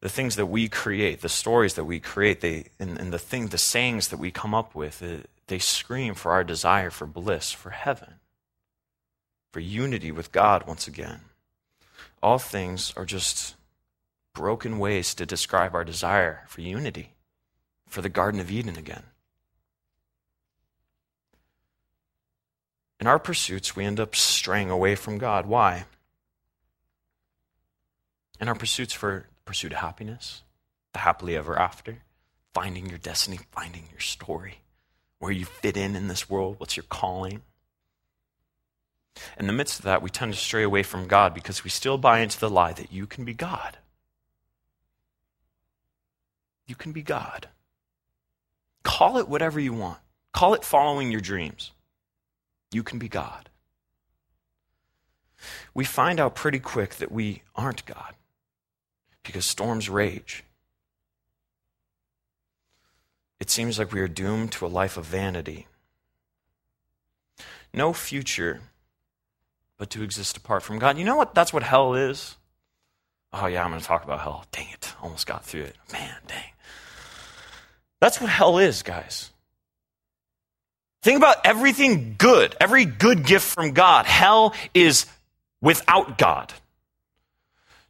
the 0.00 0.08
things 0.08 0.36
that 0.36 0.46
we 0.46 0.68
create, 0.68 1.20
the 1.20 1.28
stories 1.28 1.74
that 1.74 1.84
we 1.84 2.00
create, 2.00 2.40
they, 2.40 2.66
and, 2.78 2.98
and 2.98 3.12
the 3.12 3.18
thing, 3.18 3.48
the 3.48 3.58
sayings 3.58 4.08
that 4.08 4.18
we 4.18 4.30
come 4.30 4.54
up 4.54 4.74
with, 4.74 5.02
it, 5.02 5.28
they 5.46 5.58
scream 5.58 6.14
for 6.14 6.32
our 6.32 6.44
desire 6.44 6.90
for 6.90 7.06
bliss, 7.06 7.52
for 7.52 7.70
heaven, 7.70 8.14
for 9.52 9.60
unity 9.60 10.10
with 10.10 10.32
God 10.32 10.66
once 10.66 10.88
again. 10.88 11.20
All 12.22 12.38
things 12.38 12.94
are 12.96 13.04
just 13.04 13.56
broken 14.32 14.78
ways 14.78 15.14
to 15.14 15.26
describe 15.26 15.74
our 15.74 15.84
desire 15.84 16.44
for 16.46 16.62
unity, 16.62 17.12
for 17.86 18.00
the 18.00 18.08
Garden 18.08 18.40
of 18.40 18.50
Eden 18.50 18.76
again. 18.76 19.02
In 23.00 23.06
our 23.06 23.18
pursuits, 23.18 23.74
we 23.74 23.84
end 23.84 23.98
up 23.98 24.14
straying 24.14 24.70
away 24.70 24.94
from 24.94 25.18
God. 25.18 25.46
Why? 25.46 25.84
In 28.38 28.48
our 28.48 28.54
pursuits 28.54 28.92
for 28.92 29.26
pursuit 29.50 29.72
of 29.72 29.78
happiness, 29.78 30.44
the 30.92 31.00
happily 31.00 31.36
ever 31.36 31.58
after, 31.58 31.98
finding 32.54 32.88
your 32.88 32.98
destiny, 32.98 33.40
finding 33.50 33.82
your 33.90 33.98
story, 33.98 34.60
where 35.18 35.32
you 35.32 35.44
fit 35.44 35.76
in 35.76 35.96
in 35.96 36.06
this 36.06 36.30
world, 36.30 36.54
what's 36.58 36.76
your 36.76 36.84
calling. 36.88 37.42
In 39.36 39.48
the 39.48 39.52
midst 39.52 39.80
of 39.80 39.86
that, 39.86 40.02
we 40.02 40.08
tend 40.08 40.32
to 40.32 40.38
stray 40.38 40.62
away 40.62 40.84
from 40.84 41.08
God 41.08 41.34
because 41.34 41.64
we 41.64 41.70
still 41.70 41.98
buy 41.98 42.20
into 42.20 42.38
the 42.38 42.48
lie 42.48 42.72
that 42.74 42.92
you 42.92 43.08
can 43.08 43.24
be 43.24 43.34
God. 43.34 43.78
You 46.68 46.76
can 46.76 46.92
be 46.92 47.02
God. 47.02 47.48
Call 48.84 49.18
it 49.18 49.28
whatever 49.28 49.58
you 49.58 49.72
want. 49.72 49.98
Call 50.32 50.54
it 50.54 50.62
following 50.62 51.10
your 51.10 51.20
dreams. 51.20 51.72
You 52.70 52.84
can 52.84 53.00
be 53.00 53.08
God. 53.08 53.48
We 55.74 55.84
find 55.84 56.20
out 56.20 56.36
pretty 56.36 56.60
quick 56.60 56.94
that 56.96 57.10
we 57.10 57.42
aren't 57.56 57.84
God 57.84 58.14
because 59.22 59.46
storms 59.46 59.88
rage. 59.88 60.44
It 63.38 63.50
seems 63.50 63.78
like 63.78 63.92
we 63.92 64.00
are 64.00 64.08
doomed 64.08 64.52
to 64.52 64.66
a 64.66 64.68
life 64.68 64.96
of 64.96 65.06
vanity. 65.06 65.66
No 67.72 67.92
future 67.92 68.60
but 69.78 69.88
to 69.90 70.02
exist 70.02 70.36
apart 70.36 70.62
from 70.62 70.78
God. 70.78 70.98
You 70.98 71.04
know 71.04 71.16
what? 71.16 71.34
That's 71.34 71.52
what 71.52 71.62
hell 71.62 71.94
is. 71.94 72.36
Oh, 73.32 73.46
yeah, 73.46 73.64
I'm 73.64 73.70
going 73.70 73.80
to 73.80 73.86
talk 73.86 74.04
about 74.04 74.20
hell. 74.20 74.44
Dang 74.52 74.68
it. 74.72 74.92
Almost 75.02 75.26
got 75.26 75.44
through 75.44 75.62
it. 75.62 75.76
Man, 75.92 76.16
dang. 76.26 76.50
That's 78.00 78.20
what 78.20 78.28
hell 78.28 78.58
is, 78.58 78.82
guys. 78.82 79.30
Think 81.02 81.16
about 81.16 81.46
everything 81.46 82.16
good, 82.18 82.54
every 82.60 82.84
good 82.84 83.24
gift 83.24 83.46
from 83.46 83.72
God. 83.72 84.04
Hell 84.04 84.54
is 84.74 85.06
without 85.62 86.18
God. 86.18 86.52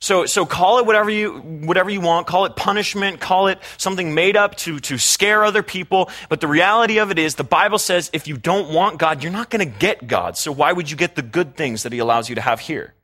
So, 0.02 0.24
so 0.24 0.46
call 0.46 0.78
it 0.78 0.86
whatever 0.86 1.10
you, 1.10 1.34
whatever 1.34 1.90
you 1.90 2.00
want. 2.00 2.26
Call 2.26 2.46
it 2.46 2.56
punishment. 2.56 3.20
Call 3.20 3.48
it 3.48 3.58
something 3.76 4.14
made 4.14 4.34
up 4.34 4.56
to, 4.56 4.80
to 4.80 4.96
scare 4.96 5.44
other 5.44 5.62
people. 5.62 6.08
But 6.30 6.40
the 6.40 6.48
reality 6.48 6.98
of 6.98 7.10
it 7.10 7.18
is 7.18 7.34
the 7.34 7.44
Bible 7.44 7.78
says 7.78 8.08
if 8.14 8.26
you 8.26 8.38
don't 8.38 8.72
want 8.72 8.98
God, 8.98 9.22
you're 9.22 9.32
not 9.32 9.50
going 9.50 9.70
to 9.70 9.78
get 9.78 10.06
God. 10.06 10.38
So 10.38 10.52
why 10.52 10.72
would 10.72 10.90
you 10.90 10.96
get 10.96 11.16
the 11.16 11.22
good 11.22 11.54
things 11.54 11.82
that 11.82 11.92
he 11.92 11.98
allows 11.98 12.30
you 12.30 12.34
to 12.34 12.40
have 12.40 12.60
here? 12.60 12.94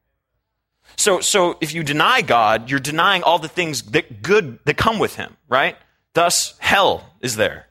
So, 0.97 1.21
so 1.21 1.59
if 1.61 1.75
you 1.75 1.83
deny 1.83 2.23
God, 2.23 2.71
you're 2.71 2.81
denying 2.81 3.23
all 3.23 3.39
the 3.39 3.49
things 3.49 3.83
that 3.83 4.23
good 4.23 4.59
that 4.65 4.79
come 4.79 4.99
with 4.99 5.17
him, 5.17 5.37
right? 5.49 5.77
Thus, 6.15 6.55
hell 6.61 7.13
is 7.21 7.37
there. 7.37 7.67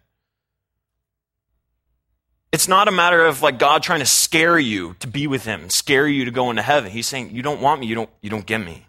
It's 2.51 2.67
not 2.67 2.87
a 2.87 2.91
matter 2.91 3.25
of 3.25 3.41
like 3.41 3.57
God 3.57 3.81
trying 3.81 4.01
to 4.01 4.05
scare 4.05 4.59
you 4.59 4.93
to 4.99 5.07
be 5.07 5.25
with 5.25 5.45
him, 5.45 5.69
scare 5.71 6.07
you 6.07 6.25
to 6.25 6.31
go 6.31 6.51
into 6.51 6.61
heaven. 6.61 6.91
He's 6.91 7.07
saying, 7.07 7.31
you 7.31 7.41
don't 7.41 7.59
want 7.59 7.81
me, 7.81 7.87
you 7.87 7.95
don't, 7.95 8.09
you 8.21 8.29
don't 8.29 8.45
get 8.45 8.59
me. 8.59 8.85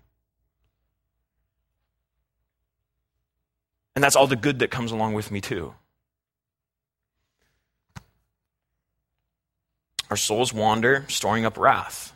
And 3.97 4.05
that's 4.05 4.15
all 4.15 4.27
the 4.27 4.37
good 4.37 4.59
that 4.59 4.71
comes 4.71 4.93
along 4.93 5.15
with 5.15 5.31
me, 5.31 5.41
too. 5.41 5.75
Our 10.11 10.19
souls 10.19 10.53
wander, 10.53 11.07
storing 11.09 11.47
up 11.47 11.57
wrath. 11.57 12.13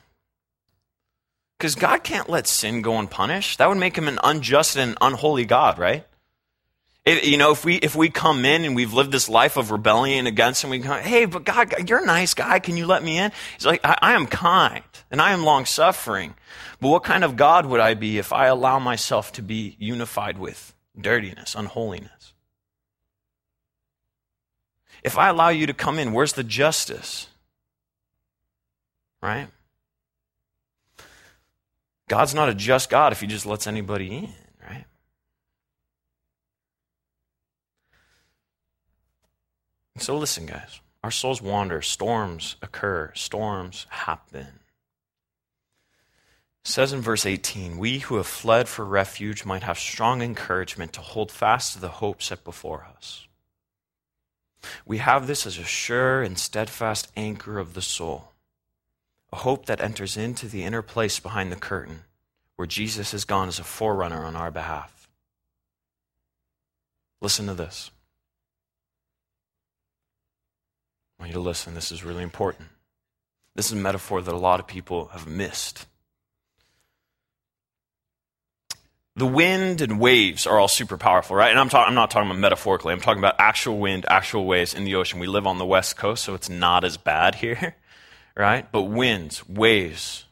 Because 1.58 1.74
God 1.74 2.04
can't 2.04 2.28
let 2.28 2.46
sin 2.46 2.82
go 2.82 2.98
unpunished. 2.98 3.58
That 3.58 3.68
would 3.68 3.78
make 3.78 3.96
him 3.96 4.08
an 4.08 4.18
unjust 4.22 4.76
and 4.76 4.96
unholy 5.00 5.46
God, 5.46 5.78
right? 5.78 6.06
It, 7.06 7.24
you 7.24 7.38
know, 7.38 7.50
if 7.50 7.64
we 7.64 7.76
if 7.76 7.96
we 7.96 8.10
come 8.10 8.44
in 8.44 8.64
and 8.64 8.76
we've 8.76 8.92
lived 8.92 9.10
this 9.10 9.28
life 9.28 9.56
of 9.56 9.70
rebellion 9.70 10.26
against 10.26 10.62
him, 10.62 10.68
we 10.68 10.78
go, 10.78 10.92
hey, 10.92 11.24
but 11.24 11.44
God, 11.44 11.88
you're 11.88 12.02
a 12.02 12.06
nice 12.06 12.34
guy. 12.34 12.58
Can 12.58 12.76
you 12.76 12.86
let 12.86 13.02
me 13.02 13.18
in? 13.18 13.32
He's 13.56 13.66
like, 13.66 13.80
I, 13.84 13.98
I 14.02 14.12
am 14.12 14.26
kind 14.26 14.84
and 15.10 15.20
I 15.20 15.32
am 15.32 15.44
long 15.44 15.64
suffering. 15.64 16.34
But 16.78 16.88
what 16.88 17.04
kind 17.04 17.24
of 17.24 17.36
God 17.36 17.64
would 17.66 17.80
I 17.80 17.94
be 17.94 18.18
if 18.18 18.34
I 18.34 18.46
allow 18.46 18.78
myself 18.78 19.32
to 19.32 19.42
be 19.42 19.76
unified 19.78 20.38
with 20.38 20.74
dirtiness, 21.02 21.54
unholiness? 21.54 22.34
If 25.02 25.16
I 25.16 25.28
allow 25.28 25.48
you 25.48 25.66
to 25.66 25.74
come 25.74 25.98
in, 25.98 26.12
where's 26.12 26.34
the 26.34 26.44
justice? 26.44 27.28
Right? 29.22 29.48
God's 32.08 32.34
not 32.34 32.48
a 32.48 32.54
just 32.54 32.90
God 32.90 33.12
if 33.12 33.20
he 33.20 33.26
just 33.26 33.46
lets 33.46 33.66
anybody 33.66 34.14
in, 34.14 34.34
right? 34.68 34.84
So 39.98 40.16
listen, 40.18 40.46
guys. 40.46 40.80
Our 41.02 41.10
souls 41.10 41.40
wander, 41.40 41.80
storms 41.80 42.56
occur, 42.60 43.12
storms 43.14 43.86
happen. 43.88 44.59
Says 46.62 46.92
in 46.92 47.00
verse 47.00 47.24
18, 47.24 47.78
we 47.78 48.00
who 48.00 48.16
have 48.16 48.26
fled 48.26 48.68
for 48.68 48.84
refuge 48.84 49.44
might 49.44 49.62
have 49.62 49.78
strong 49.78 50.20
encouragement 50.20 50.92
to 50.92 51.00
hold 51.00 51.32
fast 51.32 51.72
to 51.72 51.80
the 51.80 51.88
hope 51.88 52.22
set 52.22 52.44
before 52.44 52.86
us. 52.96 53.26
We 54.84 54.98
have 54.98 55.26
this 55.26 55.46
as 55.46 55.58
a 55.58 55.64
sure 55.64 56.22
and 56.22 56.38
steadfast 56.38 57.10
anchor 57.16 57.58
of 57.58 57.72
the 57.72 57.82
soul, 57.82 58.32
a 59.32 59.36
hope 59.36 59.66
that 59.66 59.80
enters 59.80 60.16
into 60.16 60.48
the 60.48 60.62
inner 60.62 60.82
place 60.82 61.18
behind 61.18 61.50
the 61.50 61.56
curtain 61.56 62.02
where 62.56 62.66
Jesus 62.66 63.12
has 63.12 63.24
gone 63.24 63.48
as 63.48 63.58
a 63.58 63.64
forerunner 63.64 64.22
on 64.22 64.36
our 64.36 64.50
behalf. 64.50 65.08
Listen 67.22 67.46
to 67.46 67.54
this. 67.54 67.90
I 71.18 71.22
want 71.22 71.30
you 71.30 71.34
to 71.34 71.40
listen. 71.40 71.72
This 71.72 71.90
is 71.90 72.04
really 72.04 72.22
important. 72.22 72.68
This 73.54 73.66
is 73.66 73.72
a 73.72 73.76
metaphor 73.76 74.20
that 74.20 74.34
a 74.34 74.38
lot 74.38 74.60
of 74.60 74.66
people 74.66 75.06
have 75.06 75.26
missed. 75.26 75.86
The 79.20 79.26
wind 79.26 79.82
and 79.82 80.00
waves 80.00 80.46
are 80.46 80.58
all 80.58 80.66
super 80.66 80.96
powerful, 80.96 81.36
right? 81.36 81.50
And 81.50 81.60
I'm, 81.60 81.68
talk- 81.68 81.86
I'm 81.86 81.94
not 81.94 82.10
talking 82.10 82.30
about 82.30 82.40
metaphorically. 82.40 82.94
I'm 82.94 83.02
talking 83.02 83.18
about 83.18 83.34
actual 83.38 83.78
wind, 83.78 84.06
actual 84.08 84.46
waves 84.46 84.72
in 84.72 84.84
the 84.84 84.94
ocean. 84.94 85.20
We 85.20 85.26
live 85.26 85.46
on 85.46 85.58
the 85.58 85.66
west 85.66 85.98
coast, 85.98 86.24
so 86.24 86.32
it's 86.32 86.48
not 86.48 86.84
as 86.84 86.96
bad 86.96 87.34
here, 87.34 87.76
right? 88.34 88.72
But 88.72 88.84
winds, 88.84 89.46
waves, 89.46 90.24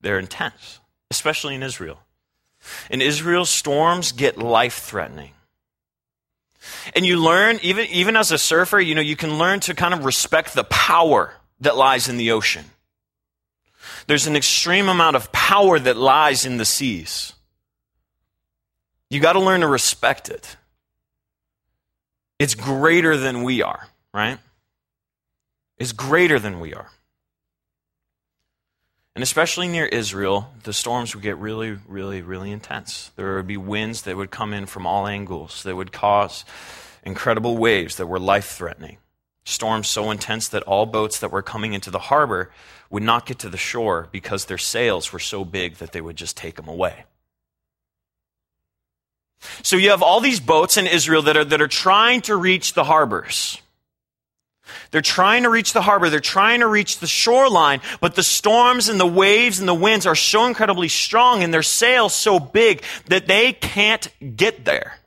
they're 0.00 0.18
intense, 0.18 0.80
especially 1.12 1.54
in 1.54 1.62
Israel. 1.62 2.00
In 2.90 3.00
Israel, 3.00 3.44
storms 3.44 4.10
get 4.10 4.36
life 4.36 4.78
threatening. 4.78 5.30
And 6.96 7.06
you 7.06 7.22
learn, 7.22 7.60
even, 7.62 7.86
even 7.86 8.16
as 8.16 8.32
a 8.32 8.38
surfer, 8.38 8.80
you 8.80 8.96
know, 8.96 9.00
you 9.00 9.14
can 9.14 9.38
learn 9.38 9.60
to 9.60 9.74
kind 9.74 9.94
of 9.94 10.04
respect 10.04 10.54
the 10.54 10.64
power 10.64 11.34
that 11.60 11.76
lies 11.76 12.08
in 12.08 12.16
the 12.16 12.32
ocean. 12.32 12.64
There's 14.08 14.26
an 14.26 14.34
extreme 14.34 14.88
amount 14.88 15.14
of 15.14 15.30
power 15.30 15.78
that 15.78 15.96
lies 15.96 16.44
in 16.44 16.56
the 16.56 16.64
seas. 16.64 17.33
You 19.14 19.20
got 19.20 19.34
to 19.34 19.40
learn 19.40 19.60
to 19.60 19.68
respect 19.68 20.28
it. 20.28 20.56
It's 22.40 22.56
greater 22.56 23.16
than 23.16 23.44
we 23.44 23.62
are, 23.62 23.86
right? 24.12 24.40
It's 25.78 25.92
greater 25.92 26.40
than 26.40 26.58
we 26.58 26.74
are. 26.74 26.90
And 29.14 29.22
especially 29.22 29.68
near 29.68 29.86
Israel, 29.86 30.52
the 30.64 30.72
storms 30.72 31.14
would 31.14 31.22
get 31.22 31.38
really, 31.38 31.78
really, 31.86 32.22
really 32.22 32.50
intense. 32.50 33.12
There 33.14 33.36
would 33.36 33.46
be 33.46 33.56
winds 33.56 34.02
that 34.02 34.16
would 34.16 34.32
come 34.32 34.52
in 34.52 34.66
from 34.66 34.84
all 34.84 35.06
angles 35.06 35.62
that 35.62 35.76
would 35.76 35.92
cause 35.92 36.44
incredible 37.04 37.56
waves 37.56 37.94
that 37.98 38.08
were 38.08 38.18
life 38.18 38.46
threatening. 38.46 38.96
Storms 39.44 39.86
so 39.86 40.10
intense 40.10 40.48
that 40.48 40.64
all 40.64 40.86
boats 40.86 41.20
that 41.20 41.30
were 41.30 41.40
coming 41.40 41.72
into 41.72 41.92
the 41.92 42.00
harbor 42.00 42.50
would 42.90 43.04
not 43.04 43.26
get 43.26 43.38
to 43.38 43.48
the 43.48 43.56
shore 43.56 44.08
because 44.10 44.46
their 44.46 44.58
sails 44.58 45.12
were 45.12 45.20
so 45.20 45.44
big 45.44 45.76
that 45.76 45.92
they 45.92 46.00
would 46.00 46.16
just 46.16 46.36
take 46.36 46.56
them 46.56 46.66
away. 46.66 47.04
So 49.62 49.76
you 49.76 49.90
have 49.90 50.02
all 50.02 50.20
these 50.20 50.40
boats 50.40 50.76
in 50.76 50.86
Israel 50.86 51.22
that 51.22 51.36
are, 51.36 51.44
that 51.44 51.60
are 51.60 51.68
trying 51.68 52.22
to 52.22 52.36
reach 52.36 52.74
the 52.74 52.84
harbors. 52.84 53.60
They're 54.90 55.00
trying 55.00 55.42
to 55.42 55.50
reach 55.50 55.72
the 55.72 55.82
harbor. 55.82 56.08
They're 56.08 56.20
trying 56.20 56.60
to 56.60 56.66
reach 56.66 56.98
the 56.98 57.06
shoreline, 57.06 57.80
but 58.00 58.14
the 58.14 58.22
storms 58.22 58.88
and 58.88 58.98
the 58.98 59.06
waves 59.06 59.58
and 59.58 59.68
the 59.68 59.74
winds 59.74 60.06
are 60.06 60.14
so 60.14 60.46
incredibly 60.46 60.88
strong 60.88 61.42
and 61.42 61.52
their 61.52 61.62
sails 61.62 62.14
so 62.14 62.38
big 62.38 62.82
that 63.06 63.26
they 63.26 63.52
can't 63.52 64.08
get 64.36 64.64
there. 64.64 64.98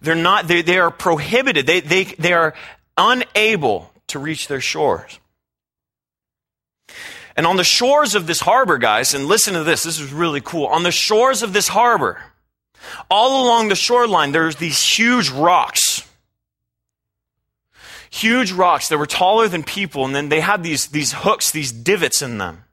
They're 0.00 0.14
not, 0.14 0.48
they, 0.48 0.62
they 0.62 0.78
are 0.78 0.90
prohibited. 0.90 1.66
They, 1.66 1.80
they, 1.80 2.04
they 2.04 2.32
are 2.32 2.54
unable 2.96 3.90
to 4.08 4.18
reach 4.18 4.48
their 4.48 4.60
shores. 4.60 5.18
And 7.36 7.46
on 7.46 7.56
the 7.56 7.64
shores 7.64 8.14
of 8.14 8.26
this 8.26 8.40
harbor, 8.40 8.78
guys, 8.78 9.14
and 9.14 9.26
listen 9.26 9.54
to 9.54 9.64
this, 9.64 9.82
this 9.82 9.98
is 9.98 10.12
really 10.12 10.40
cool. 10.40 10.66
On 10.66 10.84
the 10.84 10.92
shores 10.92 11.42
of 11.42 11.52
this 11.52 11.68
harbor, 11.68 12.20
all 13.10 13.44
along 13.46 13.68
the 13.68 13.76
shoreline, 13.76 14.32
there's 14.32 14.56
these 14.56 14.80
huge 14.82 15.30
rocks 15.30 16.04
huge 18.14 18.52
rocks 18.52 18.88
that 18.88 18.98
were 18.98 19.06
taller 19.06 19.48
than 19.48 19.64
people, 19.64 20.04
and 20.04 20.14
then 20.14 20.28
they 20.28 20.40
had 20.40 20.62
these, 20.62 20.86
these 20.88 21.12
hooks, 21.12 21.50
these 21.50 21.72
divots 21.72 22.22
in 22.22 22.38
them. 22.38 22.64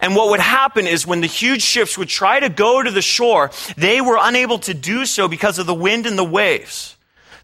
And 0.00 0.16
what 0.16 0.30
would 0.30 0.40
happen 0.40 0.86
is 0.86 1.06
when 1.06 1.20
the 1.20 1.28
huge 1.28 1.62
ships 1.62 1.96
would 1.96 2.08
try 2.08 2.40
to 2.40 2.48
go 2.48 2.82
to 2.82 2.90
the 2.90 3.02
shore, 3.02 3.50
they 3.76 4.00
were 4.00 4.18
unable 4.20 4.58
to 4.60 4.74
do 4.74 5.06
so 5.06 5.28
because 5.28 5.58
of 5.58 5.66
the 5.66 5.74
wind 5.74 6.06
and 6.06 6.18
the 6.18 6.24
waves. 6.24 6.96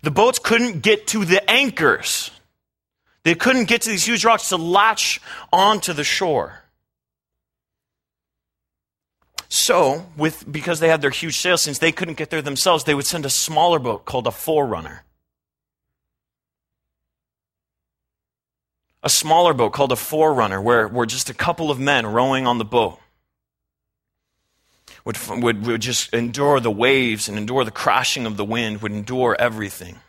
The 0.02 0.10
boats 0.10 0.38
couldn't 0.38 0.82
get 0.82 1.06
to 1.08 1.24
the 1.24 1.48
anchors. 1.48 2.30
They 3.22 3.34
couldn't 3.34 3.68
get 3.68 3.82
to 3.82 3.90
these 3.90 4.06
huge 4.06 4.24
rocks 4.24 4.48
to 4.48 4.56
latch 4.56 5.20
onto 5.52 5.92
the 5.92 6.04
shore. 6.04 6.59
So, 9.50 10.06
with, 10.16 10.50
because 10.50 10.80
they 10.80 10.88
had 10.88 11.02
their 11.02 11.10
huge 11.10 11.36
sails, 11.38 11.62
since 11.62 11.78
they 11.78 11.92
couldn't 11.92 12.16
get 12.16 12.30
there 12.30 12.40
themselves, 12.40 12.84
they 12.84 12.94
would 12.94 13.06
send 13.06 13.26
a 13.26 13.30
smaller 13.30 13.78
boat 13.78 14.04
called 14.04 14.26
a 14.26 14.30
forerunner. 14.30 15.04
a 19.02 19.10
smaller 19.10 19.54
boat 19.54 19.72
called 19.72 19.92
a 19.92 19.96
forerunner, 19.96 20.60
where, 20.60 20.86
where 20.86 21.06
just 21.06 21.30
a 21.30 21.34
couple 21.34 21.70
of 21.70 21.78
men 21.78 22.06
rowing 22.06 22.46
on 22.46 22.58
the 22.58 22.64
boat 22.64 22.98
would, 25.04 25.16
would, 25.28 25.66
would 25.66 25.80
just 25.80 26.12
endure 26.12 26.60
the 26.60 26.70
waves 26.70 27.28
and 27.28 27.38
endure 27.38 27.64
the 27.64 27.70
crashing 27.70 28.26
of 28.26 28.36
the 28.36 28.44
wind, 28.44 28.82
would 28.82 28.92
endure 28.92 29.34
everything. 29.38 30.00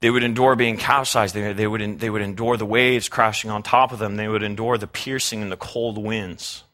They 0.00 0.10
would 0.10 0.22
endure 0.22 0.56
being 0.56 0.76
capsized. 0.76 1.34
They, 1.34 1.52
they, 1.52 1.66
would, 1.66 2.00
they 2.00 2.10
would 2.10 2.22
endure 2.22 2.56
the 2.56 2.66
waves 2.66 3.08
crashing 3.08 3.50
on 3.50 3.62
top 3.62 3.92
of 3.92 3.98
them. 3.98 4.16
They 4.16 4.28
would 4.28 4.42
endure 4.42 4.78
the 4.78 4.86
piercing 4.86 5.42
and 5.42 5.52
the 5.52 5.56
cold 5.56 5.98
winds. 5.98 6.64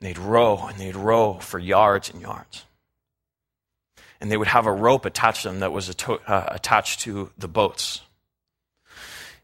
And 0.00 0.08
they'd 0.08 0.18
row 0.18 0.66
and 0.66 0.78
they'd 0.78 0.96
row 0.96 1.34
for 1.34 1.58
yards 1.58 2.10
and 2.10 2.20
yards. 2.20 2.64
And 4.20 4.30
they 4.30 4.36
would 4.36 4.48
have 4.48 4.66
a 4.66 4.72
rope 4.72 5.04
attached 5.04 5.42
to 5.42 5.48
them 5.48 5.60
that 5.60 5.72
was 5.72 5.94
uh, 6.08 6.44
attached 6.48 7.00
to 7.00 7.30
the 7.38 7.48
boats 7.48 8.00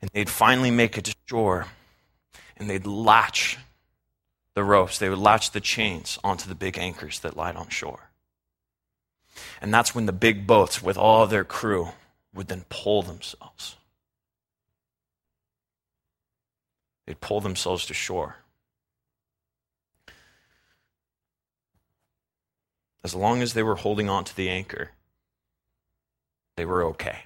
and 0.03 0.11
they'd 0.13 0.29
finally 0.29 0.73
make 0.73 0.99
it 0.99 1.05
to 1.05 1.15
shore 1.27 1.69
and 2.57 2.69
they'd 2.69 2.87
latch 2.87 3.57
the 4.55 4.65
ropes, 4.65 4.99
they 4.99 5.09
would 5.09 5.19
latch 5.19 5.53
the 5.53 5.61
chains 5.61 6.19
onto 6.23 6.47
the 6.47 6.55
big 6.55 6.77
anchors 6.77 7.21
that 7.21 7.37
lied 7.37 7.57
on 7.57 7.69
shore. 7.69 8.11
And 9.63 9.73
that's 9.73 9.95
when 9.95 10.05
the 10.05 10.13
big 10.13 10.47
boats, 10.47 10.83
with 10.83 10.99
all 10.99 11.27
their 11.27 11.45
crew, 11.45 11.89
would 12.35 12.49
then 12.49 12.65
pull 12.69 13.03
themselves. 13.03 13.77
They'd 17.07 17.21
pull 17.21 17.41
themselves 17.41 17.87
to 17.87 17.95
shore. 17.95 18.37
As 23.05 23.15
long 23.15 23.43
as 23.43 23.55
they 23.55 23.63
were 23.63 23.75
holding 23.75 24.09
on 24.09 24.25
to 24.25 24.37
the 24.37 24.49
anchor, 24.49 24.93
they 26.57 26.65
were 26.65 26.85
okay. 26.85 27.25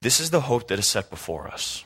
This 0.00 0.20
is 0.20 0.30
the 0.30 0.42
hope 0.42 0.68
that 0.68 0.78
is 0.78 0.86
set 0.86 1.10
before 1.10 1.48
us. 1.48 1.84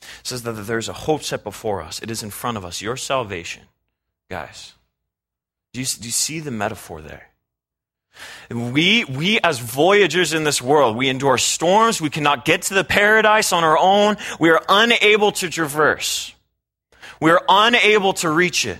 It 0.00 0.26
says 0.26 0.42
that 0.42 0.52
there's 0.52 0.88
a 0.88 0.92
hope 0.92 1.22
set 1.22 1.44
before 1.44 1.82
us. 1.82 2.00
It 2.02 2.10
is 2.10 2.22
in 2.22 2.30
front 2.30 2.56
of 2.56 2.64
us. 2.64 2.80
Your 2.80 2.96
salvation. 2.96 3.64
Guys, 4.28 4.74
do 5.72 5.80
you, 5.80 5.86
do 5.86 6.06
you 6.06 6.12
see 6.12 6.40
the 6.40 6.50
metaphor 6.50 7.00
there? 7.00 7.29
We, 8.50 9.04
we 9.04 9.38
as 9.40 9.58
voyagers 9.60 10.32
in 10.32 10.44
this 10.44 10.60
world, 10.60 10.96
we 10.96 11.08
endure 11.08 11.38
storms. 11.38 12.00
We 12.00 12.10
cannot 12.10 12.44
get 12.44 12.62
to 12.62 12.74
the 12.74 12.84
paradise 12.84 13.52
on 13.52 13.64
our 13.64 13.78
own. 13.78 14.16
We 14.38 14.50
are 14.50 14.62
unable 14.68 15.32
to 15.32 15.48
traverse. 15.48 16.34
We 17.20 17.30
are 17.30 17.42
unable 17.48 18.12
to 18.14 18.30
reach 18.30 18.66
it. 18.66 18.78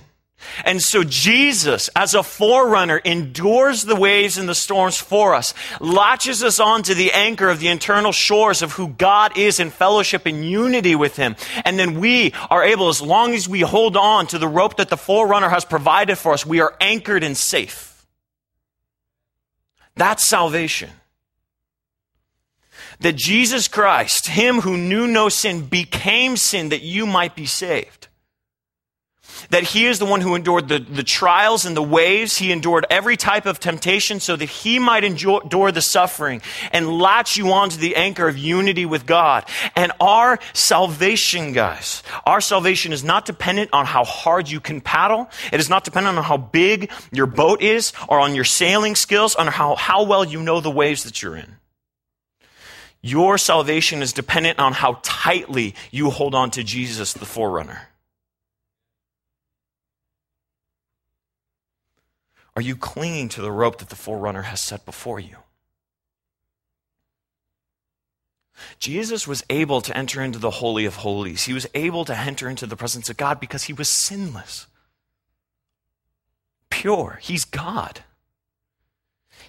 And 0.65 0.81
so 0.81 1.03
Jesus, 1.03 1.89
as 1.95 2.13
a 2.13 2.23
forerunner, 2.23 2.97
endures 2.97 3.83
the 3.83 3.95
waves 3.95 4.37
and 4.37 4.49
the 4.49 4.55
storms 4.55 4.97
for 4.97 5.33
us, 5.35 5.53
latches 5.79 6.43
us 6.43 6.59
onto 6.59 6.93
the 6.93 7.11
anchor 7.11 7.49
of 7.49 7.59
the 7.59 7.67
eternal 7.67 8.11
shores 8.11 8.61
of 8.61 8.73
who 8.73 8.89
God 8.89 9.37
is 9.37 9.59
in 9.59 9.69
fellowship 9.69 10.25
and 10.25 10.43
unity 10.43 10.95
with 10.95 11.15
Him. 11.15 11.35
And 11.63 11.77
then 11.77 11.99
we 11.99 12.33
are 12.49 12.63
able, 12.63 12.89
as 12.89 13.01
long 13.01 13.33
as 13.33 13.47
we 13.47 13.61
hold 13.61 13.95
on 13.95 14.27
to 14.27 14.39
the 14.39 14.47
rope 14.47 14.77
that 14.77 14.89
the 14.89 14.97
forerunner 14.97 15.49
has 15.49 15.63
provided 15.63 16.17
for 16.17 16.33
us, 16.33 16.45
we 16.45 16.59
are 16.59 16.75
anchored 16.81 17.23
and 17.23 17.37
safe. 17.37 17.90
That's 19.95 20.23
salvation. 20.23 20.89
That 22.99 23.15
Jesus 23.15 23.67
Christ, 23.67 24.27
Him 24.27 24.61
who 24.61 24.77
knew 24.77 25.07
no 25.07 25.29
sin, 25.29 25.65
became 25.65 26.37
sin 26.37 26.69
that 26.69 26.83
you 26.83 27.05
might 27.05 27.35
be 27.35 27.45
saved 27.45 28.07
that 29.49 29.63
he 29.63 29.85
is 29.85 29.99
the 29.99 30.05
one 30.05 30.21
who 30.21 30.35
endured 30.35 30.67
the, 30.67 30.79
the 30.79 31.03
trials 31.03 31.65
and 31.65 31.75
the 31.75 31.83
waves. 31.83 32.37
He 32.37 32.51
endured 32.51 32.85
every 32.89 33.17
type 33.17 33.45
of 33.45 33.59
temptation 33.59 34.19
so 34.19 34.35
that 34.35 34.49
he 34.49 34.79
might 34.79 35.03
endure 35.03 35.71
the 35.71 35.81
suffering 35.81 36.41
and 36.71 36.99
latch 36.99 37.37
you 37.37 37.51
onto 37.51 37.77
the 37.77 37.95
anchor 37.95 38.27
of 38.27 38.37
unity 38.37 38.85
with 38.85 39.05
God. 39.05 39.45
And 39.75 39.91
our 39.99 40.39
salvation, 40.53 41.53
guys, 41.53 42.03
our 42.25 42.41
salvation 42.41 42.93
is 42.93 43.03
not 43.03 43.25
dependent 43.25 43.71
on 43.73 43.85
how 43.85 44.03
hard 44.03 44.49
you 44.49 44.59
can 44.59 44.81
paddle. 44.81 45.29
It 45.51 45.59
is 45.59 45.69
not 45.69 45.83
dependent 45.83 46.17
on 46.17 46.23
how 46.23 46.37
big 46.37 46.91
your 47.11 47.27
boat 47.27 47.61
is 47.61 47.93
or 48.07 48.19
on 48.19 48.35
your 48.35 48.45
sailing 48.45 48.95
skills, 48.95 49.35
on 49.35 49.47
how, 49.47 49.75
how 49.75 50.03
well 50.03 50.23
you 50.23 50.41
know 50.41 50.61
the 50.61 50.71
waves 50.71 51.03
that 51.03 51.21
you're 51.21 51.35
in. 51.35 51.57
Your 53.01 53.39
salvation 53.39 54.03
is 54.03 54.13
dependent 54.13 54.59
on 54.59 54.73
how 54.73 54.99
tightly 55.01 55.73
you 55.89 56.11
hold 56.11 56.35
on 56.35 56.51
to 56.51 56.63
Jesus, 56.63 57.13
the 57.13 57.25
forerunner. 57.25 57.90
Are 62.55 62.61
you 62.61 62.75
clinging 62.75 63.29
to 63.29 63.41
the 63.41 63.51
rope 63.51 63.77
that 63.79 63.89
the 63.89 63.95
forerunner 63.95 64.43
has 64.43 64.61
set 64.61 64.85
before 64.85 65.19
you? 65.19 65.37
Jesus 68.77 69.27
was 69.27 69.43
able 69.49 69.81
to 69.81 69.95
enter 69.97 70.21
into 70.21 70.37
the 70.37 70.51
Holy 70.51 70.85
of 70.85 70.97
Holies. 70.97 71.43
He 71.43 71.53
was 71.53 71.67
able 71.73 72.05
to 72.05 72.17
enter 72.17 72.49
into 72.49 72.65
the 72.65 72.75
presence 72.75 73.09
of 73.09 73.17
God 73.17 73.39
because 73.39 73.63
he 73.63 73.73
was 73.73 73.89
sinless, 73.89 74.67
pure. 76.69 77.19
He's 77.21 77.45
God. 77.45 78.01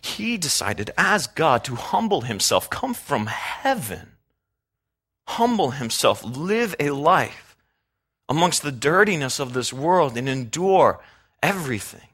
He 0.00 0.36
decided, 0.36 0.90
as 0.96 1.26
God, 1.26 1.64
to 1.64 1.74
humble 1.74 2.22
himself, 2.22 2.70
come 2.70 2.94
from 2.94 3.26
heaven, 3.26 4.12
humble 5.28 5.72
himself, 5.72 6.24
live 6.24 6.74
a 6.80 6.90
life 6.90 7.56
amongst 8.28 8.62
the 8.62 8.72
dirtiness 8.72 9.38
of 9.38 9.52
this 9.52 9.72
world, 9.72 10.16
and 10.16 10.28
endure 10.28 11.00
everything. 11.42 12.08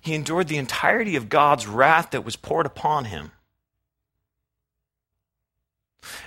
He 0.00 0.14
endured 0.14 0.48
the 0.48 0.58
entirety 0.58 1.16
of 1.16 1.28
God's 1.28 1.66
wrath 1.66 2.10
that 2.10 2.24
was 2.24 2.36
poured 2.36 2.66
upon 2.66 3.06
him. 3.06 3.32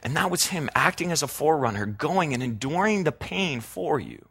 And 0.02 0.16
that 0.16 0.32
was 0.32 0.48
him 0.48 0.70
acting 0.76 1.12
as 1.12 1.22
a 1.22 1.28
forerunner, 1.28 1.86
going 1.86 2.34
and 2.34 2.42
enduring 2.42 3.04
the 3.04 3.12
pain 3.12 3.62
for 3.62 4.00
you, 4.00 4.26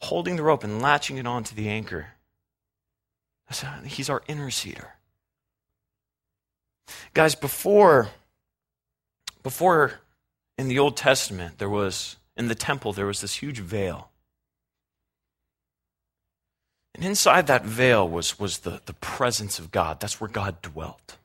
holding 0.00 0.36
the 0.36 0.42
rope 0.42 0.64
and 0.64 0.80
latching 0.80 1.18
it 1.18 1.26
onto 1.26 1.54
the 1.54 1.68
anchor. 1.68 2.08
He's 3.84 4.10
our 4.10 4.20
interceder. 4.28 4.88
Guys, 7.14 7.34
before, 7.34 8.08
before 9.42 10.00
in 10.56 10.68
the 10.68 10.78
Old 10.78 10.96
Testament, 10.96 11.58
there 11.58 11.68
was, 11.68 12.16
in 12.36 12.48
the 12.48 12.54
temple, 12.54 12.92
there 12.92 13.06
was 13.06 13.20
this 13.20 13.36
huge 13.36 13.60
veil. 13.60 14.10
And 16.96 17.04
inside 17.04 17.46
that 17.46 17.64
veil 17.64 18.08
was, 18.08 18.38
was 18.38 18.60
the, 18.60 18.80
the 18.86 18.94
presence 18.94 19.58
of 19.58 19.70
God. 19.70 20.00
That's 20.00 20.18
where 20.18 20.30
God 20.30 20.62
dwelt. 20.62 21.18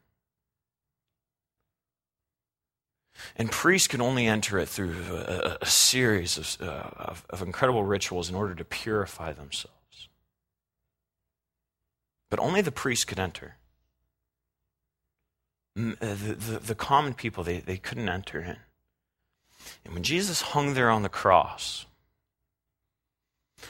And 3.37 3.49
priests 3.49 3.87
could 3.87 4.01
only 4.01 4.27
enter 4.27 4.59
it 4.59 4.67
through 4.67 4.95
a, 5.11 5.57
a 5.61 5.65
series 5.65 6.37
of, 6.37 6.57
uh, 6.67 6.89
of, 6.97 7.25
of 7.29 7.41
incredible 7.41 7.85
rituals 7.85 8.29
in 8.29 8.35
order 8.35 8.53
to 8.53 8.65
purify 8.65 9.31
themselves. 9.31 10.09
But 12.29 12.39
only 12.39 12.61
the 12.61 12.71
priests 12.71 13.05
could 13.05 13.19
enter. 13.19 13.55
Uh, 15.79 15.93
the, 15.99 16.35
the, 16.37 16.59
the 16.59 16.75
common 16.75 17.13
people, 17.13 17.45
they, 17.45 17.59
they 17.59 17.77
couldn't 17.77 18.09
enter 18.09 18.41
in. 18.41 18.57
And 19.85 19.93
when 19.93 20.03
Jesus 20.03 20.41
hung 20.41 20.73
there 20.73 20.89
on 20.89 21.03
the 21.03 21.09
cross, 21.09 21.85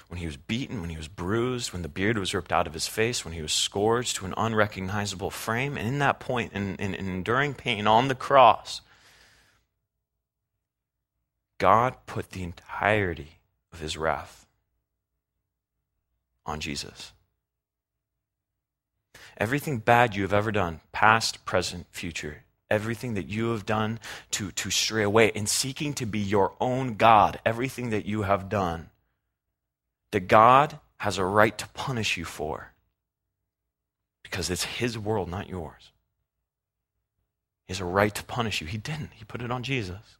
when 0.08 0.20
he 0.20 0.26
was 0.26 0.38
beaten, 0.38 0.82
when 0.82 0.90
he 0.90 0.98
was 0.98 1.08
bruised, 1.08 1.74
when 1.74 1.82
the 1.82 1.90
beard 1.90 2.18
was 2.18 2.34
ripped 2.34 2.52
out 2.52 2.68
of 2.68 2.74
his 2.74 2.88
face, 2.88 3.24
when 3.26 3.34
he 3.34 3.42
was 3.42 3.54
scourged 3.54 4.16
to 4.18 4.26
an 4.26 4.34
unrecognizable 4.38 5.32
frame. 5.32 5.78
And 5.78 5.88
in 5.88 6.00
that 6.00 6.20
point, 6.20 6.54
in, 6.54 6.76
in, 6.76 6.94
in 6.94 7.08
enduring 7.08 7.54
pain 7.54 7.88
on 7.88 8.08
the 8.08 8.16
cross, 8.16 8.82
God 11.58 11.96
put 12.06 12.32
the 12.32 12.44
entirety 12.44 13.40
of 13.74 13.80
his 13.80 13.98
wrath 13.98 14.46
on 16.46 16.60
Jesus. 16.60 17.14
Everything 19.38 19.80
bad 19.80 20.16
you 20.16 20.22
have 20.22 20.34
ever 20.34 20.52
done, 20.52 20.82
past, 20.92 21.46
present, 21.46 21.88
future, 21.90 22.44
everything 22.70 23.16
that 23.16 23.28
you 23.28 23.52
have 23.52 23.66
done 23.66 24.00
to, 24.30 24.52
to 24.52 24.70
stray 24.70 25.04
away 25.04 25.30
in 25.30 25.48
seeking 25.48 25.94
to 25.94 26.06
be 26.06 26.20
your 26.20 26.54
own 26.62 26.94
God, 26.94 27.40
everything 27.46 27.90
that 27.90 28.06
you 28.06 28.22
have 28.22 28.50
done 28.50 28.91
that 30.12 30.28
God 30.28 30.80
has 30.98 31.18
a 31.18 31.26
right 31.26 31.58
to 31.58 31.68
punish 31.70 32.18
you 32.18 32.26
for 32.26 32.74
because 34.24 34.50
it's 34.50 34.64
His 34.64 34.98
world, 34.98 35.30
not 35.30 35.50
yours. 35.50 35.92
He 37.68 37.74
has 37.74 37.80
a 37.80 37.86
right 37.86 38.14
to 38.14 38.24
punish 38.24 38.62
you. 38.62 38.68
He 38.68 38.78
didn't, 38.78 39.12
He 39.16 39.26
put 39.26 39.42
it 39.42 39.52
on 39.52 39.64
Jesus. 39.64 40.18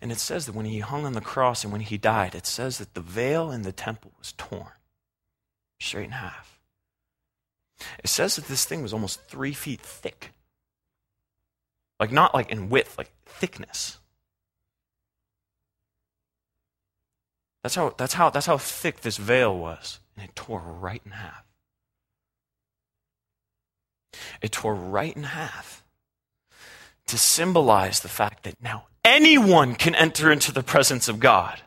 And 0.00 0.12
it 0.12 0.18
says 0.18 0.46
that 0.46 0.54
when 0.54 0.66
He 0.66 0.80
hung 0.80 1.06
on 1.06 1.12
the 1.12 1.20
cross 1.20 1.62
and 1.62 1.72
when 1.72 1.82
He 1.82 1.96
died, 1.96 2.34
it 2.34 2.46
says 2.46 2.78
that 2.78 2.94
the 2.94 3.00
veil 3.00 3.50
in 3.50 3.62
the 3.62 3.72
temple 3.72 4.12
was 4.18 4.32
torn 4.32 4.72
straight 5.78 6.06
in 6.06 6.12
half. 6.12 6.58
It 8.02 8.08
says 8.08 8.36
that 8.36 8.46
this 8.46 8.64
thing 8.64 8.82
was 8.82 8.92
almost 8.92 9.22
three 9.24 9.52
feet 9.52 9.80
thick. 9.80 10.32
Like, 12.00 12.12
not 12.12 12.34
like 12.34 12.50
in 12.50 12.68
width, 12.68 12.96
like 12.98 13.10
thickness. 13.24 13.98
That's 17.66 17.74
how, 17.74 17.94
that's 17.96 18.14
how, 18.14 18.30
that's 18.30 18.46
how 18.46 18.58
thick 18.58 19.00
this 19.00 19.16
veil 19.16 19.58
was. 19.58 19.98
And 20.16 20.24
it 20.24 20.36
tore 20.36 20.60
right 20.60 21.02
in 21.04 21.10
half. 21.10 21.44
It 24.40 24.52
tore 24.52 24.72
right 24.72 25.16
in 25.16 25.24
half 25.24 25.84
to 27.08 27.18
symbolize 27.18 27.98
the 27.98 28.08
fact 28.08 28.44
that 28.44 28.62
now 28.62 28.86
anyone 29.04 29.74
can 29.74 29.96
enter 29.96 30.30
into 30.30 30.52
the 30.52 30.62
presence 30.62 31.08
of 31.08 31.18
God. 31.18 31.60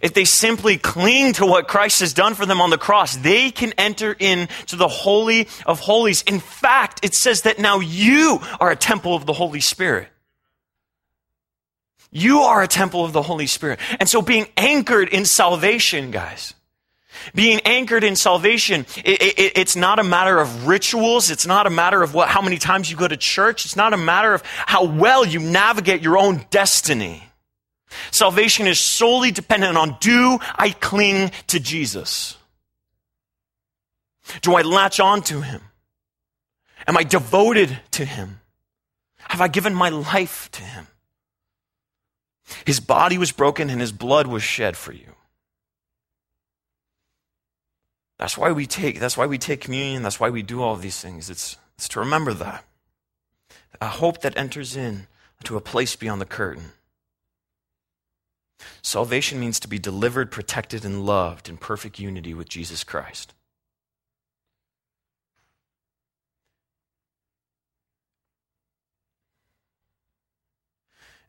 If 0.00 0.14
they 0.14 0.24
simply 0.24 0.78
cling 0.78 1.32
to 1.32 1.44
what 1.44 1.66
Christ 1.66 1.98
has 1.98 2.14
done 2.14 2.34
for 2.34 2.46
them 2.46 2.60
on 2.60 2.70
the 2.70 2.78
cross, 2.78 3.16
they 3.16 3.50
can 3.50 3.72
enter 3.76 4.12
into 4.12 4.76
the 4.76 4.86
Holy 4.86 5.48
of 5.66 5.80
Holies. 5.80 6.22
In 6.22 6.38
fact, 6.38 7.04
it 7.04 7.12
says 7.12 7.42
that 7.42 7.58
now 7.58 7.80
you 7.80 8.38
are 8.60 8.70
a 8.70 8.76
temple 8.76 9.16
of 9.16 9.26
the 9.26 9.32
Holy 9.32 9.58
Spirit. 9.58 10.10
You 12.10 12.40
are 12.40 12.62
a 12.62 12.68
temple 12.68 13.04
of 13.04 13.12
the 13.12 13.22
Holy 13.22 13.46
Spirit. 13.46 13.78
And 13.98 14.08
so 14.08 14.22
being 14.22 14.46
anchored 14.56 15.08
in 15.08 15.24
salvation, 15.24 16.10
guys, 16.10 16.54
being 17.34 17.60
anchored 17.64 18.04
in 18.04 18.16
salvation, 18.16 18.86
it, 19.04 19.22
it, 19.22 19.52
it's 19.56 19.76
not 19.76 19.98
a 19.98 20.04
matter 20.04 20.38
of 20.38 20.66
rituals. 20.66 21.30
It's 21.30 21.46
not 21.46 21.66
a 21.66 21.70
matter 21.70 22.02
of 22.02 22.14
what, 22.14 22.28
how 22.28 22.42
many 22.42 22.58
times 22.58 22.90
you 22.90 22.96
go 22.96 23.08
to 23.08 23.16
church. 23.16 23.64
It's 23.64 23.76
not 23.76 23.92
a 23.92 23.96
matter 23.96 24.34
of 24.34 24.42
how 24.44 24.84
well 24.84 25.26
you 25.26 25.40
navigate 25.40 26.02
your 26.02 26.18
own 26.18 26.46
destiny. 26.50 27.22
Salvation 28.10 28.66
is 28.66 28.78
solely 28.80 29.30
dependent 29.30 29.76
on 29.76 29.96
do 30.00 30.38
I 30.56 30.70
cling 30.70 31.32
to 31.48 31.60
Jesus? 31.60 32.36
Do 34.42 34.54
I 34.54 34.62
latch 34.62 35.00
on 35.00 35.22
to 35.22 35.40
him? 35.40 35.62
Am 36.86 36.96
I 36.96 37.02
devoted 37.02 37.78
to 37.92 38.04
him? 38.04 38.40
Have 39.28 39.40
I 39.40 39.48
given 39.48 39.74
my 39.74 39.88
life 39.88 40.50
to 40.52 40.62
him? 40.62 40.86
His 42.64 42.80
body 42.80 43.18
was 43.18 43.32
broken 43.32 43.70
and 43.70 43.80
his 43.80 43.92
blood 43.92 44.26
was 44.26 44.42
shed 44.42 44.76
for 44.76 44.92
you. 44.92 45.14
That's 48.18 48.38
why 48.38 48.52
we 48.52 48.66
take, 48.66 48.98
that's 48.98 49.16
why 49.16 49.26
we 49.26 49.38
take 49.38 49.60
communion. 49.60 50.02
That's 50.02 50.20
why 50.20 50.30
we 50.30 50.42
do 50.42 50.62
all 50.62 50.76
these 50.76 51.00
things. 51.00 51.28
It's, 51.28 51.56
it's 51.76 51.88
to 51.90 52.00
remember 52.00 52.32
that. 52.34 52.64
A 53.80 53.88
hope 53.88 54.22
that 54.22 54.36
enters 54.36 54.74
in 54.76 55.06
to 55.44 55.56
a 55.56 55.60
place 55.60 55.96
beyond 55.96 56.20
the 56.20 56.26
curtain. 56.26 56.72
Salvation 58.80 59.38
means 59.38 59.60
to 59.60 59.68
be 59.68 59.78
delivered, 59.78 60.30
protected, 60.30 60.84
and 60.84 61.04
loved 61.04 61.48
in 61.48 61.58
perfect 61.58 61.98
unity 61.98 62.32
with 62.32 62.48
Jesus 62.48 62.84
Christ. 62.84 63.34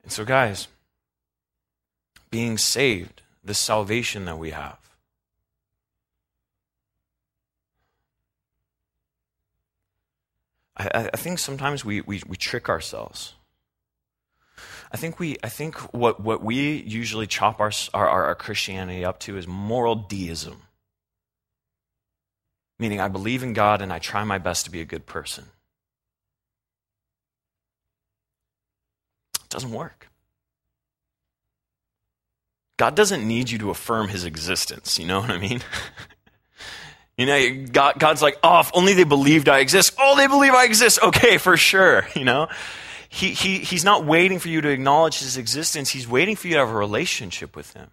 And 0.04 0.12
so, 0.12 0.24
guys, 0.24 0.70
being 2.38 2.60
saved, 2.60 3.24
the 3.44 3.56
salvation 3.56 4.26
that 4.26 4.38
we 4.38 4.52
have. 4.52 4.78
I, 10.78 11.10
I 11.12 11.18
think 11.18 11.40
sometimes 11.40 11.84
we, 11.84 12.02
we, 12.02 12.22
we 12.28 12.38
trick 12.38 12.70
ourselves. 12.70 13.34
I 14.92 14.98
think 14.98 15.18
we 15.18 15.38
I 15.44 15.50
think 15.50 15.78
what, 15.96 16.20
what 16.20 16.44
we 16.44 16.84
usually 16.84 17.26
chop 17.26 17.60
our, 17.60 17.72
our, 17.96 18.08
our 18.08 18.36
Christianity 18.36 19.04
up 19.04 19.20
to 19.22 19.36
is 19.36 19.48
moral 19.48 19.96
deism. 19.96 20.62
Meaning 22.78 23.02
I 23.02 23.08
believe 23.08 23.42
in 23.42 23.54
God 23.54 23.82
and 23.82 23.92
I 23.92 23.98
try 23.98 24.24
my 24.24 24.38
best 24.38 24.64
to 24.66 24.72
be 24.72 24.80
a 24.80 24.86
good 24.86 25.08
person. 25.08 25.46
It 29.44 29.50
doesn't 29.50 29.72
work. 29.72 30.08
God 32.78 32.96
doesn't 32.96 33.28
need 33.28 33.50
you 33.50 33.58
to 33.60 33.70
affirm 33.70 34.08
his 34.10 34.24
existence, 34.24 35.00
you 35.00 35.06
know 35.06 35.20
what 35.20 35.32
I 35.32 35.38
mean? 35.38 35.62
you 37.18 37.26
know, 37.26 37.66
God, 37.72 37.96
God's 37.98 38.22
like, 38.22 38.38
oh, 38.44 38.60
if 38.60 38.72
only 38.74 38.94
they 38.94 39.04
believed 39.04 39.50
I 39.50 39.60
exist. 39.60 39.96
Oh, 40.00 40.16
they 40.16 40.28
believe 40.28 40.54
I 40.54 40.66
exist. 40.66 41.00
Okay, 41.02 41.38
for 41.38 41.58
sure, 41.58 42.08
you 42.16 42.24
know? 42.24 42.48
He, 43.10 43.32
he, 43.32 43.60
he's 43.60 43.84
not 43.84 44.06
waiting 44.06 44.38
for 44.38 44.50
you 44.50 44.62
to 44.62 44.70
acknowledge 44.70 45.20
his 45.20 45.38
existence, 45.38 45.90
he's 45.90 46.08
waiting 46.08 46.36
for 46.36 46.48
you 46.48 46.54
to 46.54 46.60
have 46.60 46.70
a 46.70 46.78
relationship 46.78 47.56
with 47.56 47.74
him. 47.74 47.90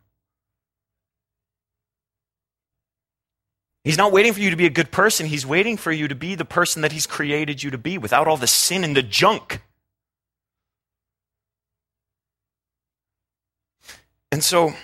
He's 3.84 3.98
not 3.98 4.12
waiting 4.12 4.32
for 4.32 4.40
you 4.40 4.48
to 4.48 4.56
be 4.56 4.64
a 4.64 4.70
good 4.70 4.90
person. 4.90 5.26
He's 5.26 5.44
waiting 5.44 5.76
for 5.76 5.92
you 5.92 6.08
to 6.08 6.14
be 6.14 6.34
the 6.34 6.46
person 6.46 6.80
that 6.82 6.92
He's 6.92 7.06
created 7.06 7.62
you 7.62 7.70
to 7.70 7.78
be 7.78 7.98
without 7.98 8.26
all 8.26 8.38
the 8.38 8.46
sin 8.46 8.82
and 8.82 8.96
the 8.96 9.02
junk. 9.02 9.60
And 14.34 14.42
so 14.42 14.66
I'm 14.66 14.74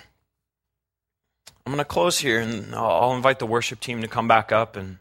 going 1.72 1.78
to 1.78 1.84
close 1.84 2.20
here 2.20 2.38
and 2.38 2.72
I'll 2.72 3.16
invite 3.16 3.40
the 3.40 3.46
worship 3.46 3.80
team 3.80 4.00
to 4.00 4.06
come 4.06 4.28
back 4.28 4.52
up 4.52 4.76
and 4.76 4.98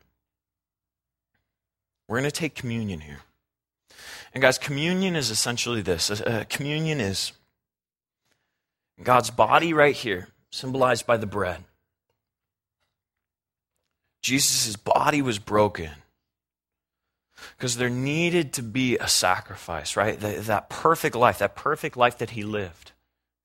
we're 2.08 2.18
going 2.18 2.32
to 2.32 2.36
take 2.36 2.56
communion 2.56 3.02
here. 3.02 3.20
And 4.34 4.42
guys, 4.42 4.58
communion 4.58 5.16
is 5.16 5.30
essentially 5.30 5.84
this 5.84 6.10
uh, 6.10 6.46
communion 6.50 7.00
is 7.00 7.32
God's 9.04 9.30
body 9.30 9.72
right 9.72 9.94
here, 9.94 10.30
symbolized 10.50 11.06
by 11.06 11.18
the 11.18 11.28
bread. 11.28 11.64
Jesus' 14.24 14.76
body 14.78 15.22
was 15.22 15.38
broken 15.38 15.92
because 17.56 17.78
there 17.78 17.88
needed 17.88 18.52
to 18.54 18.64
be 18.64 18.98
a 18.98 19.08
sacrifice, 19.08 19.96
right? 19.96 20.20
That 20.20 20.72
perfect 20.72 21.16
life, 21.16 21.38
that 21.38 21.56
perfect 21.56 21.96
life 21.96 22.18
that 22.18 22.32
he 22.32 22.42
lived. 22.42 22.94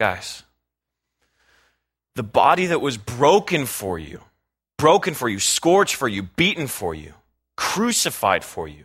Guys, 0.00 0.44
the 2.14 2.22
body 2.22 2.66
that 2.66 2.80
was 2.80 2.96
broken 2.96 3.66
for 3.66 3.98
you, 3.98 4.20
broken 4.78 5.14
for 5.14 5.28
you, 5.28 5.38
scorched 5.38 5.96
for 5.96 6.08
you, 6.08 6.22
beaten 6.22 6.66
for 6.66 6.94
you, 6.94 7.14
crucified 7.56 8.44
for 8.44 8.68
you 8.68 8.84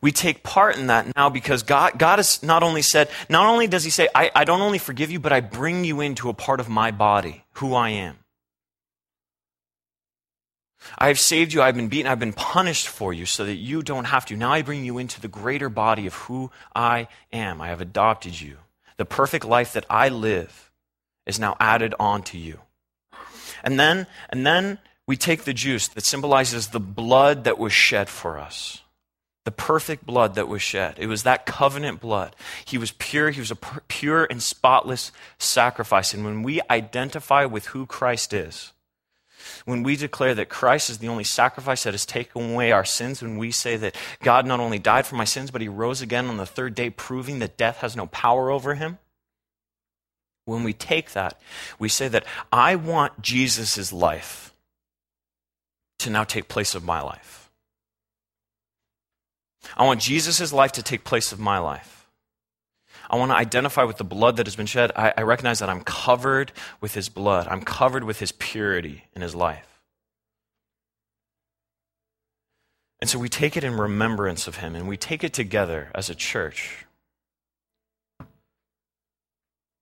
We 0.00 0.12
take 0.12 0.42
part 0.42 0.76
in 0.76 0.88
that 0.88 1.14
now 1.16 1.28
because 1.30 1.62
God, 1.62 1.98
God 1.98 2.18
has 2.18 2.42
not 2.42 2.62
only 2.62 2.82
said, 2.82 3.08
not 3.28 3.46
only 3.46 3.66
does 3.66 3.84
He 3.84 3.90
say, 3.90 4.08
I, 4.14 4.30
I 4.34 4.44
don't 4.44 4.60
only 4.60 4.78
forgive 4.78 5.10
you, 5.10 5.18
but 5.18 5.32
I 5.32 5.40
bring 5.40 5.84
you 5.84 6.00
into 6.00 6.28
a 6.28 6.34
part 6.34 6.60
of 6.60 6.68
my 6.68 6.90
body, 6.90 7.44
who 7.54 7.74
I 7.74 7.90
am. 7.90 8.18
I 10.98 11.08
have 11.08 11.18
saved 11.18 11.52
you, 11.52 11.62
I've 11.62 11.74
been 11.74 11.88
beaten, 11.88 12.06
I've 12.10 12.20
been 12.20 12.32
punished 12.32 12.86
for 12.86 13.12
you 13.12 13.26
so 13.26 13.44
that 13.44 13.56
you 13.56 13.82
don't 13.82 14.04
have 14.04 14.26
to. 14.26 14.36
Now 14.36 14.52
I 14.52 14.62
bring 14.62 14.84
you 14.84 14.98
into 14.98 15.20
the 15.20 15.28
greater 15.28 15.68
body 15.68 16.06
of 16.06 16.14
who 16.14 16.50
I 16.74 17.08
am. 17.32 17.60
I 17.60 17.68
have 17.68 17.80
adopted 17.80 18.40
you. 18.40 18.58
The 18.98 19.04
perfect 19.04 19.44
life 19.44 19.72
that 19.72 19.86
I 19.90 20.08
live 20.08 20.70
is 21.26 21.38
now 21.38 21.56
added 21.60 21.94
on 21.98 22.22
to 22.24 22.38
you. 22.38 22.60
And 23.62 23.78
then, 23.78 24.06
and 24.30 24.46
then 24.46 24.78
we 25.06 25.16
take 25.16 25.44
the 25.44 25.54
juice 25.54 25.88
that 25.88 26.04
symbolizes 26.04 26.68
the 26.68 26.80
blood 26.80 27.44
that 27.44 27.58
was 27.58 27.72
shed 27.72 28.08
for 28.08 28.38
us 28.38 28.82
the 29.46 29.52
perfect 29.52 30.04
blood 30.04 30.34
that 30.34 30.48
was 30.48 30.60
shed. 30.60 30.96
It 30.98 31.06
was 31.06 31.22
that 31.22 31.46
covenant 31.46 32.00
blood. 32.00 32.34
He 32.64 32.78
was 32.78 32.90
pure. 32.90 33.30
He 33.30 33.38
was 33.38 33.52
a 33.52 33.56
pure 33.86 34.26
and 34.28 34.42
spotless 34.42 35.12
sacrifice. 35.38 36.12
And 36.12 36.24
when 36.24 36.42
we 36.42 36.60
identify 36.68 37.44
with 37.44 37.66
who 37.66 37.86
Christ 37.86 38.32
is, 38.32 38.72
when 39.64 39.82
we 39.82 39.96
declare 39.96 40.34
that 40.34 40.48
Christ 40.48 40.90
is 40.90 40.98
the 40.98 41.08
only 41.08 41.24
sacrifice 41.24 41.84
that 41.84 41.94
has 41.94 42.06
taken 42.06 42.52
away 42.52 42.72
our 42.72 42.84
sins, 42.84 43.22
when 43.22 43.36
we 43.36 43.50
say 43.50 43.76
that 43.76 43.96
God 44.22 44.46
not 44.46 44.60
only 44.60 44.78
died 44.78 45.06
for 45.06 45.16
my 45.16 45.24
sins, 45.24 45.50
but 45.50 45.60
he 45.60 45.68
rose 45.68 46.02
again 46.02 46.26
on 46.26 46.36
the 46.36 46.46
third 46.46 46.74
day, 46.74 46.90
proving 46.90 47.38
that 47.38 47.56
death 47.56 47.78
has 47.78 47.96
no 47.96 48.06
power 48.06 48.50
over 48.50 48.74
him, 48.74 48.98
when 50.44 50.62
we 50.62 50.72
take 50.72 51.12
that, 51.12 51.40
we 51.78 51.88
say 51.88 52.08
that 52.08 52.24
I 52.52 52.76
want 52.76 53.20
Jesus' 53.20 53.92
life 53.92 54.54
to 55.98 56.10
now 56.10 56.24
take 56.24 56.48
place 56.48 56.74
of 56.74 56.84
my 56.84 57.00
life. 57.00 57.50
I 59.76 59.84
want 59.84 60.00
Jesus' 60.00 60.52
life 60.52 60.72
to 60.72 60.82
take 60.82 61.02
place 61.02 61.32
of 61.32 61.40
my 61.40 61.58
life. 61.58 61.95
I 63.08 63.16
want 63.16 63.30
to 63.30 63.36
identify 63.36 63.84
with 63.84 63.96
the 63.96 64.04
blood 64.04 64.36
that 64.36 64.46
has 64.46 64.56
been 64.56 64.66
shed. 64.66 64.92
I, 64.96 65.12
I, 65.16 65.22
recognize 65.22 65.60
that 65.60 65.68
I'm 65.68 65.82
covered 65.82 66.52
with 66.80 66.94
his 66.94 67.08
blood. 67.08 67.46
I'm 67.48 67.62
covered 67.62 68.04
with 68.04 68.18
his 68.18 68.32
purity 68.32 69.04
in 69.14 69.22
his 69.22 69.34
life. 69.34 69.76
And 73.00 73.10
so 73.10 73.18
we 73.18 73.28
take 73.28 73.56
it 73.56 73.64
in 73.64 73.76
remembrance 73.76 74.48
of 74.48 74.56
him 74.56 74.74
and 74.74 74.88
we 74.88 74.96
take 74.96 75.22
it 75.22 75.32
together 75.32 75.90
as 75.94 76.08
a 76.10 76.14
church 76.14 76.86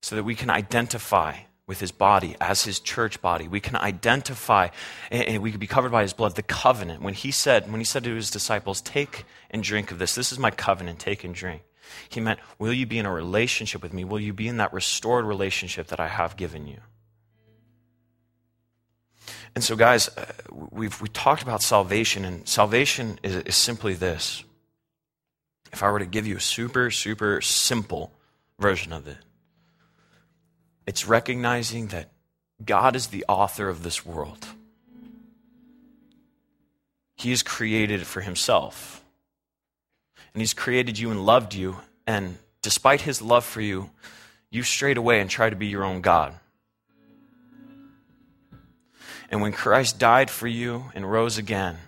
so 0.02 0.16
that 0.16 0.24
we 0.24 0.34
can 0.34 0.50
identify 0.50 1.36
with 1.66 1.80
his 1.80 1.92
body 1.92 2.36
as 2.40 2.64
his 2.64 2.78
church 2.78 3.22
body. 3.22 3.48
We 3.48 3.60
can 3.60 3.76
identify 3.76 4.68
and 5.10 5.42
we 5.42 5.50
can 5.50 5.60
be 5.60 5.66
covered 5.66 5.92
by 5.92 6.02
his 6.02 6.12
blood, 6.12 6.34
the 6.34 6.42
covenant. 6.42 7.02
When 7.02 7.14
he 7.14 7.30
said, 7.30 7.70
when 7.70 7.80
he 7.80 7.84
said 7.84 8.04
to 8.04 8.14
his 8.14 8.30
disciples, 8.30 8.82
take 8.82 9.24
and 9.50 9.62
drink 9.62 9.90
of 9.90 9.98
this, 9.98 10.14
this 10.14 10.30
is 10.30 10.38
my 10.38 10.50
covenant, 10.50 10.98
take 10.98 11.24
and 11.24 11.34
drink. 11.34 11.62
He 12.08 12.20
meant, 12.20 12.40
will 12.58 12.72
you 12.72 12.86
be 12.86 12.98
in 12.98 13.06
a 13.06 13.12
relationship 13.12 13.82
with 13.82 13.92
me? 13.92 14.04
Will 14.04 14.20
you 14.20 14.32
be 14.32 14.48
in 14.48 14.58
that 14.58 14.72
restored 14.72 15.24
relationship 15.24 15.88
that 15.88 16.00
I 16.00 16.08
have 16.08 16.36
given 16.36 16.66
you? 16.66 16.80
And 19.54 19.62
so, 19.62 19.76
guys, 19.76 20.08
uh, 20.16 20.26
we've 20.50 21.00
we 21.00 21.08
talked 21.08 21.42
about 21.42 21.62
salvation, 21.62 22.24
and 22.24 22.46
salvation 22.48 23.18
is, 23.22 23.36
is 23.36 23.56
simply 23.56 23.94
this. 23.94 24.44
If 25.72 25.82
I 25.82 25.90
were 25.90 26.00
to 26.00 26.06
give 26.06 26.26
you 26.26 26.36
a 26.36 26.40
super, 26.40 26.90
super 26.90 27.40
simple 27.40 28.12
version 28.58 28.92
of 28.92 29.06
it, 29.06 29.18
it's 30.86 31.06
recognizing 31.06 31.88
that 31.88 32.10
God 32.64 32.96
is 32.96 33.08
the 33.08 33.24
author 33.28 33.68
of 33.68 33.82
this 33.82 34.04
world. 34.04 34.46
He 37.16 37.30
has 37.30 37.42
created 37.42 38.00
it 38.00 38.06
for 38.06 38.20
himself. 38.20 39.03
And 40.34 40.40
he's 40.40 40.54
created 40.54 40.98
you 40.98 41.10
and 41.10 41.24
loved 41.24 41.54
you. 41.54 41.76
And 42.06 42.38
despite 42.60 43.02
his 43.02 43.22
love 43.22 43.44
for 43.44 43.60
you, 43.60 43.90
you 44.50 44.62
strayed 44.62 44.96
away 44.96 45.20
and 45.20 45.30
tried 45.30 45.50
to 45.50 45.56
be 45.56 45.66
your 45.66 45.84
own 45.84 46.00
God. 46.00 46.34
And 49.30 49.40
when 49.40 49.52
Christ 49.52 49.98
died 49.98 50.30
for 50.30 50.46
you 50.46 50.84
and 50.94 51.10
rose 51.10 51.38
again, 51.38 51.78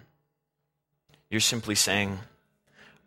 you're 1.31 1.41
simply 1.41 1.75
saying, 1.75 2.19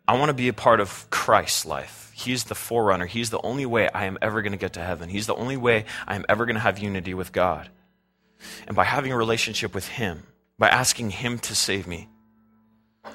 I 0.06 0.18
want 0.18 0.28
to 0.28 0.34
be 0.34 0.48
a 0.48 0.52
part 0.52 0.80
of 0.80 1.08
Christ's 1.10 1.64
life. 1.66 2.10
He's 2.14 2.44
the 2.44 2.54
forerunner. 2.54 3.06
He's 3.06 3.30
the 3.30 3.40
only 3.42 3.64
way 3.64 3.88
I 3.88 4.04
am 4.04 4.18
ever 4.20 4.42
going 4.42 4.52
to 4.52 4.58
get 4.58 4.74
to 4.74 4.82
heaven. 4.82 5.08
He's 5.08 5.26
the 5.26 5.34
only 5.34 5.56
way 5.56 5.84
I 6.06 6.16
am 6.16 6.24
ever 6.28 6.46
going 6.46 6.54
to 6.54 6.60
have 6.60 6.78
unity 6.78 7.14
with 7.14 7.32
God. 7.32 7.68
And 8.66 8.76
by 8.76 8.84
having 8.84 9.12
a 9.12 9.16
relationship 9.16 9.74
with 9.74 9.88
Him, 9.88 10.24
by 10.58 10.68
asking 10.68 11.10
Him 11.10 11.38
to 11.40 11.54
save 11.54 11.86
me, 11.86 12.08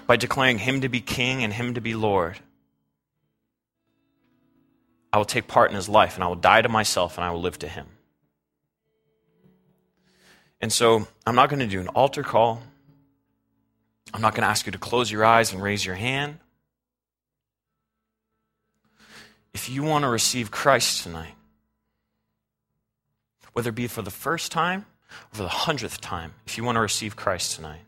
by 0.08 0.16
declaring 0.16 0.58
Him 0.58 0.82
to 0.82 0.90
be 0.90 1.02
King 1.02 1.44
and 1.44 1.54
Him 1.54 1.74
to 1.74 1.82
be 1.82 1.96
Lord, 1.96 2.40
I 5.12 5.18
will 5.18 5.26
take 5.26 5.48
part 5.48 5.70
in 5.70 5.76
His 5.76 5.90
life 5.90 6.16
and 6.16 6.24
I 6.24 6.28
will 6.28 6.36
die 6.36 6.62
to 6.62 6.70
myself 6.70 7.18
and 7.18 7.26
I 7.26 7.32
will 7.32 7.42
live 7.42 7.60
to 7.60 7.68
Him. 7.68 7.88
And 10.62 10.72
so 10.72 11.08
I'm 11.26 11.36
not 11.36 11.50
going 11.50 11.60
to 11.60 11.68
do 11.68 11.80
an 11.80 11.90
altar 11.90 12.24
call. 12.24 12.62
I'm 14.14 14.22
not 14.22 14.34
going 14.34 14.44
to 14.44 14.50
ask 14.50 14.66
you 14.66 14.72
to 14.72 14.78
close 14.78 15.12
your 15.12 15.26
eyes 15.26 15.54
and 15.54 15.62
raise 15.62 15.86
your 15.86 15.96
hand. 15.96 16.40
if 19.56 19.70
you 19.70 19.84
want 19.84 20.04
to 20.04 20.10
receive 20.10 20.52
Christ 20.52 21.02
tonight, 21.04 21.34
whether 23.54 23.70
it 23.70 23.76
be 23.76 23.88
for 23.88 24.02
the 24.02 24.12
first 24.12 24.52
time 24.52 24.86
or 25.32 25.38
for 25.38 25.44
the 25.44 25.50
hundredth 25.50 26.02
time, 26.02 26.34
if 26.46 26.58
you 26.58 26.66
want 26.66 26.76
to 26.76 26.82
receive 26.82 27.16
Christ 27.16 27.56
tonight, 27.56 27.80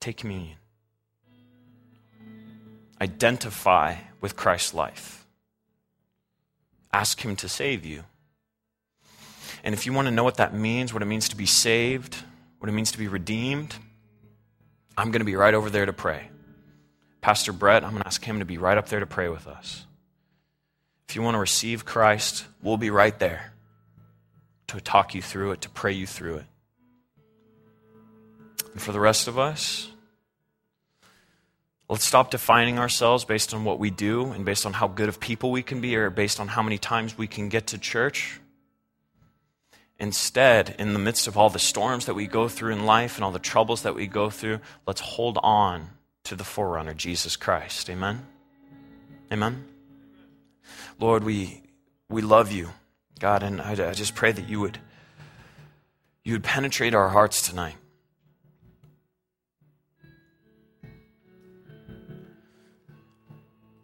take 0.00 0.16
communion. 0.16 0.56
Identify 3.00 3.96
with 4.20 4.36
Christ's 4.36 4.74
life. 4.74 5.26
Ask 6.92 7.24
Him 7.24 7.36
to 7.36 7.48
save 7.48 7.86
you. 7.86 8.04
And 9.62 9.74
if 9.74 9.86
you 9.86 9.92
want 9.92 10.06
to 10.06 10.12
know 10.12 10.24
what 10.24 10.36
that 10.36 10.54
means, 10.54 10.92
what 10.92 11.02
it 11.02 11.06
means 11.06 11.28
to 11.30 11.36
be 11.36 11.46
saved, 11.46 12.16
what 12.58 12.68
it 12.68 12.72
means 12.72 12.92
to 12.92 12.98
be 12.98 13.08
redeemed, 13.08 13.74
I'm 14.96 15.10
going 15.10 15.20
to 15.20 15.26
be 15.26 15.36
right 15.36 15.54
over 15.54 15.70
there 15.70 15.86
to 15.86 15.92
pray. 15.92 16.28
Pastor 17.20 17.52
Brett, 17.52 17.84
I'm 17.84 17.90
going 17.90 18.02
to 18.02 18.06
ask 18.06 18.24
him 18.24 18.38
to 18.38 18.44
be 18.44 18.58
right 18.58 18.78
up 18.78 18.88
there 18.88 19.00
to 19.00 19.06
pray 19.06 19.28
with 19.28 19.46
us. 19.46 19.84
If 21.08 21.16
you 21.16 21.22
want 21.22 21.34
to 21.34 21.38
receive 21.38 21.84
Christ, 21.84 22.46
we'll 22.62 22.76
be 22.76 22.90
right 22.90 23.18
there 23.18 23.52
to 24.68 24.80
talk 24.80 25.14
you 25.14 25.20
through 25.20 25.52
it, 25.52 25.62
to 25.62 25.68
pray 25.68 25.92
you 25.92 26.06
through 26.06 26.36
it. 26.36 26.46
And 28.72 28.80
for 28.80 28.92
the 28.92 29.00
rest 29.00 29.26
of 29.26 29.38
us, 29.38 29.89
let's 31.90 32.04
stop 32.04 32.30
defining 32.30 32.78
ourselves 32.78 33.24
based 33.24 33.52
on 33.52 33.64
what 33.64 33.80
we 33.80 33.90
do 33.90 34.26
and 34.26 34.44
based 34.44 34.64
on 34.64 34.72
how 34.72 34.86
good 34.86 35.08
of 35.08 35.18
people 35.18 35.50
we 35.50 35.62
can 35.62 35.80
be 35.80 35.96
or 35.96 36.08
based 36.08 36.38
on 36.38 36.46
how 36.46 36.62
many 36.62 36.78
times 36.78 37.18
we 37.18 37.26
can 37.26 37.48
get 37.48 37.66
to 37.66 37.78
church. 37.78 38.40
Instead, 39.98 40.76
in 40.78 40.92
the 40.92 41.00
midst 41.00 41.26
of 41.26 41.36
all 41.36 41.50
the 41.50 41.58
storms 41.58 42.06
that 42.06 42.14
we 42.14 42.28
go 42.28 42.48
through 42.48 42.72
in 42.72 42.86
life 42.86 43.16
and 43.16 43.24
all 43.24 43.32
the 43.32 43.40
troubles 43.40 43.82
that 43.82 43.96
we 43.96 44.06
go 44.06 44.30
through, 44.30 44.60
let's 44.86 45.00
hold 45.00 45.36
on 45.42 45.88
to 46.22 46.36
the 46.36 46.44
forerunner, 46.44 46.94
Jesus 46.94 47.36
Christ. 47.36 47.90
Amen? 47.90 48.24
Amen? 49.32 49.64
Lord, 51.00 51.24
we, 51.24 51.60
we 52.08 52.22
love 52.22 52.52
you, 52.52 52.70
God, 53.18 53.42
and 53.42 53.60
I, 53.60 53.72
I 53.72 53.92
just 53.94 54.14
pray 54.14 54.30
that 54.30 54.48
you 54.48 54.60
would, 54.60 54.78
you 56.22 56.34
would 56.34 56.44
penetrate 56.44 56.94
our 56.94 57.08
hearts 57.08 57.46
tonight. 57.46 57.74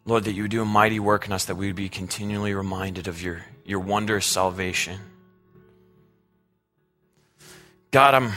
Lord, 0.07 0.23
that 0.25 0.33
you 0.33 0.43
would 0.43 0.53
do 0.53 0.63
a 0.63 0.65
mighty 0.65 1.01
work 1.01 1.27
in 1.27 1.33
us, 1.33 1.47
that 1.47 1.57
we 1.57 1.67
would 1.67 1.77
be 1.77 1.89
continually 1.89 2.55
reminded 2.55 3.09
of 3.09 3.21
your, 3.21 3.45
your 3.65 3.81
wondrous 3.81 4.25
salvation. 4.25 5.01
God, 7.91 8.15
I'm, 8.15 8.33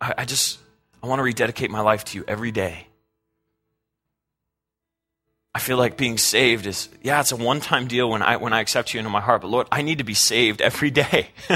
I, 0.00 0.14
I 0.18 0.24
just, 0.24 0.60
I 1.02 1.08
want 1.08 1.18
to 1.18 1.24
rededicate 1.24 1.72
my 1.72 1.80
life 1.80 2.04
to 2.06 2.18
you 2.18 2.24
every 2.28 2.52
day. 2.52 2.86
I 5.52 5.58
feel 5.58 5.76
like 5.76 5.96
being 5.96 6.18
saved 6.18 6.66
is, 6.66 6.88
yeah, 7.02 7.18
it's 7.18 7.32
a 7.32 7.36
one 7.36 7.60
time 7.60 7.88
deal 7.88 8.08
when 8.08 8.22
I, 8.22 8.36
when 8.36 8.52
I 8.52 8.60
accept 8.60 8.94
you 8.94 8.98
into 8.98 9.10
my 9.10 9.22
heart, 9.22 9.40
but 9.40 9.48
Lord, 9.48 9.66
I 9.72 9.82
need 9.82 9.98
to 9.98 10.04
be 10.04 10.14
saved 10.14 10.60
every 10.60 10.90
day. 10.90 11.30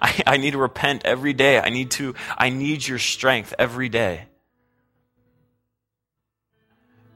I, 0.00 0.22
I 0.24 0.36
need 0.36 0.52
to 0.52 0.58
repent 0.58 1.02
every 1.04 1.32
day. 1.32 1.58
I 1.58 1.70
need 1.70 1.90
to, 1.92 2.14
I 2.36 2.50
need 2.50 2.86
your 2.86 2.98
strength 2.98 3.54
every 3.58 3.88
day. 3.88 4.26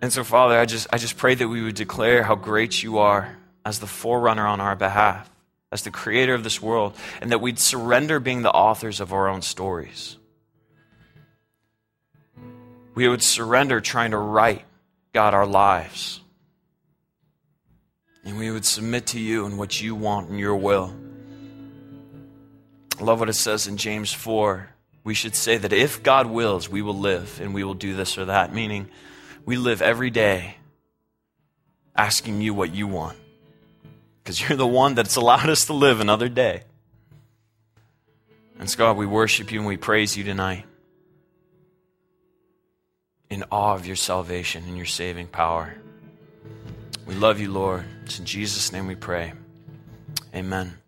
And 0.03 0.12
so, 0.12 0.24
Father, 0.24 0.59
I 0.59 0.66
just, 0.66 0.88
I 0.92 0.98
just 0.98 1.16
pray 1.16 1.36
that 1.36 1.46
we 1.46 1.62
would 1.62 1.76
declare 1.76 2.24
how 2.24 2.34
great 2.34 2.82
you 2.82 2.98
are 2.98 3.38
as 3.64 3.78
the 3.78 3.86
forerunner 3.86 4.44
on 4.44 4.61
our 4.61 4.74
behalf, 4.74 5.30
as 5.70 5.82
the 5.82 5.92
creator 5.92 6.34
of 6.34 6.42
this 6.42 6.61
world, 6.61 6.96
and 7.20 7.30
that 7.30 7.40
we'd 7.40 7.61
surrender 7.61 8.18
being 8.18 8.42
the 8.42 8.50
authors 8.50 8.98
of 8.98 9.12
our 9.12 9.28
own 9.28 9.42
stories. 9.42 10.16
We 12.96 13.09
would 13.09 13.22
surrender 13.22 13.80
trying 13.80 14.11
to 14.11 14.18
write, 14.18 14.64
God, 15.12 15.34
our 15.34 15.46
lives. 15.46 16.20
And 18.24 18.36
we 18.38 18.50
would 18.50 18.64
submit 18.64 19.07
to 19.09 19.20
you 19.20 19.46
and 19.46 19.57
what 19.57 19.80
you 19.80 19.94
want 19.94 20.30
and 20.30 20.38
your 20.38 20.57
will. 20.57 20.92
I 22.98 23.05
love 23.05 23.20
what 23.20 23.28
it 23.28 23.34
says 23.34 23.68
in 23.68 23.76
James 23.76 24.12
4. 24.12 24.68
We 25.05 25.14
should 25.14 25.36
say 25.36 25.59
that 25.59 25.72
if 25.72 26.03
God 26.03 26.26
wills, 26.26 26.68
we 26.68 26.82
will 26.82 26.98
live 26.98 27.40
and 27.40 27.55
we 27.55 27.62
will 27.62 27.74
do 27.74 27.94
this 27.94 28.18
or 28.18 28.24
that, 28.24 28.53
meaning, 28.53 28.88
we 29.45 29.57
live 29.57 29.82
every 29.82 30.11
day 30.11 30.57
asking 31.97 32.40
you 32.40 32.55
what 32.55 32.74
you 32.74 32.86
want 32.86 33.18
because 34.22 34.40
you're 34.40 34.57
the 34.57 34.66
one 34.66 34.95
that's 34.95 35.16
allowed 35.16 35.49
us 35.49 35.66
to 35.66 35.72
live 35.72 36.01
another 36.01 36.28
day. 36.28 36.62
And 38.59 38.70
so, 38.70 38.78
God, 38.78 38.97
we 38.97 39.07
worship 39.07 39.51
you 39.51 39.59
and 39.59 39.66
we 39.66 39.76
praise 39.76 40.16
you 40.16 40.24
tonight 40.24 40.64
in 43.28 43.45
awe 43.51 43.74
of 43.74 43.86
your 43.86 43.97
salvation 43.97 44.64
and 44.66 44.76
your 44.76 44.86
saving 44.86 45.26
power. 45.26 45.74
We 47.07 47.14
love 47.14 47.40
you, 47.40 47.51
Lord. 47.51 47.84
It's 48.05 48.18
in 48.18 48.24
Jesus' 48.24 48.72
name 48.72 48.86
we 48.86 48.95
pray. 48.95 49.32
Amen. 50.34 50.82